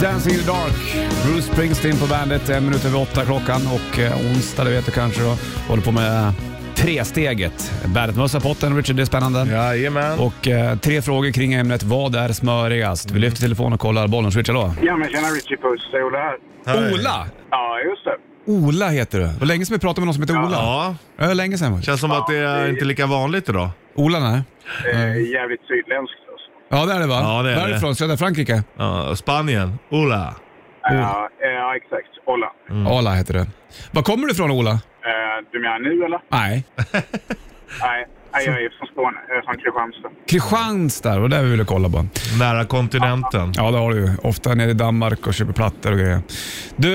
Dancing 0.00 0.32
in 0.32 0.38
the 0.40 0.46
dark. 0.46 0.72
Bruce 1.26 1.42
Springsteen 1.52 1.96
på 1.96 2.06
bandet. 2.06 2.48
En 2.50 2.64
minut 2.64 2.84
över 2.84 3.00
åtta 3.00 3.24
klockan 3.24 3.60
och 3.66 3.98
eh, 3.98 4.16
onsdag, 4.16 4.64
det 4.64 4.70
vet 4.70 4.86
du 4.86 4.92
kanske 4.92 5.22
då. 5.22 5.36
Håller 5.68 5.82
på 5.82 5.92
med 5.92 6.32
tresteget. 6.76 7.72
Bandet-mössa 7.94 8.40
potten, 8.40 8.76
Richard, 8.76 8.96
det 8.96 9.02
är 9.02 9.06
spännande. 9.06 9.46
Jajamän. 9.52 10.18
Och 10.18 10.48
eh, 10.48 10.78
tre 10.78 11.02
frågor 11.02 11.30
kring 11.32 11.54
ämnet 11.54 11.82
vad 11.82 12.14
är 12.14 12.28
smörigast? 12.28 13.10
Vi 13.10 13.18
lyfter 13.18 13.40
telefoon 13.40 13.72
och 13.72 13.80
kollar 13.80 14.08
bollen. 14.08 14.30
Richard 14.30 14.54
då? 14.56 14.74
Ja, 14.82 14.96
men 14.96 15.08
tjena 15.08 15.28
Richie 15.28 15.56
Puss. 15.56 15.88
Det 15.92 15.98
är 15.98 16.04
Ola 16.04 16.18
här. 16.18 16.36
Hej. 16.66 16.94
Ola! 16.94 17.26
Ja, 17.50 17.78
just 17.90 18.04
det. 18.04 18.16
Ola 18.52 18.88
heter 18.88 19.18
du. 19.18 19.24
Det 19.24 19.38
var 19.38 19.46
länge 19.46 19.66
sedan 19.66 19.74
vi 19.74 19.80
pratade 19.80 20.00
med 20.00 20.06
någon 20.06 20.14
som 20.14 20.22
heter 20.22 20.38
Ola. 20.38 20.56
Ja, 20.56 20.94
det 21.16 21.26
var 21.26 21.34
länge 21.34 21.58
sedan. 21.58 21.82
känns 21.82 22.00
som 22.00 22.10
att 22.10 22.26
det 22.26 22.36
är 22.36 22.68
inte 22.68 22.84
lika 22.84 23.06
vanligt 23.06 23.48
idag. 23.48 23.68
Ola, 23.94 24.18
nej. 24.20 24.42
Eh, 24.92 25.30
jävligt 25.32 25.60
sydländskt. 25.68 26.29
Ja, 26.72 26.86
det 26.86 26.92
är 26.92 27.00
det 27.00 27.06
va? 27.06 27.20
Ja, 27.22 27.42
det 27.42 27.50
är 27.50 27.54
det. 27.54 27.60
Varifrån? 27.60 27.94
Södra 27.94 28.16
Frankrike? 28.16 28.62
Ja, 28.76 29.16
Spanien. 29.16 29.78
Ola. 29.90 30.34
Ja, 30.82 31.28
eh, 31.44 31.50
ja, 31.50 31.76
exakt. 31.76 32.08
Ola. 32.26 32.52
Ola 32.98 33.10
heter 33.14 33.34
det. 33.34 33.46
Var 33.90 34.02
kommer 34.02 34.26
du 34.26 34.32
ifrån 34.32 34.50
Ola? 34.50 34.70
Eh, 34.70 34.78
du 35.52 35.60
menar 35.60 35.78
nu 35.78 36.04
eller? 36.04 36.20
Nej. 36.28 36.64
Nej, 37.80 38.06
nej, 38.32 38.46
jag 38.46 38.62
är 38.64 38.70
från 38.78 38.88
Skåne. 38.88 39.18
Jag 39.28 39.36
är 39.38 39.42
från 39.42 39.54
Kristianstad. 39.56 40.08
Kristianstad, 40.28 41.14
det 41.14 41.20
var 41.20 41.28
där 41.28 41.42
vi 41.42 41.50
ville 41.50 41.64
kolla 41.64 41.88
på. 41.88 42.06
Nära 42.38 42.64
kontinenten. 42.64 43.52
Ja, 43.56 43.70
det 43.70 43.78
har 43.78 43.90
du 43.90 43.96
ju. 44.00 44.10
Ofta 44.22 44.54
nere 44.54 44.70
i 44.70 44.74
Danmark 44.74 45.26
och 45.26 45.34
köper 45.34 45.52
plattor 45.52 45.92
och 45.92 45.98
grejer. 45.98 46.20
Du, 46.76 46.94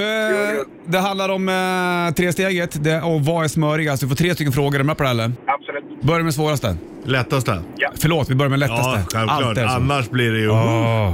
det 0.85 0.99
handlar 0.99 1.29
om 1.29 1.49
eh, 1.49 2.13
tresteget 2.15 2.83
det, 2.83 3.01
och 3.01 3.21
vad 3.25 3.43
är 3.43 3.47
smörigast? 3.47 4.01
Du 4.01 4.07
får 4.07 4.15
tre 4.15 4.33
stycken 4.33 4.53
frågor. 4.53 4.75
Är 4.75 4.79
du 4.79 4.83
med 4.85 4.97
på 4.97 5.03
det 5.03 5.09
eller? 5.09 5.31
Absolut. 5.47 6.01
Börja 6.01 6.23
med 6.23 6.33
svåraste. 6.33 6.77
Lättaste? 7.05 7.61
Förlåt, 8.01 8.29
vi 8.29 8.35
börjar 8.35 8.49
med 8.49 8.59
lättaste. 8.59 8.83
Ja, 8.83 9.05
självklart. 9.13 9.43
Allt 9.43 9.57
är 9.57 9.67
så. 9.67 9.73
Annars 9.75 10.09
blir 10.09 10.31
det 10.31 10.39
ju... 10.39 10.49
Åh. 10.49 11.13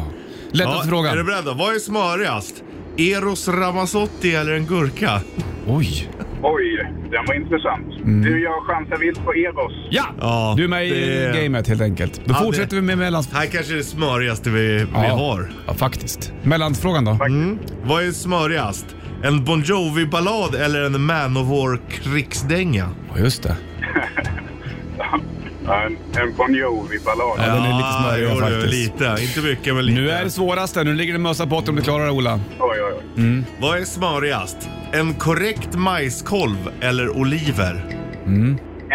Lättaste 0.52 0.80
Ja, 0.84 0.90
frågan. 0.90 1.14
Är 1.14 1.18
du 1.18 1.24
beredd 1.24 1.46
då? 1.46 1.54
Vad 1.54 1.76
är 1.76 1.80
smörigast? 1.80 2.64
Eros 3.02 3.48
Ramazzotti 3.48 4.36
eller 4.36 4.52
en 4.54 4.66
gurka? 4.66 5.22
Oj. 5.68 6.10
Oj, 6.44 6.88
den 7.12 7.26
var 7.28 7.34
intressant. 7.36 7.88
Du, 8.24 8.44
jag 8.44 8.64
chansar 8.66 8.98
vilt 8.98 9.26
på 9.26 9.34
Eros. 9.34 9.74
Ja! 9.90 10.04
Ja, 10.20 10.54
du 10.58 10.64
är 10.64 10.68
med 10.68 10.88
i 10.88 10.90
det- 10.90 11.44
gamet 11.44 11.68
helt 11.68 11.82
enkelt. 11.82 12.22
Då 12.26 12.34
Ja, 12.34 12.40
fortsätter 12.44 12.70
det- 12.70 12.76
vi 12.76 12.82
med 12.82 12.98
mellans... 12.98 13.34
Här 13.34 13.46
kanske 13.46 13.74
är 13.74 13.78
det 13.78 13.84
smörigaste 13.84 14.50
vi, 14.50 14.78
vi 14.78 15.08
har. 15.08 15.50
Ja, 15.68 15.74
faktiskt. 15.74 16.34
Mellanfrågan 16.44 17.06
då? 17.06 17.12
Mm. 17.12 17.60
Vad 17.84 18.04
är 18.04 18.12
smörigast? 18.12 18.86
En 19.24 19.44
Bon 19.46 19.62
Jovi-ballad 19.62 20.56
eller 20.56 20.82
en 20.84 21.02
Manowar-krigsdänga? 21.02 22.90
Ja, 23.14 23.20
just 23.20 23.44
det. 23.44 23.56
En, 25.68 25.98
en 26.22 26.34
Bon 26.38 26.56
Jovi-ballad. 26.56 27.36
Ja, 27.38 27.46
den 27.46 27.64
är 27.64 27.78
lite 27.78 27.94
smörigare 28.02 28.34
jo, 28.34 28.40
faktiskt. 28.40 28.74
Lite, 28.74 29.16
inte 29.22 29.40
mycket 29.42 29.76
men 29.76 29.86
lite. 29.86 30.02
Nu 30.02 30.10
är 30.10 30.24
det 30.24 30.30
svåraste. 30.30 30.84
Nu 30.84 30.94
ligger 30.94 31.14
det 31.14 31.20
mössa 31.20 31.48
på 31.48 31.58
om 31.58 31.76
du 31.76 31.82
klarar 31.82 32.06
det 32.06 32.12
Ola. 32.12 32.40
Oj, 32.60 32.78
oj, 32.84 33.02
oj. 33.18 33.44
Vad 33.60 33.80
är 33.80 33.86
smörigast? 33.86 34.70
En 34.92 35.14
korrekt 35.14 35.76
majskolv 35.76 36.72
eller 36.82 37.10
oliver? 37.10 37.86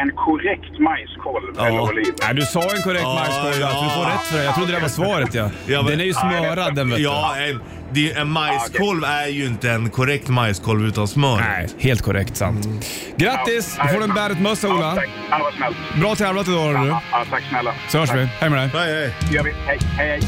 En 0.02 0.10
korrekt 0.12 0.78
majskolv 0.80 1.58
eller 1.58 1.80
oliver. 1.80 2.14
Nej, 2.22 2.34
du 2.34 2.42
sa 2.42 2.60
en 2.76 2.82
korrekt 2.82 3.02
Ja, 3.02 3.14
majskolv 3.14 3.60
ja. 3.60 3.70
ja. 3.72 3.82
Du 3.84 3.90
får 3.90 4.10
rätt 4.10 4.20
för 4.20 4.38
det. 4.38 4.44
Jag 4.44 4.54
trodde 4.54 4.72
det 4.72 4.80
var 4.80 4.88
svaret 4.88 5.34
ja. 5.34 5.50
Ja, 5.66 5.82
men- 5.82 5.90
Den 5.90 6.00
är 6.00 6.04
ju 6.04 6.12
smörad 6.14 6.74
den 6.74 6.88
vet 6.90 6.96
du. 6.98 7.02
Ja, 7.04 7.34
en, 7.38 7.60
det, 7.92 8.12
en 8.12 8.30
majskolv 8.30 9.04
är 9.04 9.26
ju 9.26 9.46
inte 9.46 9.70
en 9.70 9.90
korrekt 9.90 10.28
majskolv 10.28 10.86
utan 10.88 11.08
smör. 11.08 11.36
Nej, 11.40 11.68
helt 11.78 12.02
korrekt 12.02 12.36
sant. 12.36 12.68
Grattis! 13.16 13.78
Du 13.82 13.88
får 13.88 14.02
en 14.04 14.14
Bandet-mössa 14.14 14.66
Ja, 14.68 14.74
Ola. 14.74 14.94
tack. 14.94 15.08
Ja, 15.30 15.38
vad 15.42 15.54
snällt. 15.54 15.76
Bra 16.00 16.14
tävlat 16.14 16.48
idag 16.48 16.68
du. 16.82 16.86
Ja, 16.88 17.02
ja, 17.12 17.24
tack 17.30 17.42
snälla. 17.50 17.72
Så 17.88 17.98
hörs 17.98 18.08
Tack. 18.08 18.18
vi. 18.18 18.28
Hej 18.40 18.50
med 18.50 18.58
dig. 18.58 18.70
Nej, 18.74 18.92
nej. 18.94 19.34
gör 19.34 19.42
vi. 19.42 19.52
Hej, 19.66 19.78
hej, 19.98 20.08
hej. 20.08 20.20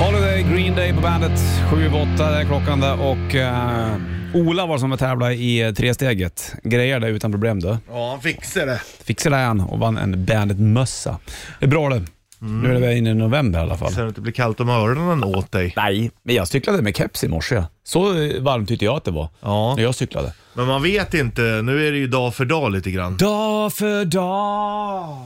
Holiday, 0.00 0.42
Green 0.42 0.74
Day 0.76 0.92
på 0.94 1.00
bandet. 1.00 1.40
7 1.70 1.84
över 1.86 2.08
8 2.14 2.40
är 2.40 2.44
klockan 2.44 2.80
där 2.80 3.00
och 3.00 3.34
eh, 3.34 3.88
Ola 4.34 4.66
var 4.66 4.78
som 4.78 4.92
att 4.92 5.00
tävla 5.00 5.32
i 5.32 5.60
eh, 5.62 5.72
tresteget. 5.72 6.54
Grejer 6.62 7.00
det 7.00 7.08
utan 7.08 7.32
problem 7.32 7.60
du. 7.60 7.76
Ja, 7.90 8.10
han 8.10 8.20
fixar 8.20 8.66
det. 8.66 8.80
Fixade 9.04 9.36
han 9.36 9.60
och 9.60 9.78
vann 9.78 9.98
en 9.98 10.24
Bandet-mössa. 10.24 11.18
Det 11.58 11.64
är 11.66 11.70
bra 11.70 11.88
det. 11.88 12.02
Nu 12.40 12.68
är 12.70 12.74
det 12.74 12.80
väl 12.80 12.96
inne 12.96 13.10
i 13.10 13.14
november 13.14 13.58
i 13.58 13.62
alla 13.62 13.76
fall. 13.76 13.92
Så 13.92 14.00
det 14.00 14.08
inte 14.08 14.20
blir 14.20 14.32
kallt 14.32 14.60
om 14.60 14.68
öronen 14.68 15.24
åt 15.24 15.52
dig. 15.52 15.72
Nej, 15.76 16.10
men 16.22 16.34
jag 16.34 16.48
cyklade 16.48 16.82
med 16.82 16.96
keps 16.96 17.24
i 17.24 17.28
morse. 17.28 17.62
Så 17.84 18.22
eh, 18.22 18.40
varmt 18.42 18.68
tyckte 18.68 18.84
jag 18.84 18.96
att 18.96 19.04
det 19.04 19.10
var 19.10 19.28
Ja. 19.40 19.74
när 19.76 19.82
jag 19.82 19.94
cyklade. 19.94 20.32
Men 20.54 20.66
man 20.66 20.82
vet 20.82 21.14
inte. 21.14 21.42
Nu 21.42 21.86
är 21.86 21.92
det 21.92 21.98
ju 21.98 22.06
dag 22.06 22.34
för 22.34 22.44
dag 22.44 22.72
lite 22.72 22.90
grann. 22.90 23.16
Dag 23.16 23.72
för 23.72 24.04
dag. 24.04 25.16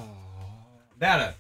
Det 1.01 1.07
är 1.07 1.19
det. 1.19 1.33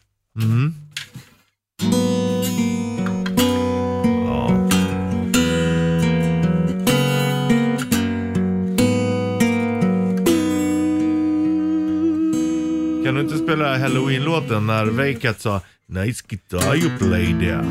Kan 13.12 13.16
du 13.16 13.33
inte 13.33 13.44
spela 13.44 13.79
Halloween-låten 13.79 14.66
när 14.66 14.87
Weikat 14.87 15.40
sa 15.40 15.61
Nice 15.88 16.25
guitar 16.29 16.75
you 16.75 16.98
play 16.98 17.27
there. 17.40 17.64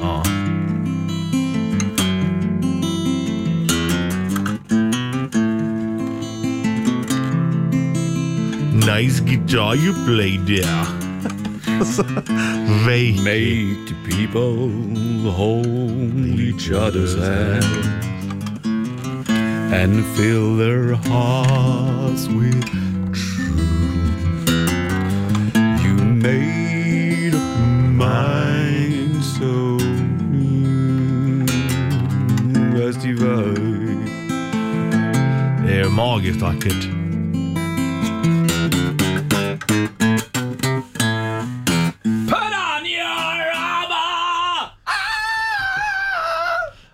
Ja. 0.00 0.22
Nice 8.72 9.22
guitar 9.24 9.74
you 9.74 9.94
play 10.06 10.40
there. 10.46 10.86
Weikat. 12.86 13.24
Make 13.24 13.86
the 13.88 13.94
people 14.10 15.30
hold 15.30 16.40
each 16.40 16.70
other's 16.70 17.14
hand 17.14 17.64
and 19.72 20.04
fill 20.16 20.56
their 20.56 20.94
hearts 20.94 22.28
with 22.28 22.85
magiskt 35.96 36.40
vackert. 36.42 36.88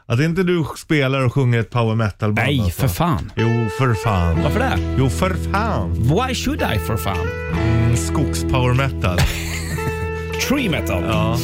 Att 0.06 0.20
inte 0.20 0.42
du 0.42 0.64
spelar 0.76 1.24
och 1.24 1.34
sjunger 1.34 1.60
ett 1.60 1.70
power 1.70 1.94
metal-band 1.94 2.48
Nej, 2.48 2.60
alltså. 2.60 2.80
för 2.80 2.88
fan. 2.88 3.32
Jo, 3.36 3.68
för 3.78 3.94
fan. 3.94 4.42
Varför 4.42 4.58
det? 4.58 4.78
Jo, 4.98 5.08
för 5.10 5.34
fan. 5.52 5.92
Why 5.94 6.34
should 6.34 6.62
I 6.74 6.78
for 6.78 6.96
fan? 6.96 7.26
Skogs-power 7.96 8.74
metal. 8.74 9.18
Tree 10.48 10.68
metal. 10.68 11.02
Ja. 11.02 11.38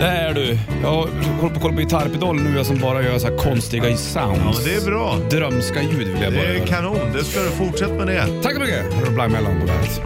Det 0.00 0.06
är 0.06 0.34
du. 0.34 0.58
Jag 0.82 0.90
håller 0.90 1.40
på 1.40 1.46
att 1.46 1.62
kolla 1.62 1.74
på 1.74 1.80
Gitarrpedal 1.80 2.36
nu 2.36 2.64
som 2.64 2.78
bara 2.78 3.02
gör 3.02 3.18
så 3.18 3.26
här 3.28 3.36
konstiga 3.36 3.82
sounds. 3.84 4.14
ja, 4.16 4.34
men 4.36 4.64
det 4.64 4.74
är 4.74 4.84
bra. 4.86 5.16
Drömska 5.30 5.82
ljud 5.82 5.92
vill 6.08 6.22
jag 6.22 6.32
bara 6.32 6.42
Det 6.42 6.48
är 6.48 6.54
göra. 6.54 6.66
kanon. 6.66 7.12
Det 7.12 7.24
ska 7.24 7.40
du 7.40 7.50
fortsätta 7.50 7.94
med 7.94 8.06
det. 8.06 8.42
Tack 8.42 8.54
så 8.54 8.60
mycket. 8.60 8.76
Här 8.82 8.90
har 8.92 9.06
du 9.06 9.10
Blind 9.10 9.32
Melon 9.32 9.60
på 9.60 9.66
bandet. 9.66 10.00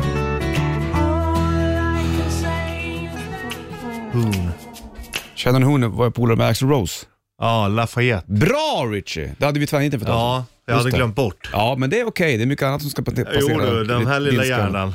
Känner 5.34 5.58
ni 5.58 5.66
hon 5.66 5.96
var 5.96 6.04
jag 6.04 6.14
polare 6.14 6.36
med 6.36 6.46
Axl 6.48 6.66
Rose? 6.66 7.06
Ja, 7.40 7.68
Lafayette. 7.68 8.32
Bra 8.32 8.86
Richie! 8.92 9.34
Det 9.38 9.46
hade 9.46 9.60
vi 9.60 9.66
tvärnit 9.66 9.92
för 9.92 9.98
ett 10.00 10.06
tag 10.06 10.14
Ja, 10.16 10.44
jag 10.66 10.74
hade 10.74 10.84
Just 10.84 10.92
det. 10.94 10.98
glömt 10.98 11.16
bort. 11.16 11.50
Ja, 11.52 11.74
men 11.78 11.90
det 11.90 12.00
är 12.00 12.06
okej. 12.06 12.36
Det 12.36 12.44
är 12.44 12.46
mycket 12.46 12.66
annat 12.66 12.80
som 12.80 12.90
ska 12.90 13.02
passera. 13.02 13.28
Jo 13.40 13.48
du, 13.60 13.84
den 13.84 14.06
här 14.06 14.20
lilla 14.20 14.42
din 14.42 14.50
hjärnan. 14.50 14.94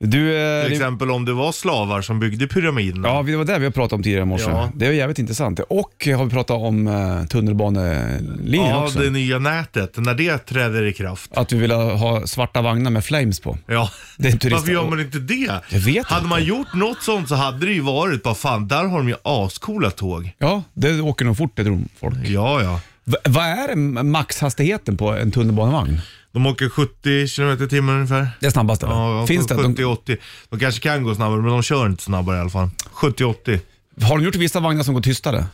Du, 0.00 0.18
eh, 0.36 0.62
Till 0.62 0.70
det- 0.70 0.76
exempel 0.76 1.10
om 1.10 1.24
det 1.24 1.32
var 1.32 1.52
slavar 1.52 2.02
som 2.02 2.20
byggde 2.20 2.46
pyramiderna. 2.46 3.08
Ja, 3.08 3.22
det 3.22 3.36
var 3.36 3.44
det 3.44 3.58
vi 3.58 3.64
har 3.64 3.72
pratat 3.72 3.92
om 3.92 4.02
tidigare 4.02 4.22
i 4.22 4.26
morse. 4.26 4.44
Ja. 4.50 4.70
Det 4.74 4.86
är 4.86 4.92
jävligt 4.92 5.18
intressant. 5.18 5.60
Och 5.68 6.06
har 6.16 6.24
vi 6.24 6.30
pratat 6.30 6.56
om 6.56 6.86
uh, 6.86 7.26
tunnelbanelinjen 7.26 8.68
Ja, 8.68 8.84
också. 8.84 8.98
det 8.98 9.10
nya 9.10 9.38
nätet, 9.38 9.96
när 9.96 10.14
det 10.14 10.38
träder 10.38 10.86
i 10.86 10.92
kraft. 10.92 11.30
Att 11.36 11.52
vi 11.52 11.58
vill 11.58 11.70
ha 11.70 12.26
svarta 12.26 12.62
vagnar 12.62 12.90
med 12.90 13.04
flames 13.04 13.40
på. 13.40 13.58
Ja, 13.66 13.90
Det 14.18 14.28
är 14.28 14.32
en 14.32 14.38
turist- 14.38 14.52
varför 14.52 14.72
gör 14.72 14.90
man 14.90 15.00
inte 15.00 15.18
det? 15.18 15.60
Jag 15.70 15.78
vet 15.80 16.06
hade 16.06 16.18
inte. 16.18 16.28
man 16.28 16.44
gjort 16.44 16.74
något 16.74 17.02
sånt 17.02 17.28
så 17.28 17.34
hade 17.34 17.66
det 17.66 17.72
ju 17.72 17.80
varit, 17.80 18.22
bara 18.22 18.34
fan, 18.34 18.68
där 18.68 18.84
har 18.84 18.98
de 18.98 19.08
ju 19.08 19.14
ascoola 19.22 19.90
tåg. 19.90 20.32
Ja, 20.38 20.62
det 20.74 21.00
åker 21.00 21.24
nog 21.24 21.36
fort 21.36 21.52
det 21.54 21.64
tror 21.64 21.80
folk. 22.00 22.16
Ja, 22.26 22.62
ja. 22.62 22.80
V- 23.04 23.16
vad 23.24 23.44
är 23.44 23.74
maxhastigheten 24.02 24.96
på 24.96 25.10
en 25.12 25.30
tunnelbanevagn? 25.30 26.00
De 26.38 26.46
åker 26.46 26.68
70 26.68 27.28
km 27.36 27.62
i 27.64 27.68
timmen 27.68 27.94
ungefär. 27.94 28.28
Det 28.40 28.46
är 28.46 28.50
snabbast 28.50 28.82
eller? 28.82 28.92
Ja, 28.94 29.26
Finns 29.26 29.46
det? 29.46 29.54
De, 29.54 29.76
70-80. 29.76 30.16
De 30.50 30.58
kanske 30.60 30.80
kan 30.80 31.02
gå 31.02 31.14
snabbare, 31.14 31.40
men 31.42 31.50
de 31.50 31.62
kör 31.62 31.86
inte 31.86 32.02
snabbare 32.02 32.36
i 32.36 32.40
alla 32.40 32.50
fall. 32.50 32.70
70-80. 32.94 33.58
har 34.02 34.16
de 34.18 34.24
gjort 34.24 34.34
vissa 34.36 34.60
vagnar 34.60 34.82
som 34.82 34.94
går 34.94 35.00
tystare? 35.00 35.46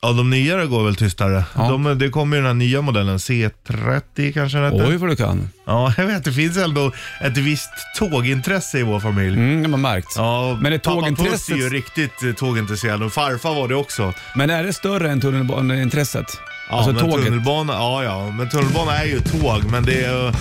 Ja, 0.00 0.12
de 0.12 0.30
nyare 0.30 0.66
går 0.66 0.84
väl 0.84 0.96
tystare. 0.96 1.44
Ja. 1.54 1.68
De, 1.68 1.98
det 1.98 2.08
kommer 2.08 2.36
ju 2.36 2.42
den 2.42 2.46
här 2.46 2.54
nya 2.54 2.82
modellen, 2.82 3.16
C30 3.18 4.32
kanske 4.32 4.58
den 4.58 4.72
heter. 4.72 4.88
Oj 4.90 4.96
vad 4.96 5.10
du 5.10 5.16
kan. 5.16 5.48
Ja, 5.66 5.94
jag 5.96 6.06
vet. 6.06 6.24
Det 6.24 6.32
finns 6.32 6.56
ändå 6.56 6.92
ett 7.20 7.36
visst 7.36 7.70
tågintresse 7.98 8.78
i 8.78 8.82
vår 8.82 9.00
familj. 9.00 9.36
Mm, 9.36 9.56
det 9.56 9.62
har 9.62 9.70
man 9.70 9.80
märkt. 9.80 10.12
Ja, 10.16 10.58
Men 10.60 10.72
är 10.72 10.78
pappa 10.78 11.00
Puss 11.00 11.16
tågintresset- 11.18 11.52
är 11.54 11.56
ju 11.56 11.68
riktigt 11.68 12.22
eh, 12.22 12.32
tågintresserad 12.32 13.02
och 13.02 13.12
farfar 13.12 13.54
var 13.54 13.68
det 13.68 13.74
också. 13.74 14.14
Men 14.36 14.50
är 14.50 14.64
det 14.64 14.72
större 14.72 15.10
än 15.10 15.20
tunnelbaneintresset? 15.20 16.26
Alltså 16.72 16.92
men 16.92 17.00
tåget? 17.10 17.24
Tunnelbana, 17.26 17.72
ja, 17.72 18.04
ja, 18.04 18.30
men 18.30 18.48
tunnelbana 18.48 18.98
är 18.98 19.04
ju 19.04 19.20
tåg, 19.20 19.64
men 19.64 19.82
det 19.82 20.04
är 20.04 20.12
ju 20.26 20.32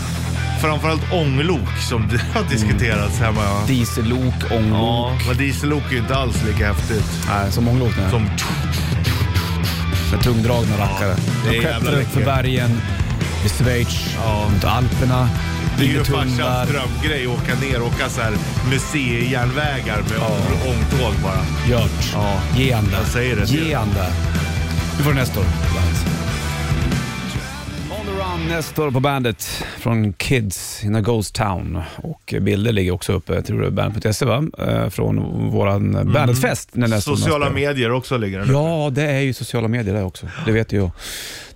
framförallt 0.61 1.13
ånglok 1.13 1.77
som 1.89 2.07
det 2.11 2.21
har 2.39 2.43
diskuterats 2.49 3.19
hemma. 3.19 3.41
Ja. 3.43 3.63
Diesellok, 3.67 4.33
Ja, 4.49 4.55
ånglok. 4.55 5.27
men 5.27 5.37
diesellok 5.37 5.83
är 5.89 5.91
ju 5.91 5.97
inte 5.97 6.15
alls 6.15 6.43
lika 6.47 6.67
häftigt 6.67 7.05
Nej, 7.29 7.51
som 7.51 7.67
ånglok 7.67 7.91
nu. 7.97 8.09
som... 8.09 8.29
Med 10.11 10.21
tungdragna 10.23 10.77
rackare. 10.77 11.15
det 11.43 11.49
är 11.49 11.53
De 11.53 11.59
klättrar 11.59 12.01
upp 12.01 12.07
för 12.13 12.25
bergen 12.25 12.81
i 13.45 13.49
Schweiz, 13.49 14.15
Ja. 14.25 14.49
mot 14.53 14.63
Alperna. 14.63 15.29
Det 15.77 15.83
är 15.85 15.87
ju 15.89 16.03
farsans 16.03 16.69
drömgrej 16.69 17.25
att 17.25 17.31
åka 17.43 17.59
ner 17.59 17.81
och 17.81 17.87
åka 17.87 18.09
så 18.09 18.21
här 18.21 18.33
museijärnvägar 18.71 19.97
med 20.09 20.19
ång- 20.19 20.69
ångtåg 20.69 21.13
bara. 21.23 21.69
Gjort. 21.69 22.11
Ja. 22.13 22.33
Ge 22.57 22.73
han 22.73 22.85
det. 23.15 23.45
Ge 23.45 23.73
han 23.75 23.87
det. 23.95 24.11
Nu 24.97 25.03
får 25.03 25.11
du 25.11 25.15
Nestor. 25.17 25.43
Run, 28.31 28.47
Nestor 28.47 28.91
på 28.91 28.99
bandet 28.99 29.43
från 29.79 30.13
Kids 30.13 30.83
in 30.83 30.95
a 30.95 31.01
Ghost 31.01 31.35
Town. 31.35 31.81
Och 31.97 32.33
bilder 32.41 32.71
ligger 32.71 32.91
också 32.91 33.13
uppe, 33.13 33.41
tror 33.41 33.61
du, 33.61 33.71
bandet.se 33.71 34.25
va? 34.25 34.43
Eh, 34.57 34.89
Från 34.89 35.49
våran 35.49 35.91
bandetfest. 36.13 36.69
när 36.75 36.87
Nestor 36.87 37.11
Mm. 37.11 37.17
Sociala 37.21 37.45
spelar. 37.45 37.67
medier 37.67 37.91
också 37.91 38.17
ligger 38.17 38.39
uppe. 38.41 38.51
Ja, 38.51 38.89
det 38.93 39.03
är 39.11 39.19
ju 39.19 39.33
sociala 39.33 39.67
medier 39.67 39.93
det 39.95 40.03
också. 40.03 40.27
Det 40.45 40.51
vet 40.51 40.73
ju 40.73 40.77
jag. 40.77 40.91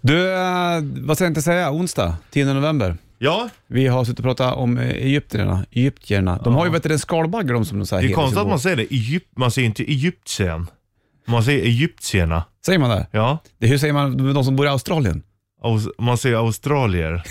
Du, 0.01 0.33
eh, 0.33 0.81
vad 0.83 1.17
ska 1.17 1.23
jag 1.25 1.29
inte 1.31 1.41
säga? 1.41 1.71
Onsdag, 1.71 2.15
10 2.31 2.53
november. 2.53 2.97
Ja, 3.17 3.49
Vi 3.67 3.87
har 3.87 4.03
suttit 4.05 4.19
och 4.19 4.25
pratat 4.25 4.55
om 4.55 4.77
eh, 4.77 4.89
egyptierna. 4.89 5.65
egyptierna. 5.71 6.39
De 6.43 6.55
har 6.55 6.65
ju 6.65 6.71
vet 6.71 6.83
du, 6.83 6.93
en 6.93 6.99
skalbagge 6.99 7.53
de 7.53 7.65
som 7.65 7.79
de 7.79 7.85
säger. 7.85 8.03
det 8.07 8.13
är 8.13 8.15
konstigt 8.15 8.39
att 8.41 8.47
man 8.47 8.59
säger 8.59 8.75
det. 8.75 8.83
Egypt, 8.93 9.27
man 9.37 9.51
säger 9.51 9.65
inte 9.65 9.83
Egyptien. 9.83 10.67
Man 11.27 11.43
säger 11.43 11.63
Egyptierna. 11.65 12.43
Säger 12.65 12.79
man 12.79 12.89
det? 12.89 13.07
Ja. 13.11 13.37
det? 13.57 13.67
Hur 13.67 13.77
säger 13.77 13.93
man 13.93 14.33
de 14.33 14.43
som 14.43 14.55
bor 14.55 14.65
i 14.65 14.69
Australien? 14.69 15.21
Aus- 15.65 15.89
man 15.97 16.17
säger 16.17 16.35
australier. 16.37 17.23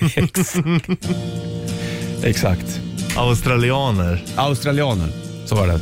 Exakt. 2.24 2.80
Australianer. 3.16 4.24
Australianer, 4.36 5.08
så 5.46 5.54
var 5.54 5.66
det. 5.66 5.80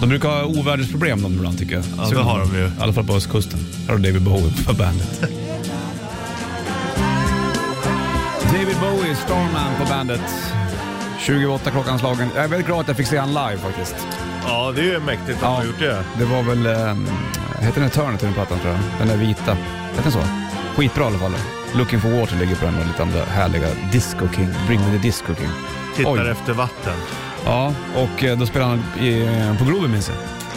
De 0.00 0.08
brukar 0.08 0.28
ha 0.28 0.44
ovädersproblem 0.44 1.22
de 1.22 1.32
ibland 1.32 1.58
tycker 1.58 1.74
jag. 1.74 1.84
Ja, 1.98 2.04
Så- 2.06 2.14
det 2.14 2.20
har 2.22 2.38
de 2.40 2.54
ju. 2.58 2.66
I 2.66 2.70
alla 2.80 2.92
fall 2.92 3.04
på 3.04 3.14
östkusten. 3.14 3.60
Här 3.86 3.92
har 3.92 3.98
David 3.98 4.22
Bowie 4.22 4.52
på 4.66 4.72
bandet. 4.74 5.20
David 8.52 8.76
Bowie, 8.80 9.16
Starman 9.16 9.72
på 9.80 9.84
bandet. 9.88 10.20
28 11.20 11.70
klockan 11.70 11.98
slagen. 11.98 12.28
Jag 12.34 12.44
är 12.44 12.48
väldigt 12.48 12.66
glad 12.66 12.80
att 12.80 12.88
jag 12.88 12.96
fick 12.96 13.06
se 13.06 13.18
han 13.18 13.28
live 13.28 13.58
faktiskt. 13.58 13.94
Ja, 14.46 14.72
det 14.76 14.80
är 14.80 14.84
ju 14.84 15.00
mäktigt 15.00 15.30
att 15.34 15.40
de 15.40 15.54
har 15.54 15.64
gjort 15.64 15.78
det. 15.78 16.04
Det 16.18 16.24
var 16.24 16.42
väl, 16.42 16.66
eh, 16.66 16.94
heter 17.64 17.80
den 17.80 17.90
till 17.90 18.26
den 18.26 18.34
plattan 18.34 18.58
tror 18.58 18.72
jag? 18.72 18.80
Den 18.98 19.08
där 19.08 19.16
vita. 19.26 19.56
Heter 19.90 20.02
den 20.02 20.12
så? 20.12 20.18
Skitbra 20.78 21.04
i 21.04 21.06
alla 21.06 21.18
fall. 21.18 21.32
Looking 21.74 22.00
for 22.00 22.08
Water 22.08 22.36
ligger 22.36 22.56
på 22.56 22.64
den 22.64 22.78
och 22.78 22.86
lite 22.86 23.02
andra 23.02 23.24
härliga 23.24 23.66
Disco 23.92 24.28
King. 24.36 24.48
Bring 24.66 24.80
me 24.80 24.92
the 24.92 24.98
Disco 24.98 25.34
King. 25.34 25.48
Tittar 25.96 26.24
Oj. 26.24 26.30
efter 26.30 26.52
vatten. 26.52 26.94
Ja, 27.44 27.74
och 27.94 28.24
eh, 28.24 28.38
då 28.38 28.46
spelade 28.46 28.70
han 28.70 29.04
i, 29.04 29.56
på 29.58 29.64
Globen 29.64 29.90
minns 29.90 30.08
jag. 30.08 30.16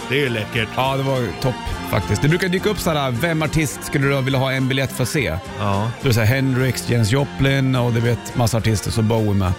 Det 0.10 0.16
är 0.16 0.20
ju 0.20 0.30
läckert. 0.30 0.70
Ja, 0.76 0.98
det 0.98 1.04
var 1.04 1.42
topp 1.42 1.56
faktiskt. 1.90 2.22
Det 2.22 2.28
brukar 2.28 2.50
dyka 2.50 2.70
upp 2.70 2.80
sådär, 2.80 3.12
vem 3.12 3.42
artist 3.42 3.84
skulle 3.84 4.08
du 4.08 4.22
vilja 4.22 4.40
ha 4.40 4.52
en 4.52 4.68
biljett 4.68 4.92
för 4.92 5.04
att 5.04 5.10
se? 5.10 5.38
Ja. 5.60 5.92
Då 6.02 6.06
är 6.06 6.08
det 6.08 6.14
såhär 6.14 6.28
Hendrix, 6.28 6.90
Janis 6.90 7.12
Joplin 7.12 7.76
och 7.76 7.94
du 7.94 8.00
vet 8.00 8.36
massa 8.36 8.58
artister, 8.58 8.92
så 8.92 9.02
Bowie 9.02 9.34
med. 9.34 9.54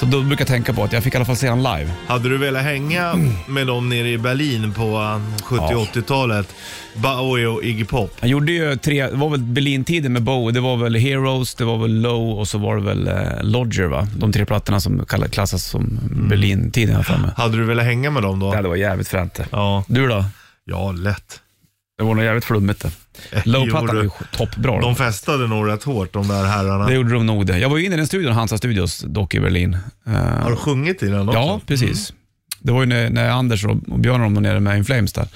Så 0.00 0.06
då 0.06 0.22
brukar 0.22 0.40
jag 0.42 0.48
tänka 0.48 0.72
på 0.72 0.84
att 0.84 0.92
jag 0.92 1.02
fick 1.02 1.14
i 1.14 1.16
alla 1.16 1.24
fall 1.24 1.36
se 1.36 1.48
han 1.48 1.58
live. 1.62 1.90
Hade 2.06 2.28
du 2.28 2.38
velat 2.38 2.62
hänga 2.62 3.14
med 3.48 3.66
dem 3.66 3.88
nere 3.88 4.08
i 4.08 4.18
Berlin 4.18 4.72
på 4.74 4.82
eh, 4.82 5.42
70 5.44 5.64
Ja. 5.70 5.86
80-talet? 5.94 6.54
Bowie 6.94 7.46
och 7.46 7.64
Iggy 7.64 7.84
Pop. 7.84 8.12
Han 8.20 8.28
gjorde 8.30 8.52
ju 8.52 8.76
tre, 8.76 9.06
det 9.06 9.16
var 9.16 9.30
väl 9.30 9.40
Berlin-tiden 9.42 10.12
med 10.12 10.22
Bowie. 10.22 10.52
Det 10.54 10.60
var 10.60 10.76
väl 10.76 10.94
Heroes, 10.96 11.54
det 11.54 11.64
var 11.64 11.78
väl 11.78 12.00
Low 12.00 12.38
och 12.38 12.48
så 12.48 12.58
var 12.58 12.76
det 12.76 12.82
väl 12.82 13.08
eh, 13.08 13.42
Lodger 13.42 13.86
va? 13.86 14.08
De 14.16 14.32
tre 14.32 14.44
plattorna 14.46 14.80
som 14.80 15.04
kallas- 15.06 15.30
klassas 15.30 15.64
som 15.64 15.98
Berlin-tiden 16.30 16.92
i 16.92 16.94
alla 16.94 17.04
fall. 17.04 17.30
Hade 17.36 17.56
du 17.56 17.64
velat 17.64 17.84
hänga 17.84 18.10
med 18.10 18.22
dem 18.22 18.40
då? 18.40 18.50
Det 18.50 18.56
hade 18.56 18.68
varit 18.68 18.80
jävligt 18.80 19.08
fränt 19.08 19.34
det. 19.34 19.46
Ja. 19.50 19.84
Du 19.88 20.06
då? 20.08 20.24
Ja, 20.64 20.92
lätt. 20.92 21.40
Det 21.98 22.04
var 22.04 22.14
nog 22.14 22.24
jävligt 22.24 22.44
flummigt 22.44 22.80
det. 22.82 22.90
Low-plattan 23.44 23.96
var 23.96 24.02
ju 24.02 24.10
toppbra. 24.32 24.80
De 24.80 24.96
festade 24.96 25.46
nog 25.46 25.68
rätt 25.68 25.84
hårt 25.84 26.12
de 26.12 26.28
där 26.28 26.44
herrarna. 26.44 26.86
Det 26.86 26.94
gjorde 26.94 27.12
de 27.14 27.26
nog 27.26 27.46
det. 27.46 27.58
Jag 27.58 27.68
var 27.68 27.76
ju 27.78 27.84
inne 27.84 27.94
i 27.94 27.98
den 27.98 28.06
studion, 28.06 28.32
Hansa 28.32 28.58
Studios, 28.58 28.98
dock 29.06 29.34
i 29.34 29.40
Berlin. 29.40 29.76
Eh, 30.06 30.12
Har 30.12 30.50
du 30.50 30.56
sjungit 30.56 31.02
i 31.02 31.06
den 31.08 31.28
också? 31.28 31.38
ja, 31.40 31.60
precis. 31.66 32.12
Det 32.60 32.72
var 32.72 32.80
ju 32.80 32.86
när, 32.86 33.10
när 33.10 33.30
Anders 33.30 33.64
och, 33.64 33.70
och 33.88 33.98
Björn 33.98 34.14
och 34.20 34.26
de 34.26 34.34
var 34.34 34.40
nere 34.42 34.60
med 34.60 34.78
In 34.78 34.84
Flames 34.84 35.12
där 35.12 35.28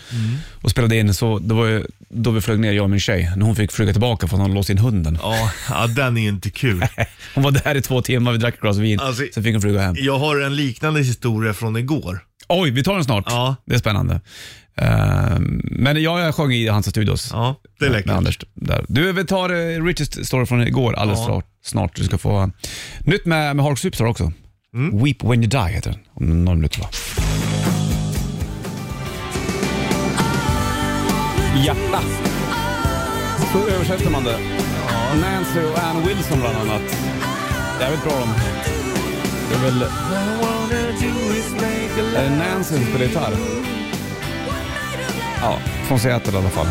och 0.62 0.70
spelade 0.70 0.96
in. 0.96 1.14
Så 1.14 1.38
det 1.38 1.54
var 1.54 1.66
ju 1.66 1.84
då 2.08 2.30
vi 2.30 2.40
flög 2.40 2.58
ner, 2.60 2.72
jag 2.72 2.82
och 2.84 2.90
min 2.90 3.00
tjej, 3.00 3.32
när 3.36 3.46
hon 3.46 3.56
fick 3.56 3.72
flyga 3.72 3.92
tillbaka 3.92 4.26
för 4.28 4.36
att 4.36 4.42
hon 4.42 4.54
låst 4.54 4.70
in 4.70 4.78
hunden. 4.78 5.18
Ja, 5.22 5.50
ja, 5.70 5.86
den 5.86 6.16
är 6.18 6.28
inte 6.28 6.50
kul. 6.50 6.84
Hon 7.34 7.44
var 7.44 7.50
där 7.50 7.74
i 7.74 7.82
två 7.82 8.02
timmar, 8.02 8.32
vi 8.32 8.38
drack 8.38 8.54
ett 8.54 8.60
glas 8.60 8.76
vin, 8.76 9.00
Alltså- 9.00 9.22
sen 9.34 9.42
fick 9.42 9.52
hon 9.54 9.62
flyga 9.62 9.80
hem. 9.80 9.94
Jag 9.98 10.18
har 10.18 10.40
en 10.40 10.56
liknande 10.56 11.00
historia 11.00 11.54
från 11.54 11.76
igår. 11.76 12.20
Oj, 12.48 12.70
vi 12.70 12.82
tar 12.82 12.94
den 12.94 13.04
snart. 13.04 13.24
Ja. 13.28 13.56
Det 13.64 13.74
är 13.74 13.78
spännande. 13.78 14.20
Eh, 14.76 15.38
men 15.62 16.02
ja, 16.02 16.20
jag 16.20 16.34
sjöng 16.34 16.52
i 16.52 16.68
Hansa 16.68 16.90
Studios. 16.90 17.28
Ja, 17.32 17.56
det 17.78 17.84
är 17.84 17.90
Med 17.90 17.98
läckert. 17.98 18.12
Anders 18.12 18.38
där. 18.54 18.84
Du, 18.88 19.12
vi 19.12 19.24
tar 19.24 19.52
uh, 19.52 19.84
Richest 19.84 20.26
story 20.26 20.46
från 20.46 20.66
igår 20.66 20.94
alldeles 20.94 21.20
Ja. 21.20 21.26
snart, 21.26 21.44
snart. 21.64 21.96
Du 21.96 22.04
ska 22.04 22.18
få 22.18 22.50
nytt 23.04 23.26
med, 23.26 23.56
med 23.56 23.64
Hark 23.64 23.78
Superstar 23.78 24.04
också. 24.06 24.32
Mm. 24.74 25.04
Weep 25.04 25.24
When 25.24 25.42
You 25.42 25.46
Die 25.50 25.72
heter 25.74 25.90
den, 25.90 26.00
om 26.14 26.44
några 26.44 26.56
minuter 26.56 26.80
va? 26.80 26.88
Hjärta. 31.64 32.00
Så 33.52 33.68
översätter 33.68 34.10
man 34.10 34.24
det. 34.24 34.38
Nancy 35.20 35.60
och 35.60 35.78
Ann 35.78 36.06
Wilson 36.06 36.40
bland 36.40 36.56
annat. 36.56 36.82
Jävligt 37.80 38.04
bra 38.04 38.12
de. 38.12 38.28
Det 39.50 39.54
är 39.54 39.62
väl... 39.70 39.82
Är 42.16 42.30
det 42.30 42.36
Nancy 42.36 42.74
som 42.74 42.84
spelar 42.84 43.04
gitarr? 43.06 43.61
Ja, 45.42 45.58
från 45.88 45.98
Seattle 45.98 46.32
i 46.32 46.36
alla 46.36 46.48
fall. 46.48 46.66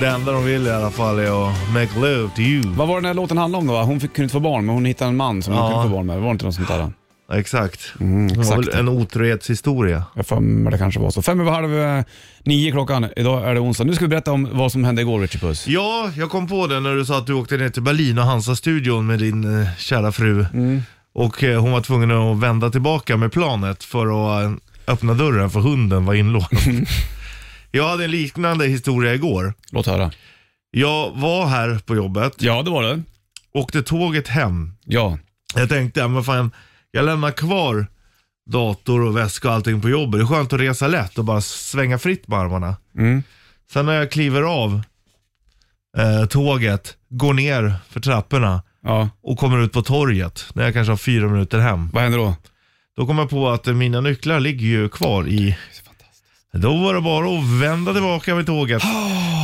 Det 0.00 0.06
enda 0.06 0.32
de 0.32 0.44
vill 0.44 0.66
i 0.66 0.70
alla 0.70 0.90
fall 0.90 1.18
är 1.18 1.48
att 1.48 1.72
make 1.72 1.94
love 2.00 2.30
to 2.34 2.40
you. 2.40 2.62
Vad 2.68 2.88
var 2.88 2.94
den 2.96 3.04
här 3.04 3.14
låten 3.14 3.38
handlade 3.38 3.60
om 3.62 3.66
då? 3.68 3.82
Hon 3.82 4.00
fick, 4.00 4.12
kunde 4.12 4.22
inte 4.24 4.32
få 4.32 4.40
barn, 4.40 4.66
men 4.66 4.74
hon 4.74 4.84
hittade 4.84 5.08
en 5.08 5.16
man 5.16 5.42
som 5.42 5.54
hon 5.54 5.62
Ja. 5.64 5.70
kunde 5.70 5.88
få 5.88 5.94
barn 5.96 6.06
med. 6.06 6.16
Var 6.20 6.26
det 6.26 6.30
inte 6.32 6.44
något 6.44 6.54
sånt 6.54 6.68
där? 6.68 6.92
Exakt. 7.32 7.80
Mm, 8.00 8.28
Det 8.28 8.34
var 8.34 8.42
exakt. 8.42 8.68
väl 8.68 8.78
en 8.78 8.88
otrohetshistoria. 8.88 10.04
Jag 10.14 10.26
får 10.26 10.40
mig 10.40 10.72
det 10.72 10.78
kanske 10.78 11.00
var 11.00 11.10
så. 11.10 11.22
Fem 11.22 11.40
över 11.40 11.50
halv 11.52 11.78
eh, 11.78 12.04
nio 12.44 12.72
klockan. 12.72 13.06
Idag 13.16 13.48
är 13.50 13.54
det 13.54 13.60
onsdag. 13.60 13.84
Nu 13.84 13.94
ska 13.94 14.04
vi 14.04 14.08
berätta 14.08 14.32
om 14.32 14.48
vad 14.52 14.72
som 14.72 14.84
hände 14.84 15.02
igår, 15.02 15.20
Richie 15.20 15.40
Puss. 15.40 15.66
Ja, 15.66 16.10
jag 16.16 16.30
kom 16.30 16.48
på 16.48 16.66
det 16.66 16.80
när 16.80 16.94
du 16.94 17.04
sa 17.04 17.18
att 17.18 17.26
du 17.26 17.32
åkte 17.34 17.56
ner 17.56 17.68
till 17.68 17.82
Berlin 17.82 18.18
och 18.18 18.24
Hansa-studion 18.24 19.06
med 19.06 19.18
din 19.18 19.60
eh, 19.62 19.68
kära 19.78 20.12
fru. 20.12 20.46
Mm. 20.54 20.82
Och 21.14 21.44
eh, 21.44 21.60
hon 21.60 21.72
var 21.72 21.80
tvungen 21.80 22.10
att 22.10 22.36
vända 22.38 22.70
tillbaka 22.70 23.16
med 23.16 23.32
planet 23.32 23.84
för 23.84 24.06
att 24.38 24.44
eh, 24.44 24.52
öppna 24.86 25.14
dörren 25.14 25.50
för 25.50 25.60
hunden 25.60 26.04
var 26.06 26.14
inlåst. 26.14 26.50
jag 27.70 27.88
hade 27.88 28.04
en 28.04 28.10
liknande 28.10 28.66
historia 28.66 29.14
igår. 29.14 29.54
Låt 29.72 29.86
höra. 29.86 30.10
Jag 30.70 31.10
var 31.16 31.46
här 31.46 31.78
på 31.86 31.96
jobbet, 31.96 32.34
Ja, 32.38 32.62
det 32.62 32.70
var 32.70 32.82
det. 32.82 33.02
åkte 33.52 33.82
tåget 33.82 34.28
hem. 34.28 34.72
Ja. 34.84 35.18
Jag 35.54 35.68
tänkte, 35.68 36.00
ja, 36.00 36.08
men 36.08 36.24
fan, 36.24 36.50
jag 36.90 37.04
lämnar 37.04 37.30
kvar 37.30 37.86
dator 38.50 39.00
och 39.00 39.16
väska 39.16 39.48
och 39.48 39.54
allting 39.54 39.80
på 39.80 39.88
jobbet. 39.88 40.20
Det 40.20 40.24
är 40.24 40.26
skönt 40.26 40.52
att 40.52 40.60
resa 40.60 40.88
lätt 40.88 41.18
och 41.18 41.24
bara 41.24 41.40
svänga 41.40 41.98
fritt 41.98 42.28
med 42.28 42.38
armarna. 42.38 42.76
Mm. 42.98 43.22
Sen 43.72 43.86
när 43.86 43.92
jag 43.94 44.10
kliver 44.10 44.42
av 44.42 44.82
eh, 45.98 46.26
tåget, 46.26 46.96
går 47.08 47.34
ner 47.34 47.74
för 47.88 48.00
trapporna 48.00 48.62
Ja. 48.82 49.08
och 49.22 49.38
kommer 49.38 49.58
ut 49.58 49.72
på 49.72 49.82
torget, 49.82 50.46
när 50.54 50.64
jag 50.64 50.72
kanske 50.74 50.92
har 50.92 50.96
fyra 50.96 51.28
minuter 51.28 51.58
hem. 51.58 51.90
Vad 51.92 52.02
hände 52.02 52.18
då? 52.18 52.34
Då 52.96 53.06
kommer 53.06 53.22
jag 53.22 53.30
på 53.30 53.50
att 53.50 53.66
eh, 53.66 53.74
mina 53.74 54.00
nycklar 54.00 54.40
ligger 54.40 54.66
ju 54.66 54.88
kvar 54.88 55.24
i... 55.28 55.56
Då 56.52 56.76
var 56.76 56.94
det 56.94 57.00
bara 57.00 57.38
att 57.38 57.60
vända 57.62 57.92
tillbaka 57.92 58.34
med 58.34 58.46
tåget. 58.46 58.82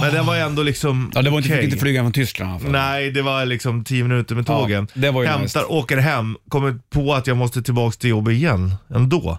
Men 0.02 0.14
det 0.14 0.22
var 0.22 0.36
ändå 0.36 0.62
liksom 0.62 1.10
Ja, 1.14 1.22
det 1.22 1.30
var 1.30 1.38
inte, 1.38 1.48
okej. 1.48 1.60
fick 1.60 1.64
inte 1.72 1.80
flyga 1.82 2.02
från 2.02 2.12
Tyskland 2.12 2.62
fall. 2.62 2.70
Nej, 2.70 3.10
det 3.10 3.22
var 3.22 3.44
liksom 3.44 3.84
tio 3.84 4.02
minuter 4.02 4.34
med 4.34 4.46
tågen. 4.46 4.88
det 4.94 5.10
var 5.10 5.22
ju 5.22 5.28
Hämtar, 5.28 5.42
nice. 5.44 5.64
åker 5.64 5.96
hem, 5.96 6.36
kommer 6.48 6.78
på 6.90 7.14
att 7.14 7.26
jag 7.26 7.36
måste 7.36 7.62
tillbaka 7.62 7.96
till 7.96 8.10
jobbet 8.10 8.32
igen 8.34 8.74
ändå. 8.94 9.38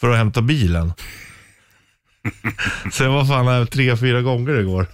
För 0.00 0.10
att 0.10 0.16
hämta 0.16 0.42
bilen. 0.42 0.92
Så 2.92 3.04
jag 3.04 3.10
var 3.10 3.24
fan 3.24 3.46
här 3.48 3.64
tre, 3.64 3.96
fyra 3.96 4.22
gånger 4.22 4.60
igår. 4.60 4.86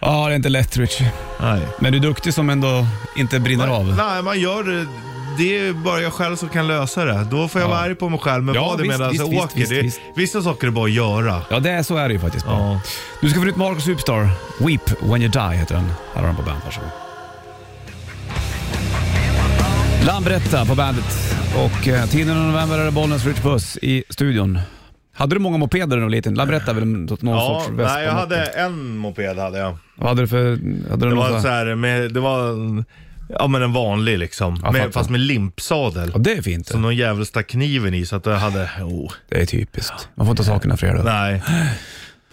Ja, 0.00 0.26
det 0.26 0.32
är 0.32 0.36
inte 0.36 0.48
lätt 0.48 0.76
Richie. 0.76 1.12
Nej. 1.40 1.60
Men 1.80 1.92
du 1.92 1.98
är 1.98 2.02
duktig 2.02 2.34
som 2.34 2.50
ändå 2.50 2.86
inte 3.16 3.40
brinner 3.40 3.68
av. 3.68 3.86
Nej, 3.96 4.22
man 4.22 4.40
gör 4.40 4.62
det 4.64 4.86
det 5.38 5.58
är 5.68 5.72
bara 5.72 6.00
jag 6.00 6.12
själv 6.12 6.36
som 6.36 6.48
kan 6.48 6.66
lösa 6.66 7.04
det. 7.04 7.26
Då 7.30 7.48
får 7.48 7.60
jag 7.60 7.68
vara 7.68 7.78
arg 7.78 7.94
på 7.94 8.08
mig 8.08 8.18
själv, 8.20 8.44
men 8.44 8.54
Ja, 8.54 8.64
var 8.68 8.76
det 8.76 8.82
visst, 8.82 8.98
medan 8.98 9.10
visst, 9.10 9.22
jag 9.24 9.30
visst, 9.30 9.44
åker. 9.44 9.56
visst, 9.58 9.70
det, 9.70 9.82
visst. 9.82 10.00
Vissa 10.16 10.42
saker 10.42 10.66
är 10.66 10.70
bara 10.70 10.84
att 10.84 10.90
göra. 10.92 11.42
Ja, 11.50 11.60
det 11.60 11.70
är, 11.70 11.82
så 11.82 11.96
är 11.96 12.08
det 12.08 12.14
ju 12.14 12.20
faktiskt. 12.20 12.46
bara. 12.46 12.56
Ja. 12.58 12.80
Du 13.20 13.30
ska 13.30 13.38
få 13.40 13.44
nytt 13.46 13.56
Marco 13.56 13.80
Superstar. 13.80 14.28
Weep 14.66 15.02
When 15.02 15.22
You 15.22 15.30
Die 15.30 15.56
heter 15.56 15.74
den. 15.74 15.84
Här 16.14 16.20
har 16.20 16.26
den 16.26 16.36
på 16.36 16.42
bandet. 16.42 16.64
Varsågod. 16.64 16.88
Lambretta 20.06 20.64
på 20.66 20.74
bandet 20.74 21.36
och 21.56 21.88
eh, 21.88 22.06
10 22.06 22.24
november 22.34 22.78
är 22.78 22.84
det 22.84 22.90
Bollnäs 22.90 23.26
Rich 23.26 23.40
Puss 23.40 23.78
i 23.82 24.04
studion. 24.10 24.58
Hade 25.16 25.34
du 25.34 25.38
många 25.38 25.58
mopeder 25.58 25.86
när 25.86 25.96
du 25.96 26.02
var 26.02 26.10
liten? 26.10 26.34
Lambretta 26.34 26.70
är 26.70 26.74
väl 26.74 26.86
någon 26.86 27.18
Ja, 27.28 27.62
sorts 27.64 27.76
nej, 27.76 28.04
jag 28.04 28.12
hade 28.12 28.44
en 28.44 28.96
moped 28.96 29.38
hade 29.38 29.58
jag. 29.58 29.76
Vad 29.96 30.08
hade 30.08 30.22
du 30.22 30.28
för... 30.28 30.50
Hade 30.90 31.04
du 31.04 31.10
Det 31.10 31.14
någon 31.14 31.32
var 31.32 31.40
så 31.40 31.48
här, 31.48 31.74
med, 31.74 32.12
det 32.14 32.20
var 32.20 32.48
en, 32.50 32.84
ja, 33.28 33.46
men 33.46 33.62
en 33.62 33.72
vanlig 33.72 34.18
liksom. 34.18 34.54
Ja, 34.54 34.66
fattar. 34.66 34.72
med, 34.84 34.94
fast 34.94 35.10
med 35.10 35.20
limpsadel. 35.20 36.10
Ja, 36.14 36.18
det 36.18 36.32
är 36.32 36.42
fint. 36.42 36.66
Så 36.66 36.78
någon 36.78 36.96
jävel 36.96 37.26
stack 37.26 37.46
kniven 37.46 37.94
i 37.94 38.06
så 38.06 38.16
att 38.16 38.26
jag 38.26 38.36
hade, 38.36 38.70
oh, 38.82 39.12
Det 39.28 39.42
är 39.42 39.46
typiskt. 39.46 40.08
Man 40.14 40.26
får 40.26 40.30
inte 40.30 40.44
sakerna 40.44 40.76
det. 40.94 41.02
nej. 41.02 41.42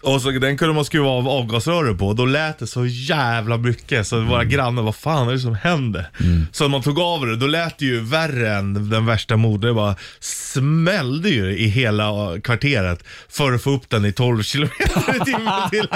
Och 0.01 0.21
så 0.21 0.31
den 0.31 0.57
kunde 0.57 0.73
man 0.73 0.85
skruva 0.85 1.09
av 1.09 1.27
avgasröret 1.27 1.97
på 1.97 2.07
och 2.07 2.15
då 2.15 2.25
lät 2.25 2.59
det 2.59 2.67
så 2.67 2.85
jävla 2.85 3.57
mycket 3.57 4.07
så 4.07 4.19
våra 4.19 4.43
grannar, 4.43 4.81
vad 4.81 4.95
fan 4.95 5.27
är 5.27 5.31
det 5.31 5.39
som 5.39 5.55
händer? 5.55 6.05
Så 6.51 6.63
när 6.63 6.69
man 6.69 6.81
tog 6.81 6.99
av 6.99 7.25
det, 7.25 7.35
då 7.35 7.47
lät 7.47 7.77
det 7.77 7.85
ju 7.85 7.99
värre 7.99 8.55
än 8.55 8.89
den 8.89 9.05
värsta 9.05 9.37
mode. 9.37 9.67
Det 9.67 9.73
bara 9.73 9.95
smällde 10.19 11.29
ju 11.29 11.57
i 11.57 11.67
hela 11.67 12.39
kvarteret 12.43 13.03
för 13.29 13.53
att 13.53 13.61
få 13.61 13.71
upp 13.71 13.89
den 13.89 14.05
i 14.05 14.11
12 14.11 14.43
kilometer 14.51 15.15
i 15.15 15.19
timmen 15.19 15.69
till. 15.69 15.87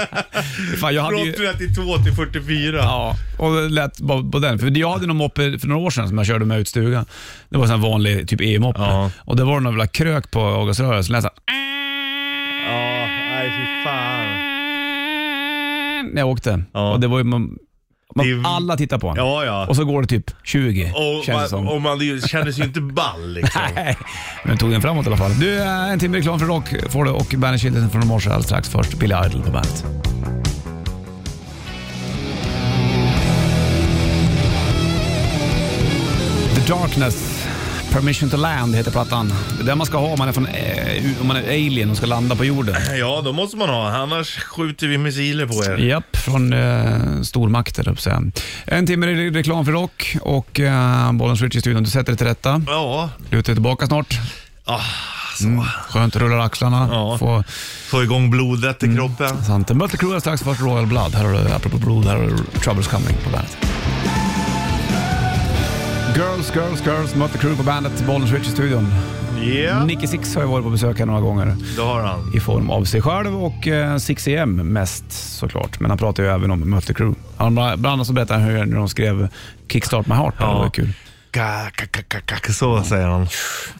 Fan, 0.79 0.95
jag 0.95 1.03
hade 1.03 1.17
Från 1.17 1.25
ju... 1.25 1.33
32 1.33 1.97
till 1.97 2.13
44. 2.13 2.77
Ja, 2.77 3.15
och 3.37 3.55
det 3.55 3.69
lät 3.69 3.99
bara 3.99 4.23
på 4.31 4.39
den. 4.39 4.59
För 4.59 4.77
jag 4.77 4.91
hade 4.91 5.07
någon 5.07 5.17
moppe 5.17 5.59
för 5.59 5.67
några 5.67 5.81
år 5.81 5.89
sedan 5.89 6.07
som 6.07 6.17
jag 6.17 6.27
körde 6.27 6.45
med 6.45 6.59
ut 6.59 6.67
i 6.67 6.69
stugan. 6.69 7.05
Det 7.49 7.57
var 7.57 7.63
en 7.63 7.69
sån 7.69 7.81
här 7.81 7.89
vanlig 7.89 8.27
typ 8.27 8.39
EU-moppe. 8.41 8.79
Ja. 8.81 9.11
Och 9.17 9.35
det 9.35 9.43
var 9.43 9.59
någon 9.59 9.73
jävla 9.73 9.87
krök 9.87 10.31
på 10.31 10.39
avgasröret 10.39 11.05
som 11.05 11.13
lät 11.13 11.21
såhär... 11.21 11.35
Nej 11.47 11.65
fy 11.65 11.74
fan. 13.83 14.45
När 16.13 16.21
jag 16.21 16.29
åkte. 16.29 16.63
Ja. 16.73 16.93
Och 16.93 16.99
det 16.99 17.07
var 17.07 17.17
ju... 17.17 17.23
Man, 17.23 17.57
man, 18.15 18.27
Det 18.27 18.47
Alla 18.47 18.77
tittar 18.77 18.97
på 18.99 19.07
en. 19.09 19.15
Ja, 19.15 19.45
ja. 19.45 19.65
Och 19.67 19.75
så 19.75 19.85
går 19.85 20.01
det 20.01 20.07
typ 20.07 20.31
20, 20.43 20.93
Och 20.95 21.25
känns 21.25 21.43
det 21.43 21.49
som. 21.49 21.65
man, 21.65 21.73
och 21.73 21.81
man 21.81 21.99
känner 22.21 22.51
sig 22.51 22.61
ju 22.61 22.67
inte 22.67 22.81
ball 22.81 23.33
liksom. 23.33 23.61
Nej, 23.75 23.97
men 24.43 24.57
tog 24.57 24.71
den 24.71 24.81
framåt 24.81 25.05
i 25.05 25.09
alla 25.09 25.17
fall. 25.17 25.39
Du, 25.39 25.57
eh, 25.59 25.91
en 25.91 25.99
timme 25.99 26.17
reklam 26.17 26.39
för 26.39 26.45
rock 26.45 26.73
får 26.89 27.05
du 27.05 27.11
och 27.11 27.33
Bandet 27.37 27.61
Children 27.61 27.89
från 27.89 28.07
morse 28.07 28.29
alldeles 28.29 28.45
strax. 28.45 28.69
Först 28.69 28.93
Billy 28.99 29.15
Idol 29.25 29.41
på 29.41 29.51
bandet. 29.51 29.85
The 36.55 36.71
Darkness, 36.73 37.34
Permission 37.95 38.29
to 38.29 38.37
Land 38.37 38.75
heter 38.75 38.91
plattan. 38.91 39.33
Det 39.57 39.63
är 39.63 39.65
det 39.65 39.75
man 39.75 39.87
ska 39.87 39.97
ha 39.97 40.07
om 40.07 40.19
man 40.19 40.27
är, 40.27 40.31
från, 40.33 40.45
eh, 40.45 41.03
om 41.21 41.27
man 41.27 41.37
är 41.37 41.43
alien 41.47 41.91
och 41.91 41.97
ska 41.97 42.05
landa 42.05 42.35
på 42.35 42.45
jorden. 42.45 42.75
Ja, 42.99 43.21
då 43.25 43.31
måste 43.33 43.57
man 43.57 43.69
ha. 43.69 43.89
Annars 43.97 44.37
skjuter 44.39 44.87
vi 44.87 44.97
missiler 44.97 45.45
på 45.45 45.53
er. 45.65 45.77
Japp, 45.77 46.17
från 46.17 46.53
eh, 46.53 47.21
stormakter 47.23 47.89
att 47.89 47.99
säga. 47.99 48.21
En 48.65 48.87
timme 48.87 49.05
re- 49.07 49.33
reklam 49.33 49.65
för 49.65 49.71
rock 49.71 50.17
och 50.21 50.59
eh, 50.59 51.11
Bollens 51.11 51.41
Rich 51.41 51.55
i 51.55 51.61
studion. 51.61 51.83
Du 51.83 51.89
sätter 51.89 52.05
dig 52.11 52.17
till 52.17 52.27
rätta. 52.27 52.61
Ja, 52.67 53.09
Lutar 53.29 53.35
dig 53.35 53.55
tillbaka 53.55 53.87
snart. 53.87 54.19
ah, 54.65 54.79
så. 55.37 55.45
Mm, 55.47 55.63
skönt, 55.89 56.15
rullar 56.15 56.39
axlarna. 56.39 56.89
Ja. 56.91 57.17
Få, 57.17 57.43
Få 57.89 58.03
igång 58.03 58.29
blodet 58.31 58.83
Mm. 58.83 58.95
i 58.95 58.97
kroppen. 58.97 59.43
sant. 59.45 59.69
Mötley 59.69 59.97
Crüe 59.97 60.19
strax 60.19 60.43
först 60.43 60.61
Royal 60.61 60.85
Blood. 60.87 61.15
Här 61.15 61.23
har 61.25 61.31
du, 61.33 61.51
apropå 61.53 61.77
blod, 61.77 62.05
här 62.05 62.15
har 62.15 62.23
du 62.23 62.59
Troubles 62.59 62.87
Coming 62.87 63.17
på 63.23 63.29
bandet. 63.29 63.57
Girls, 66.13 66.51
girls, 66.55 66.81
girls. 66.85 67.15
Mötley 67.15 67.41
Crüe 67.41 67.55
på 67.55 67.63
bandet. 67.63 68.05
Bollens 68.07 68.31
Rich 68.31 68.47
i 68.47 68.51
studion. 68.51 68.87
Ja, 69.41 69.85
Nicky 69.85 70.07
Six 70.07 70.35
har 70.35 70.41
ju 70.41 70.47
varit 70.47 70.63
på 70.63 70.69
besök 70.69 70.99
här 70.99 71.05
några 71.05 71.21
gånger 71.21 71.55
det 71.75 71.81
har 71.81 72.01
han. 72.01 72.31
i 72.35 72.39
form 72.39 72.69
av 72.69 72.83
sig 72.83 73.01
själv 73.01 73.43
och 73.43 73.67
eh, 73.67 73.93
6am 73.95 74.63
mest 74.63 75.11
såklart. 75.39 75.79
Men 75.79 75.91
han 75.91 75.97
pratar 75.97 76.23
ju 76.23 76.29
även 76.29 76.51
om 76.51 76.69
Mötley 76.69 76.95
Crüe. 76.95 77.15
Han 77.37 77.55
bland 77.55 77.85
annat 77.85 78.07
så 78.07 78.13
berättade 78.13 78.39
han 78.39 78.49
hur 78.49 78.65
när 78.65 78.77
de 78.77 78.89
skrev 78.89 79.27
Kickstart 79.67 80.07
My 80.07 80.15
Heart. 80.15 80.33
Ja. 80.39 80.45
Det 80.47 80.53
var 80.53 80.69
kul. 80.69 80.93
Ka, 81.31 81.69
ka, 81.75 82.19
ka, 82.41 82.53
så 82.53 82.83
säger 82.83 83.07
han. 83.07 83.27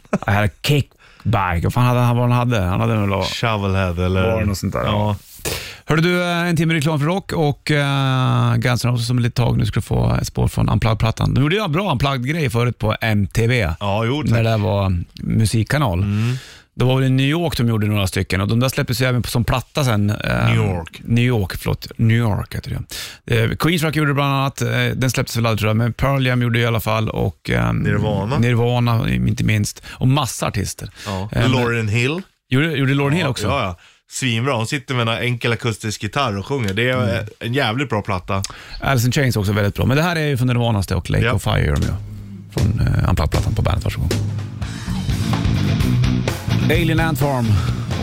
Det 0.10 0.32
här 0.32 0.44
är 0.44 0.50
kickback. 0.64 1.64
Vad 1.64 1.74
fan 1.74 1.86
hade 1.86 2.00
han, 2.00 2.18
vad 2.18 2.30
han 2.30 2.38
hade? 2.38 2.62
Han 2.62 2.80
hade 2.80 2.96
väl... 2.96 3.22
Shovelhead 3.24 4.06
eller? 4.06 4.32
Var 4.34 4.42
något 4.46 4.58
sånt 4.58 4.74
där? 4.74 4.84
Ja. 4.84 5.16
Hörde 5.86 6.02
du, 6.02 6.22
eh, 6.24 6.48
en 6.50 6.56
timme 6.58 6.74
reklam 6.74 7.00
för 7.00 7.06
rock 7.06 7.32
och 7.34 7.72
uh, 7.72 8.56
Guns 8.56 8.86
N' 8.86 8.92
Roses 8.92 9.08
som 9.08 9.18
ett 9.18 9.24
litet 9.24 9.36
tag 9.36 9.58
nu 9.58 9.66
skulle 9.66 9.82
få 9.84 10.16
ett 10.22 10.28
spår 10.28 10.48
från 10.48 10.70
Unplugged-plattan. 10.70 11.34
De 11.34 11.42
gjorde 11.42 11.56
ju 11.56 11.62
en 11.64 11.72
bra 11.72 11.92
Unplugged-grej 11.92 12.50
förut 12.50 12.78
på 12.80 12.96
MTV. 13.02 13.74
Ja, 13.80 14.06
jo 14.06 14.24
när 14.26 14.44
det 14.44 14.50
där 14.50 14.58
var 14.58 15.04
musikkanal. 15.14 16.06
Det 16.76 16.86
var 16.86 16.96
väl 16.96 17.04
i 17.04 17.10
New 17.10 17.26
York 17.26 17.58
de 17.58 17.68
gjorde 17.70 17.88
några 17.88 18.08
stycken 18.08 18.42
och 18.42 18.48
de 18.48 18.60
där 18.60 18.70
släpptes 18.70 19.02
ju 19.02 19.06
även 19.06 19.24
som 19.24 19.44
platta 19.44 19.84
sen. 19.84 20.10
eh, 20.10 20.46
New 20.50 20.56
York. 20.56 21.02
New 21.06 21.26
York, 21.26 21.56
förlåt. 21.58 21.88
New 21.98 22.18
York 22.18 22.56
heter 22.56 22.80
det. 23.26 23.40
Eh, 23.44 23.50
Queens 23.56 23.84
Rock 23.84 23.96
gjorde 23.96 24.10
det 24.10 24.14
bland 24.14 24.34
annat. 24.34 24.58
Den 24.96 25.12
släpptes 25.12 25.38
väl 25.38 25.46
aldrig 25.46 25.60
tror 25.60 25.70
jag, 25.70 25.78
men 25.78 25.94
Pearl 25.94 26.26
Jam 26.26 26.42
gjorde 26.42 26.60
det 26.60 26.64
i 26.64 26.66
alla 26.66 26.80
fall 26.80 27.10
och 27.10 27.50
Nirvana. 27.74 28.38
Nirvana 28.38 29.10
inte 29.14 29.44
minst. 29.44 29.84
Och 29.92 30.08
massa 30.08 30.48
artister. 30.48 30.90
Ja. 31.06 31.30
Eh, 31.32 31.50
Lauryn 31.52 31.88
Hill. 31.88 32.22
Gjorde, 32.50 32.72
gjorde 32.72 32.94
Lauryn 32.94 33.18
Hill 33.18 33.28
också? 33.28 33.48
Ja, 33.48 33.62
ja. 33.64 33.78
Svinbra. 34.12 34.54
Hon 34.54 34.68
sitter 34.68 34.96
med 34.96 35.08
en 35.08 35.18
enkel 35.24 35.52
akustisk 35.54 36.04
gitarr 36.04 36.38
och 36.38 36.46
sjunger. 36.46 36.74
Det 36.74 36.90
är 36.90 37.14
Mm. 37.14 37.26
en 37.40 37.54
jävligt 37.54 37.90
bra 37.90 38.02
platta. 38.02 38.44
Alice 38.82 39.06
in 39.06 39.12
Chains 39.12 39.36
också 39.38 39.52
väldigt 39.54 39.76
bra. 39.76 39.86
Men 39.86 39.98
det 39.98 40.04
här 40.04 40.16
är 40.16 40.28
ju 40.28 40.38
från 40.38 40.48
Nirvanas 40.48 40.88
det 40.88 40.96
och 40.96 41.10
Lake 41.10 41.26
Ja. 41.26 41.34
of 41.34 41.44
Fire 41.44 41.66
gör 41.66 41.76
de 41.76 41.82
ju. 41.82 41.92
Från 42.54 42.80
uh, 42.82 43.10
Unplugged-plattan 43.10 43.56
på 43.56 43.62
bandet. 43.62 43.84
Varsågod. 43.84 44.14
Alien 46.64 47.00
Ant 47.00 47.20
Farm 47.20 47.46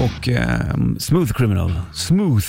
och 0.00 0.28
eh, 0.28 0.60
Smooth 0.98 1.32
Criminal. 1.32 1.80
Smooth. 1.94 2.46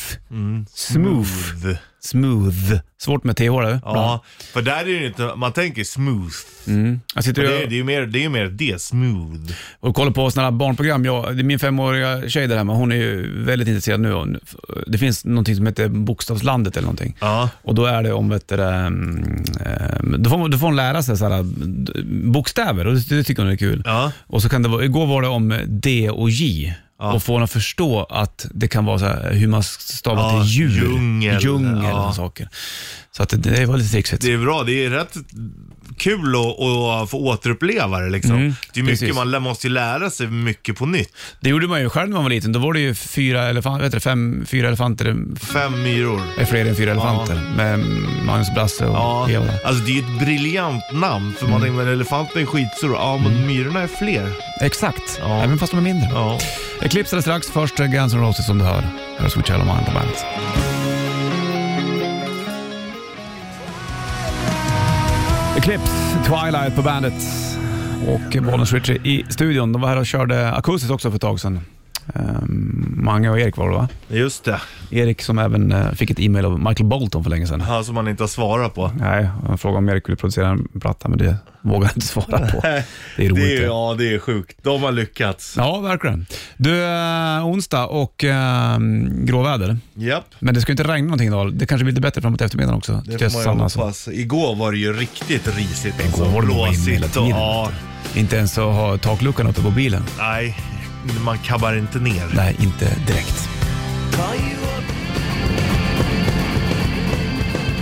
Smooth. 0.74 1.30
The- 1.64 1.78
Smooth. 2.04 2.74
Svårt 3.02 3.24
med 3.24 3.36
TH 3.38 3.42
det. 3.62 3.80
Ja, 3.86 4.24
för 4.54 4.62
där 4.62 4.80
är 4.82 4.86
det 4.86 4.92
ju 4.92 5.08
inte, 5.08 5.32
man 5.36 5.54
tänker 5.54 5.84
smooth. 5.84 6.34
Mm. 6.68 7.00
Jag 7.16 7.24
sitter 7.24 7.42
det, 7.44 7.48
är, 7.64 7.68
det 7.68 7.76
är 7.76 7.78
ju 7.78 7.84
mer 7.84 8.02
det, 8.06 8.20
är 8.20 8.22
ju 8.22 8.30
mer 8.30 8.46
det, 8.46 8.82
smooth. 8.82 9.52
och 9.80 9.96
kollar 9.96 10.12
på 10.12 10.32
sådana 10.32 10.48
här 10.52 10.58
barnprogram. 10.58 11.06
Jag, 11.06 11.36
det 11.36 11.42
är 11.42 11.44
min 11.44 11.60
femåriga 11.60 12.30
tjej 12.30 12.48
där 12.48 12.58
hemma. 12.58 12.74
Hon 12.74 12.92
är 12.92 12.96
ju 12.96 13.44
väldigt 13.44 13.68
intresserad 13.68 14.00
nu. 14.00 14.40
Det 14.88 14.98
finns 14.98 15.26
någonting 15.26 15.56
som 15.56 15.66
heter 15.68 15.88
Bokstavslandet 15.90 16.78
eller 16.78 16.86
någonting. 16.86 17.16
Ja. 17.20 17.50
Och 17.64 17.76
då 17.76 17.86
är 17.86 18.04
det 18.04 18.14
om, 18.14 18.30
vet 18.30 18.48
du, 18.48 18.58
det, 18.58 18.66
mm, 18.74 19.44
eh, 19.66 20.18
då, 20.18 20.30
får, 20.30 20.38
man- 20.38 20.52
då 20.52 20.58
får 20.58 20.68
hon 20.68 20.76
lära 20.76 21.04
sig 21.04 21.18
så 21.18 21.30
här, 21.30 21.44
d- 21.66 21.92
bokstäver 22.32 22.88
och 22.88 22.94
det, 22.94 23.10
det 23.10 23.24
tycker 23.24 23.44
hon 23.44 23.52
är 23.52 23.58
kul. 23.58 23.82
Ja. 23.86 24.12
Och 24.28 24.42
så 24.42 24.50
kan 24.50 24.64
det 24.64 24.70
vara, 24.70 24.86
igår 24.86 25.06
var 25.06 25.22
det 25.22 25.28
om 25.28 25.60
D 25.68 26.10
och 26.10 26.30
J. 26.30 26.74
Och 27.12 27.24
få 27.24 27.34
henne 27.34 27.44
att 27.44 27.52
förstå 27.52 28.04
att 28.04 28.46
det 28.54 28.68
kan 28.68 28.86
vara 28.86 29.00
så 29.00 29.06
här, 29.06 29.34
hur 29.34 29.48
man 29.48 29.64
stavar 29.64 30.22
Ja, 30.38 30.44
till 30.44 30.52
djur. 30.52 30.70
djungel, 30.70 31.44
Djungel 31.44 31.84
ja. 31.84 32.08
och 32.08 32.16
saker. 32.16 32.50
Så 33.12 33.24
att 33.24 33.30
det, 33.30 33.38
det 33.38 33.66
var 33.66 33.78
lite 33.78 33.92
trixigt. 33.92 34.22
Det 34.22 34.34
är 34.34 34.38
bra, 34.38 34.64
det 34.64 34.86
är 34.86 34.90
rätt 34.90 35.14
kul 35.98 36.36
att, 36.36 36.60
att 37.04 37.10
få 37.10 37.18
återuppleva 37.18 38.00
det 38.00 38.10
liksom. 38.10 38.36
Mm, 38.36 38.56
det 38.74 38.80
är 38.80 38.84
mycket, 38.84 39.00
precis. 39.00 39.16
man 39.16 39.42
måste 39.42 39.68
ju 39.68 39.74
lära 39.74 40.10
sig 40.10 40.28
mycket 40.28 40.78
på 40.78 40.86
nytt. 40.86 41.16
Det 41.40 41.50
gjorde 41.50 41.68
man 41.68 41.82
ju 41.82 41.90
själv 41.90 42.10
när 42.10 42.16
man 42.16 42.24
var 42.24 42.30
liten. 42.30 42.52
Då 42.52 42.60
var 42.60 42.74
det 42.74 42.80
ju 42.80 42.96
fyra, 42.96 43.50
elefant, 43.50 43.84
vet 43.84 43.92
du, 43.92 44.00
fem, 44.00 44.46
fyra 44.48 44.68
elefanter, 44.68 45.16
Fem 45.54 45.84
myror. 45.84 46.22
är 46.40 46.46
fler 46.46 46.66
än 46.66 46.76
fyra 46.76 46.92
elefanter. 46.92 47.42
Med 47.58 47.80
Magnus 48.26 48.54
Brasse 48.56 48.86
och 48.86 48.96
Ja, 48.96 49.30
Eva. 49.30 49.46
alltså 49.66 49.84
det 49.84 49.92
är 49.92 49.96
ju 49.96 50.00
ett 50.00 50.20
briljant 50.26 50.84
namn. 50.94 51.34
För 51.40 51.48
man 51.48 51.62
Mm. 51.64 51.76
tänker, 51.78 51.92
elefanten 51.92 52.42
är 52.42 52.46
skitstor. 52.46 52.94
Ja, 52.94 53.18
men 53.24 53.48
myrorna 53.48 53.82
är 53.82 53.88
fler. 53.88 54.30
Exakt, 54.62 55.20
Ja. 55.20 55.44
även 55.44 55.58
fast 55.60 55.72
de 55.72 55.78
är 55.78 55.82
mindre. 55.84 56.10
Ja. 56.14 56.40
Eclipse 56.82 57.22
strax. 57.22 57.48
Först 57.50 57.78
Guns 57.78 58.14
N' 58.14 58.20
Roses 58.20 58.46
som 58.46 58.58
du 58.60 58.66
hör. 58.66 58.82
Här 59.18 59.26
är 59.26 59.30
Sweet 59.30 59.48
Child 59.48 59.60
of 59.62 59.66
Mine 59.68 59.86
på 59.86 59.92
bandet. 59.92 60.26
Eclipse, 65.64 66.18
Twilight 66.26 66.76
på 66.76 66.82
bandet 66.82 67.14
och 68.08 68.44
Bollnäs 68.44 68.74
Ritchie 68.74 68.96
i 68.96 69.26
studion. 69.30 69.72
De 69.72 69.82
var 69.82 69.90
här 69.90 69.98
och 69.98 70.06
körde 70.06 70.52
akustiskt 70.52 70.94
också 70.94 71.10
för 71.10 71.16
ett 71.16 71.22
tag 71.22 71.40
sedan. 71.40 71.60
Ehm, 72.16 72.83
Mange 73.04 73.30
och 73.30 73.40
Erik 73.40 73.58
var 73.58 73.70
det 73.70 73.76
va? 73.76 73.88
Just 74.08 74.44
det. 74.44 74.62
Erik 74.92 75.22
som 75.22 75.40
även 75.40 75.72
eh, 75.72 75.92
fick 75.92 76.10
ett 76.10 76.20
e-mail 76.20 76.46
av 76.46 76.60
Michael 76.60 76.86
Bolton 76.90 77.24
för 77.24 77.30
länge 77.30 77.48
sedan. 77.48 77.62
Han 77.62 77.86
som 77.86 77.96
man 77.96 78.08
inte 78.08 78.24
har 78.24 78.28
svarat 78.28 78.76
på. 78.76 78.92
Nej, 79.00 79.30
han 79.48 79.58
frågade 79.58 79.78
om 79.78 79.90
Erik 79.90 80.08
ville 80.10 80.16
producera 80.16 80.48
en 80.48 80.68
platta, 80.82 81.10
men 81.10 81.18
det 81.18 81.38
vågar 81.62 81.88
jag 81.88 81.98
inte 81.98 82.08
svara 82.08 82.26
på. 82.48 82.62
Det 83.18 83.26
är 83.26 83.30
roligt. 83.30 83.36
Det 83.36 83.58
är, 83.58 83.64
ja, 83.64 83.96
det 83.98 84.14
är 84.14 84.20
sjukt. 84.20 84.58
De 84.62 84.84
har 84.84 84.92
lyckats. 84.92 85.54
Ja, 85.58 85.80
verkligen. 85.80 86.26
Du, 86.58 86.84
äh, 86.84 87.48
onsdag 87.48 87.86
och 87.86 88.24
äh, 88.24 88.80
gråväder. 89.24 89.78
Japp, 89.94 90.26
Men 90.40 90.54
det 90.54 90.62
ska 90.62 90.72
inte 90.72 90.84
regna 90.84 91.06
någonting 91.08 91.28
idag. 91.28 91.54
Det 91.54 91.66
kanske 91.66 91.84
blir 91.84 91.92
lite 91.92 92.02
bättre 92.02 92.22
framåt 92.22 92.42
eftermiddagen 92.42 92.78
också. 92.78 93.02
det 93.06 93.30
får 93.32 93.46
man 93.48 93.58
ju 93.58 93.64
alltså. 93.64 93.80
hoppas. 93.80 94.08
Igår 94.08 94.56
var 94.56 94.72
det 94.72 94.78
ju 94.78 94.94
riktigt 94.94 95.58
risigt. 95.58 96.06
Igår 96.06 96.26
var 96.26 96.42
det 96.42 96.48
Blåsigt 96.48 97.18
och, 97.18 97.28
ja, 97.30 97.72
Inte 98.16 98.36
ens 98.36 98.58
att 98.58 98.64
ha 98.64 98.98
takluckan 98.98 99.48
uppe 99.48 99.62
på 99.62 99.72
bilen. 99.72 100.04
nej, 100.18 100.58
man 101.26 101.38
kabbar 101.38 101.74
inte 101.74 102.00
ner. 102.00 102.32
Nej, 102.36 102.56
inte 102.60 102.96
direkt. 103.08 103.50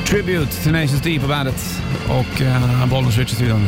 Tribute 0.05 0.63
till 0.63 0.71
Nations 0.71 1.01
D 1.01 1.19
på 1.21 1.27
bandet 1.27 1.81
och 2.07 2.41
uh, 2.41 2.85
Bollnäs 2.89 3.17
Rich 3.17 3.31
i 3.31 3.35
studion. 3.35 3.67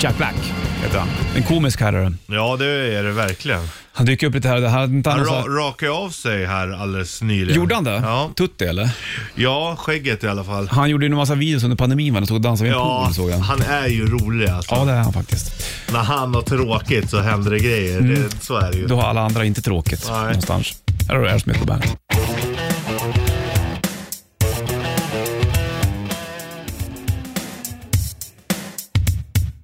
Jack 0.00 0.16
Black 0.16 0.34
heter 0.82 0.98
han. 0.98 1.08
En 1.36 1.42
komisk 1.42 1.80
herre. 1.80 2.12
Ja, 2.26 2.56
det 2.56 2.66
är 2.66 3.02
det 3.02 3.12
verkligen. 3.12 3.68
Han 3.98 4.06
dyker 4.06 4.26
upp 4.26 4.34
lite 4.34 4.48
här. 4.48 4.60
Det 4.60 4.68
här 4.68 4.84
inte 4.84 5.10
Han 5.10 5.18
han 5.18 5.28
ra 5.28 5.42
rakade 5.66 5.92
av 5.92 6.10
sig 6.10 6.46
här 6.46 6.68
alldeles 6.82 7.22
nyligen. 7.22 7.56
Gjorde 7.56 7.74
han 7.74 7.84
det? 7.84 8.00
Ja. 8.04 8.30
Tutti 8.36 8.64
eller? 8.64 8.90
ja, 9.34 9.76
skägget 9.78 10.24
i 10.24 10.28
alla 10.28 10.44
fall. 10.44 10.68
Han 10.68 10.90
gjorde 10.90 11.06
ju 11.06 11.10
en 11.10 11.16
massa 11.16 11.34
videos 11.34 11.62
under 11.64 11.76
pandemin 11.76 12.12
va? 12.14 12.18
Han 12.20 12.26
stod 12.26 12.34
och 12.36 12.40
dansade 12.40 12.70
vid 12.70 12.76
en 12.76 12.82
Ja, 12.82 13.02
pool 13.04 13.14
såg 13.14 13.30
jag. 13.30 13.38
han 13.38 13.62
är 13.62 13.86
ju 13.86 14.06
rolig 14.06 14.48
alltså. 14.48 14.74
Ja, 14.74 14.84
det 14.84 14.92
är 14.92 14.96
han 15.02 15.12
faktiskt. 15.12 15.64
När 15.92 15.98
han 15.98 16.34
har 16.34 16.42
tråkigt 16.42 17.10
så 17.10 17.20
händer 17.20 17.50
det 17.50 17.58
grejer. 17.58 18.00
Det, 18.00 18.44
så 18.44 18.56
är 18.56 18.72
det 18.72 18.78
ju. 18.78 18.86
Då 18.86 18.96
har 18.96 19.08
alla 19.08 19.20
andra 19.20 19.44
inte 19.44 19.62
tråkigt 19.62 20.06
Nej. 20.10 20.20
någonstans. 20.20 20.72
Här 21.08 21.14
har 21.14 21.22
du 21.22 21.28
Aerosmith 21.28 21.60
på 21.60 21.66
bandet. 21.66 21.90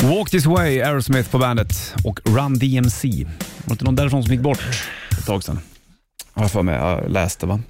Walk 0.03 0.31
this 0.31 0.47
way, 0.47 0.81
Aerosmith 0.81 1.31
på 1.31 1.39
bandet 1.39 1.95
och 2.05 2.21
Run 2.25 2.59
DMC. 2.59 3.27
Var 3.65 3.69
det 3.69 3.73
inte 3.73 3.85
någon 3.85 3.97
därifrån 3.97 4.23
som 4.25 4.33
gick 4.33 4.41
bort 4.43 4.61
ett 5.19 5.27
tag 5.27 5.45
sedan? 5.45 5.61
Har 6.33 6.43
jag 6.45 6.51
för 6.53 6.63
mig. 6.63 6.75
Jag 6.75 7.11
läste 7.11 7.47
va. 7.47 7.61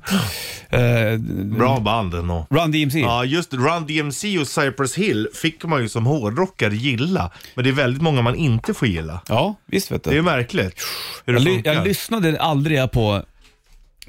Eh, 0.70 1.18
Bra 1.58 1.80
band 1.80 2.14
ändå. 2.14 2.46
Run 2.50 2.72
DMC. 2.72 3.00
Ja, 3.00 3.24
just 3.24 3.54
Run 3.54 3.86
DMC 3.86 4.38
och 4.38 4.48
Cypress 4.48 4.94
Hill 4.94 5.28
fick 5.34 5.64
man 5.64 5.82
ju 5.82 5.88
som 5.88 6.06
hårdrockare 6.06 6.76
gilla. 6.76 7.30
Men 7.54 7.64
det 7.64 7.70
är 7.70 7.74
väldigt 7.74 8.02
många 8.02 8.22
man 8.22 8.34
inte 8.34 8.74
får 8.74 8.88
gilla. 8.88 9.20
Ja, 9.28 9.54
visst 9.66 9.90
vet 9.92 10.04
du. 10.04 10.10
Det 10.10 10.16
är 10.16 10.22
märkligt 10.22 10.74
hur 11.24 11.32
det 11.32 11.38
Jag, 11.40 11.46
ly- 11.48 11.54
funkar. 11.54 11.72
jag 11.74 11.86
lyssnade 11.86 12.40
aldrig 12.40 12.90
på, 12.90 13.22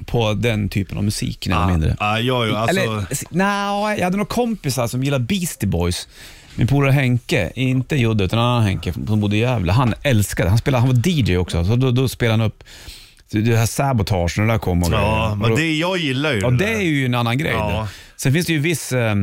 på 0.06 0.32
den 0.34 0.68
typen 0.68 0.98
av 0.98 1.04
musik 1.04 1.46
när 1.46 1.54
jag 1.54 1.60
var 1.62 1.68
Ja, 1.70 1.72
mindre. 1.72 1.96
ja, 2.00 2.18
jag, 2.20 2.50
alltså, 2.54 2.80
Eller, 2.80 3.06
s- 3.10 3.24
nej, 3.30 3.98
jag 3.98 4.04
hade 4.04 4.16
några 4.16 4.28
kompisar 4.28 4.86
som 4.86 5.04
gillade 5.04 5.24
Beastie 5.24 5.68
Boys. 5.68 6.08
Min 6.56 6.66
polare 6.66 6.92
Henke, 6.92 7.52
inte 7.54 7.96
Jodde 7.96 8.24
utan 8.24 8.38
en 8.38 8.44
annan 8.44 8.62
Henke 8.62 8.92
som 8.92 9.20
bodde 9.20 9.36
i 9.36 9.40
Gävle, 9.40 9.72
han 9.72 9.94
älskade, 10.02 10.48
han 10.48 10.58
spelade, 10.58 10.86
han 10.86 10.88
var 10.88 11.08
DJ 11.08 11.36
också, 11.36 11.64
så 11.64 11.76
då, 11.76 11.90
då 11.90 12.08
spelade 12.08 12.42
han 12.42 12.46
upp 12.46 12.64
det 13.30 13.56
här 13.56 13.66
sabotage 13.66 14.38
när 14.38 14.46
det 14.46 14.52
där 14.52 14.58
kom 14.58 14.82
och 14.82 14.92
ja, 14.92 15.36
grejer. 15.36 15.48
men 15.48 15.56
det, 15.56 15.76
jag 15.76 15.98
gillar 15.98 16.32
ju 16.32 16.40
Ja, 16.40 16.50
det 16.50 16.56
det 16.56 16.74
är 16.74 16.80
ju 16.80 17.06
en 17.06 17.14
annan 17.14 17.38
grej. 17.38 17.52
Ja. 17.52 17.88
Sen 18.16 18.32
finns 18.32 18.46
det 18.46 18.52
ju 18.52 18.58
viss, 18.58 18.92
eh, 18.92 19.14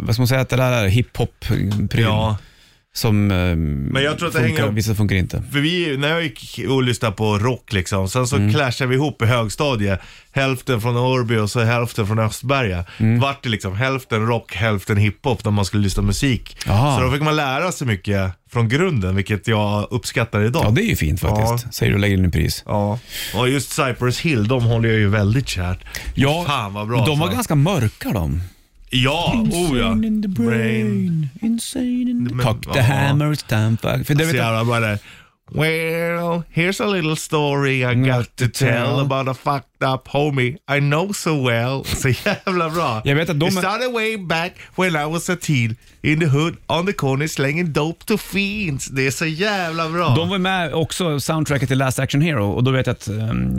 vad 0.00 0.14
ska 0.14 0.20
man 0.20 0.28
säga, 0.28 0.40
att 0.40 0.48
det 0.48 0.56
där 0.56 0.72
är 0.72 0.88
hiphop-pryl 0.88 1.88
Ja, 2.02 2.36
som 2.92 3.30
eh, 3.30 3.36
Men 3.56 4.02
jag 4.02 4.18
tror 4.18 4.28
att 4.28 4.34
det 4.34 4.40
funkar, 4.40 4.62
hänger- 4.62 4.72
vissa 4.74 4.94
funkar 4.94 5.16
inte. 5.16 5.42
för 5.52 5.58
vi, 5.60 5.96
när 5.96 6.08
jag 6.08 6.22
gick 6.22 6.60
och 6.68 6.82
lyssnade 6.82 7.16
på 7.16 7.38
rock 7.38 7.72
liksom, 7.72 8.08
sen 8.08 8.26
så 8.26 8.36
Mm. 8.36 8.52
clashade 8.52 8.88
vi 8.90 8.94
ihop 8.96 9.22
i 9.22 9.24
högstadiet. 9.26 10.00
Hälften 10.32 10.80
från 10.80 10.96
Örby 10.96 11.36
och 11.36 11.50
så 11.50 11.60
hälften 11.60 12.06
från 12.06 12.18
Östberga. 12.18 12.84
Mm. 12.98 13.20
Vart 13.20 13.42
det 13.42 13.48
liksom 13.48 13.74
hälften 13.76 14.26
rock, 14.26 14.54
hälften 14.54 14.96
hiphop 14.96 15.44
när 15.44 15.50
man 15.52 15.64
skulle 15.64 15.82
lyssna 15.82 16.02
musik. 16.02 16.56
Jaha. 16.66 16.96
Så 16.98 17.04
då 17.04 17.10
fick 17.12 17.22
man 17.22 17.36
lära 17.36 17.72
sig 17.72 17.86
mycket 17.86 18.32
från 18.52 18.68
grunden, 18.68 19.16
vilket 19.16 19.46
jag 19.48 19.88
uppskattar 19.90 20.40
idag. 20.44 20.64
Ja, 20.66 20.70
det 20.70 20.82
är 20.82 20.88
ju 20.88 20.96
fint 20.96 21.20
faktiskt. 21.20 21.64
Ja. 21.66 21.72
Säger 21.72 21.92
du 21.92 21.98
lägger 21.98 22.16
in 22.16 22.24
i 22.24 22.30
pris. 22.30 22.62
Ja, 22.66 22.98
och 23.34 23.48
just 23.48 23.70
Cypress 23.72 24.20
Hill, 24.20 24.48
de 24.48 24.64
håller 24.64 24.88
jag 24.88 24.98
ju 24.98 25.08
väldigt 25.08 25.48
kärt. 25.48 25.78
Ja, 26.14 26.44
Fan 26.46 26.72
vad 26.74 26.88
bra. 26.88 27.06
de 27.06 27.18
var 27.18 27.26
alltså. 27.26 27.36
ganska 27.36 27.54
mörka 27.54 28.10
de. 28.10 28.40
Ja, 28.92 29.32
oh 29.52 29.78
ja. 29.78 29.92
Insane 29.92 30.06
in 30.06 30.22
the 30.22 30.28
brain, 30.28 30.50
Brain. 30.50 31.28
insane 31.42 32.10
in 32.10 32.28
the... 32.28 32.34
Men- 32.34 32.46
Cock 32.46 32.62
the 32.72 32.78
ja. 32.78 32.82
hammer, 32.82 33.32
it's 33.32 33.46
time 33.48 33.76
for... 33.76 34.04
För 34.04 34.14
det 34.14 34.24
Så 34.24 34.36
jag, 34.36 34.44
jävla 34.44 34.64
bra 34.64 34.80
där. 34.80 34.98
Well, 35.52 36.44
here's 36.54 36.80
a 36.80 36.86
little 36.86 37.16
story 37.16 37.84
I 37.84 37.94
got 37.94 38.36
to 38.36 38.48
tell 38.48 39.00
about 39.00 39.28
a 39.28 39.34
fucked 39.34 39.69
up 39.82 40.08
homie 40.08 40.56
I 40.76 40.80
know 40.80 41.12
so 41.12 41.46
well. 41.48 41.84
Så 41.96 42.08
jävla 42.08 42.70
bra. 42.70 43.02
Jag 43.04 43.14
vet 43.14 43.30
att 43.30 43.40
de 43.40 43.46
It 43.48 43.52
started 43.58 43.92
way 43.92 44.16
back 44.16 44.52
when 44.76 44.96
I 44.96 45.12
was 45.12 45.30
a 45.30 45.36
teen 45.40 45.76
in 46.02 46.20
the 46.20 46.26
hood 46.26 46.56
on 46.66 46.86
the 46.86 46.92
corner 46.92 47.26
slanging 47.26 47.72
dope 47.72 48.04
to 48.04 48.18
fiends. 48.18 48.86
Det 48.86 49.06
är 49.06 49.10
så 49.10 49.26
jävla 49.26 49.88
bra. 49.88 50.14
de 50.16 50.28
var 50.28 50.38
med 50.38 50.74
också 50.74 51.20
soundtracket 51.20 51.68
till 51.68 51.78
Last 51.78 51.98
Action 51.98 52.20
Hero 52.20 52.50
och 52.50 52.64
då 52.64 52.70
vet 52.70 52.86
jag 52.86 52.92
att 52.94 53.08
um, 53.08 53.56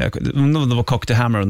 det 0.69 0.76
var 0.76 0.84
Cock 0.84 1.05
the 1.07 1.13
Hammer, 1.13 1.41
om 1.41 1.49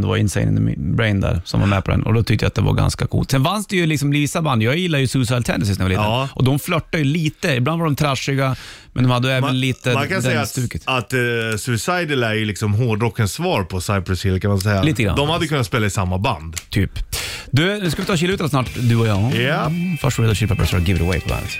det 0.00 0.06
var- 0.06 0.16
Insane 0.16 0.46
in 0.46 0.56
the 0.74 0.80
Brain 0.80 1.20
där 1.20 1.40
som 1.44 1.60
var 1.60 1.66
med 1.66 1.84
på 1.84 1.90
den 1.90 2.02
och 2.02 2.14
då 2.14 2.22
tyckte 2.22 2.44
jag 2.44 2.48
att 2.48 2.54
det 2.54 2.60
var 2.62 2.72
ganska 2.72 3.06
coolt. 3.06 3.30
Sen 3.30 3.44
fanns 3.44 3.66
det 3.66 3.76
ju 3.76 3.86
liksom 3.86 4.10
vissa 4.10 4.42
band, 4.42 4.62
jag 4.62 4.76
gillar 4.76 4.98
ju 4.98 5.06
Suicide 5.06 5.42
Tendencies 5.42 5.78
när 5.78 5.84
jag 5.90 5.98
var 5.98 6.04
liten 6.04 6.12
Ja. 6.12 6.28
och 6.34 6.44
de 6.44 6.58
flörtade 6.58 6.98
ju 6.98 7.04
lite, 7.04 7.48
ibland 7.48 7.78
var 7.80 7.86
de 7.86 7.96
trashiga 7.96 8.56
men 8.92 9.04
de 9.04 9.10
hade 9.10 9.32
även 9.32 9.60
lite 9.60 9.94
man 9.94 10.08
kan 10.08 10.22
säga 10.22 10.40
att, 10.40 10.48
stuket. 10.48 10.82
att 10.84 11.14
uh, 11.14 11.56
Suicidal 11.58 12.22
är 12.22 12.34
ju 12.34 12.44
liksom 12.44 12.74
hårdrockens 12.74 13.32
svar 13.32 13.62
på 13.64 13.80
Cypress 13.98 14.24
Hill 14.24 14.40
kan 14.40 14.50
man 14.50 14.60
säga. 14.60 14.82
Lite 14.82 15.02
grann. 15.02 15.16
De 15.16 15.28
hade 15.28 15.46
kunnat 15.46 15.66
spela 15.66 15.86
i 15.86 15.90
samma 15.90 16.18
band. 16.18 16.56
Typ. 16.70 16.90
Du, 17.50 17.78
nu 17.78 17.90
ska 17.90 18.02
vi 18.02 18.06
ta 18.06 18.12
och 18.12 18.18
chilla 18.18 18.32
ut 18.32 18.40
oss 18.40 18.50
snart, 18.50 18.70
du 18.74 18.96
och 18.96 19.06
jag. 19.06 19.34
Ja. 19.34 19.70
Först 20.00 20.18
Red 20.18 20.28
Hot 20.28 20.36
Chili 20.36 20.48
Peppers 20.48 20.74
och 20.74 20.80
Give 20.80 20.98
It 20.98 21.02
Away 21.02 21.20
på 21.20 21.28
bandet. 21.28 21.50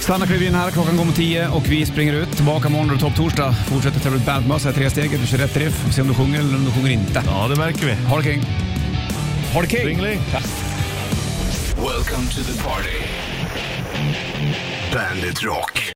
Stanna 0.00 0.26
kliver 0.26 0.46
in 0.46 0.54
här, 0.54 0.70
klockan 0.70 0.96
går 0.96 1.04
mot 1.04 1.16
tio 1.16 1.48
och 1.48 1.70
vi 1.70 1.86
springer 1.86 2.14
ut. 2.14 2.36
Tillbaka 2.36 2.68
imorgon 2.68 2.90
och 2.90 3.00
topp 3.00 3.16
torsdag. 3.16 3.54
Fortsätter 3.68 4.00
tävla 4.00 4.18
ut 4.18 4.26
bandmössa, 4.26 4.72
tre 4.72 4.90
steget. 4.90 5.20
Du 5.20 5.26
kör 5.26 5.38
rätt 5.38 5.56
riff, 5.56 5.74
får 5.74 5.90
se 5.90 6.02
om 6.02 6.08
du 6.08 6.14
sjunger 6.14 6.38
eller 6.38 6.56
om 6.56 6.64
du 6.64 6.70
sjunger 6.70 6.90
inte. 6.90 7.22
Ja, 7.26 7.48
det 7.48 7.56
märker 7.56 7.86
vi. 7.86 7.94
Ha 7.94 8.16
det 8.16 8.24
king! 8.24 8.42
Ha 9.54 9.62
det 9.62 9.68
king! 9.68 9.86
Ringling. 9.86 10.20
Welcome 11.76 12.26
to 12.30 12.42
the 12.42 12.62
party. 12.62 12.98
Bandit 14.92 15.42
Rock. 15.42 15.92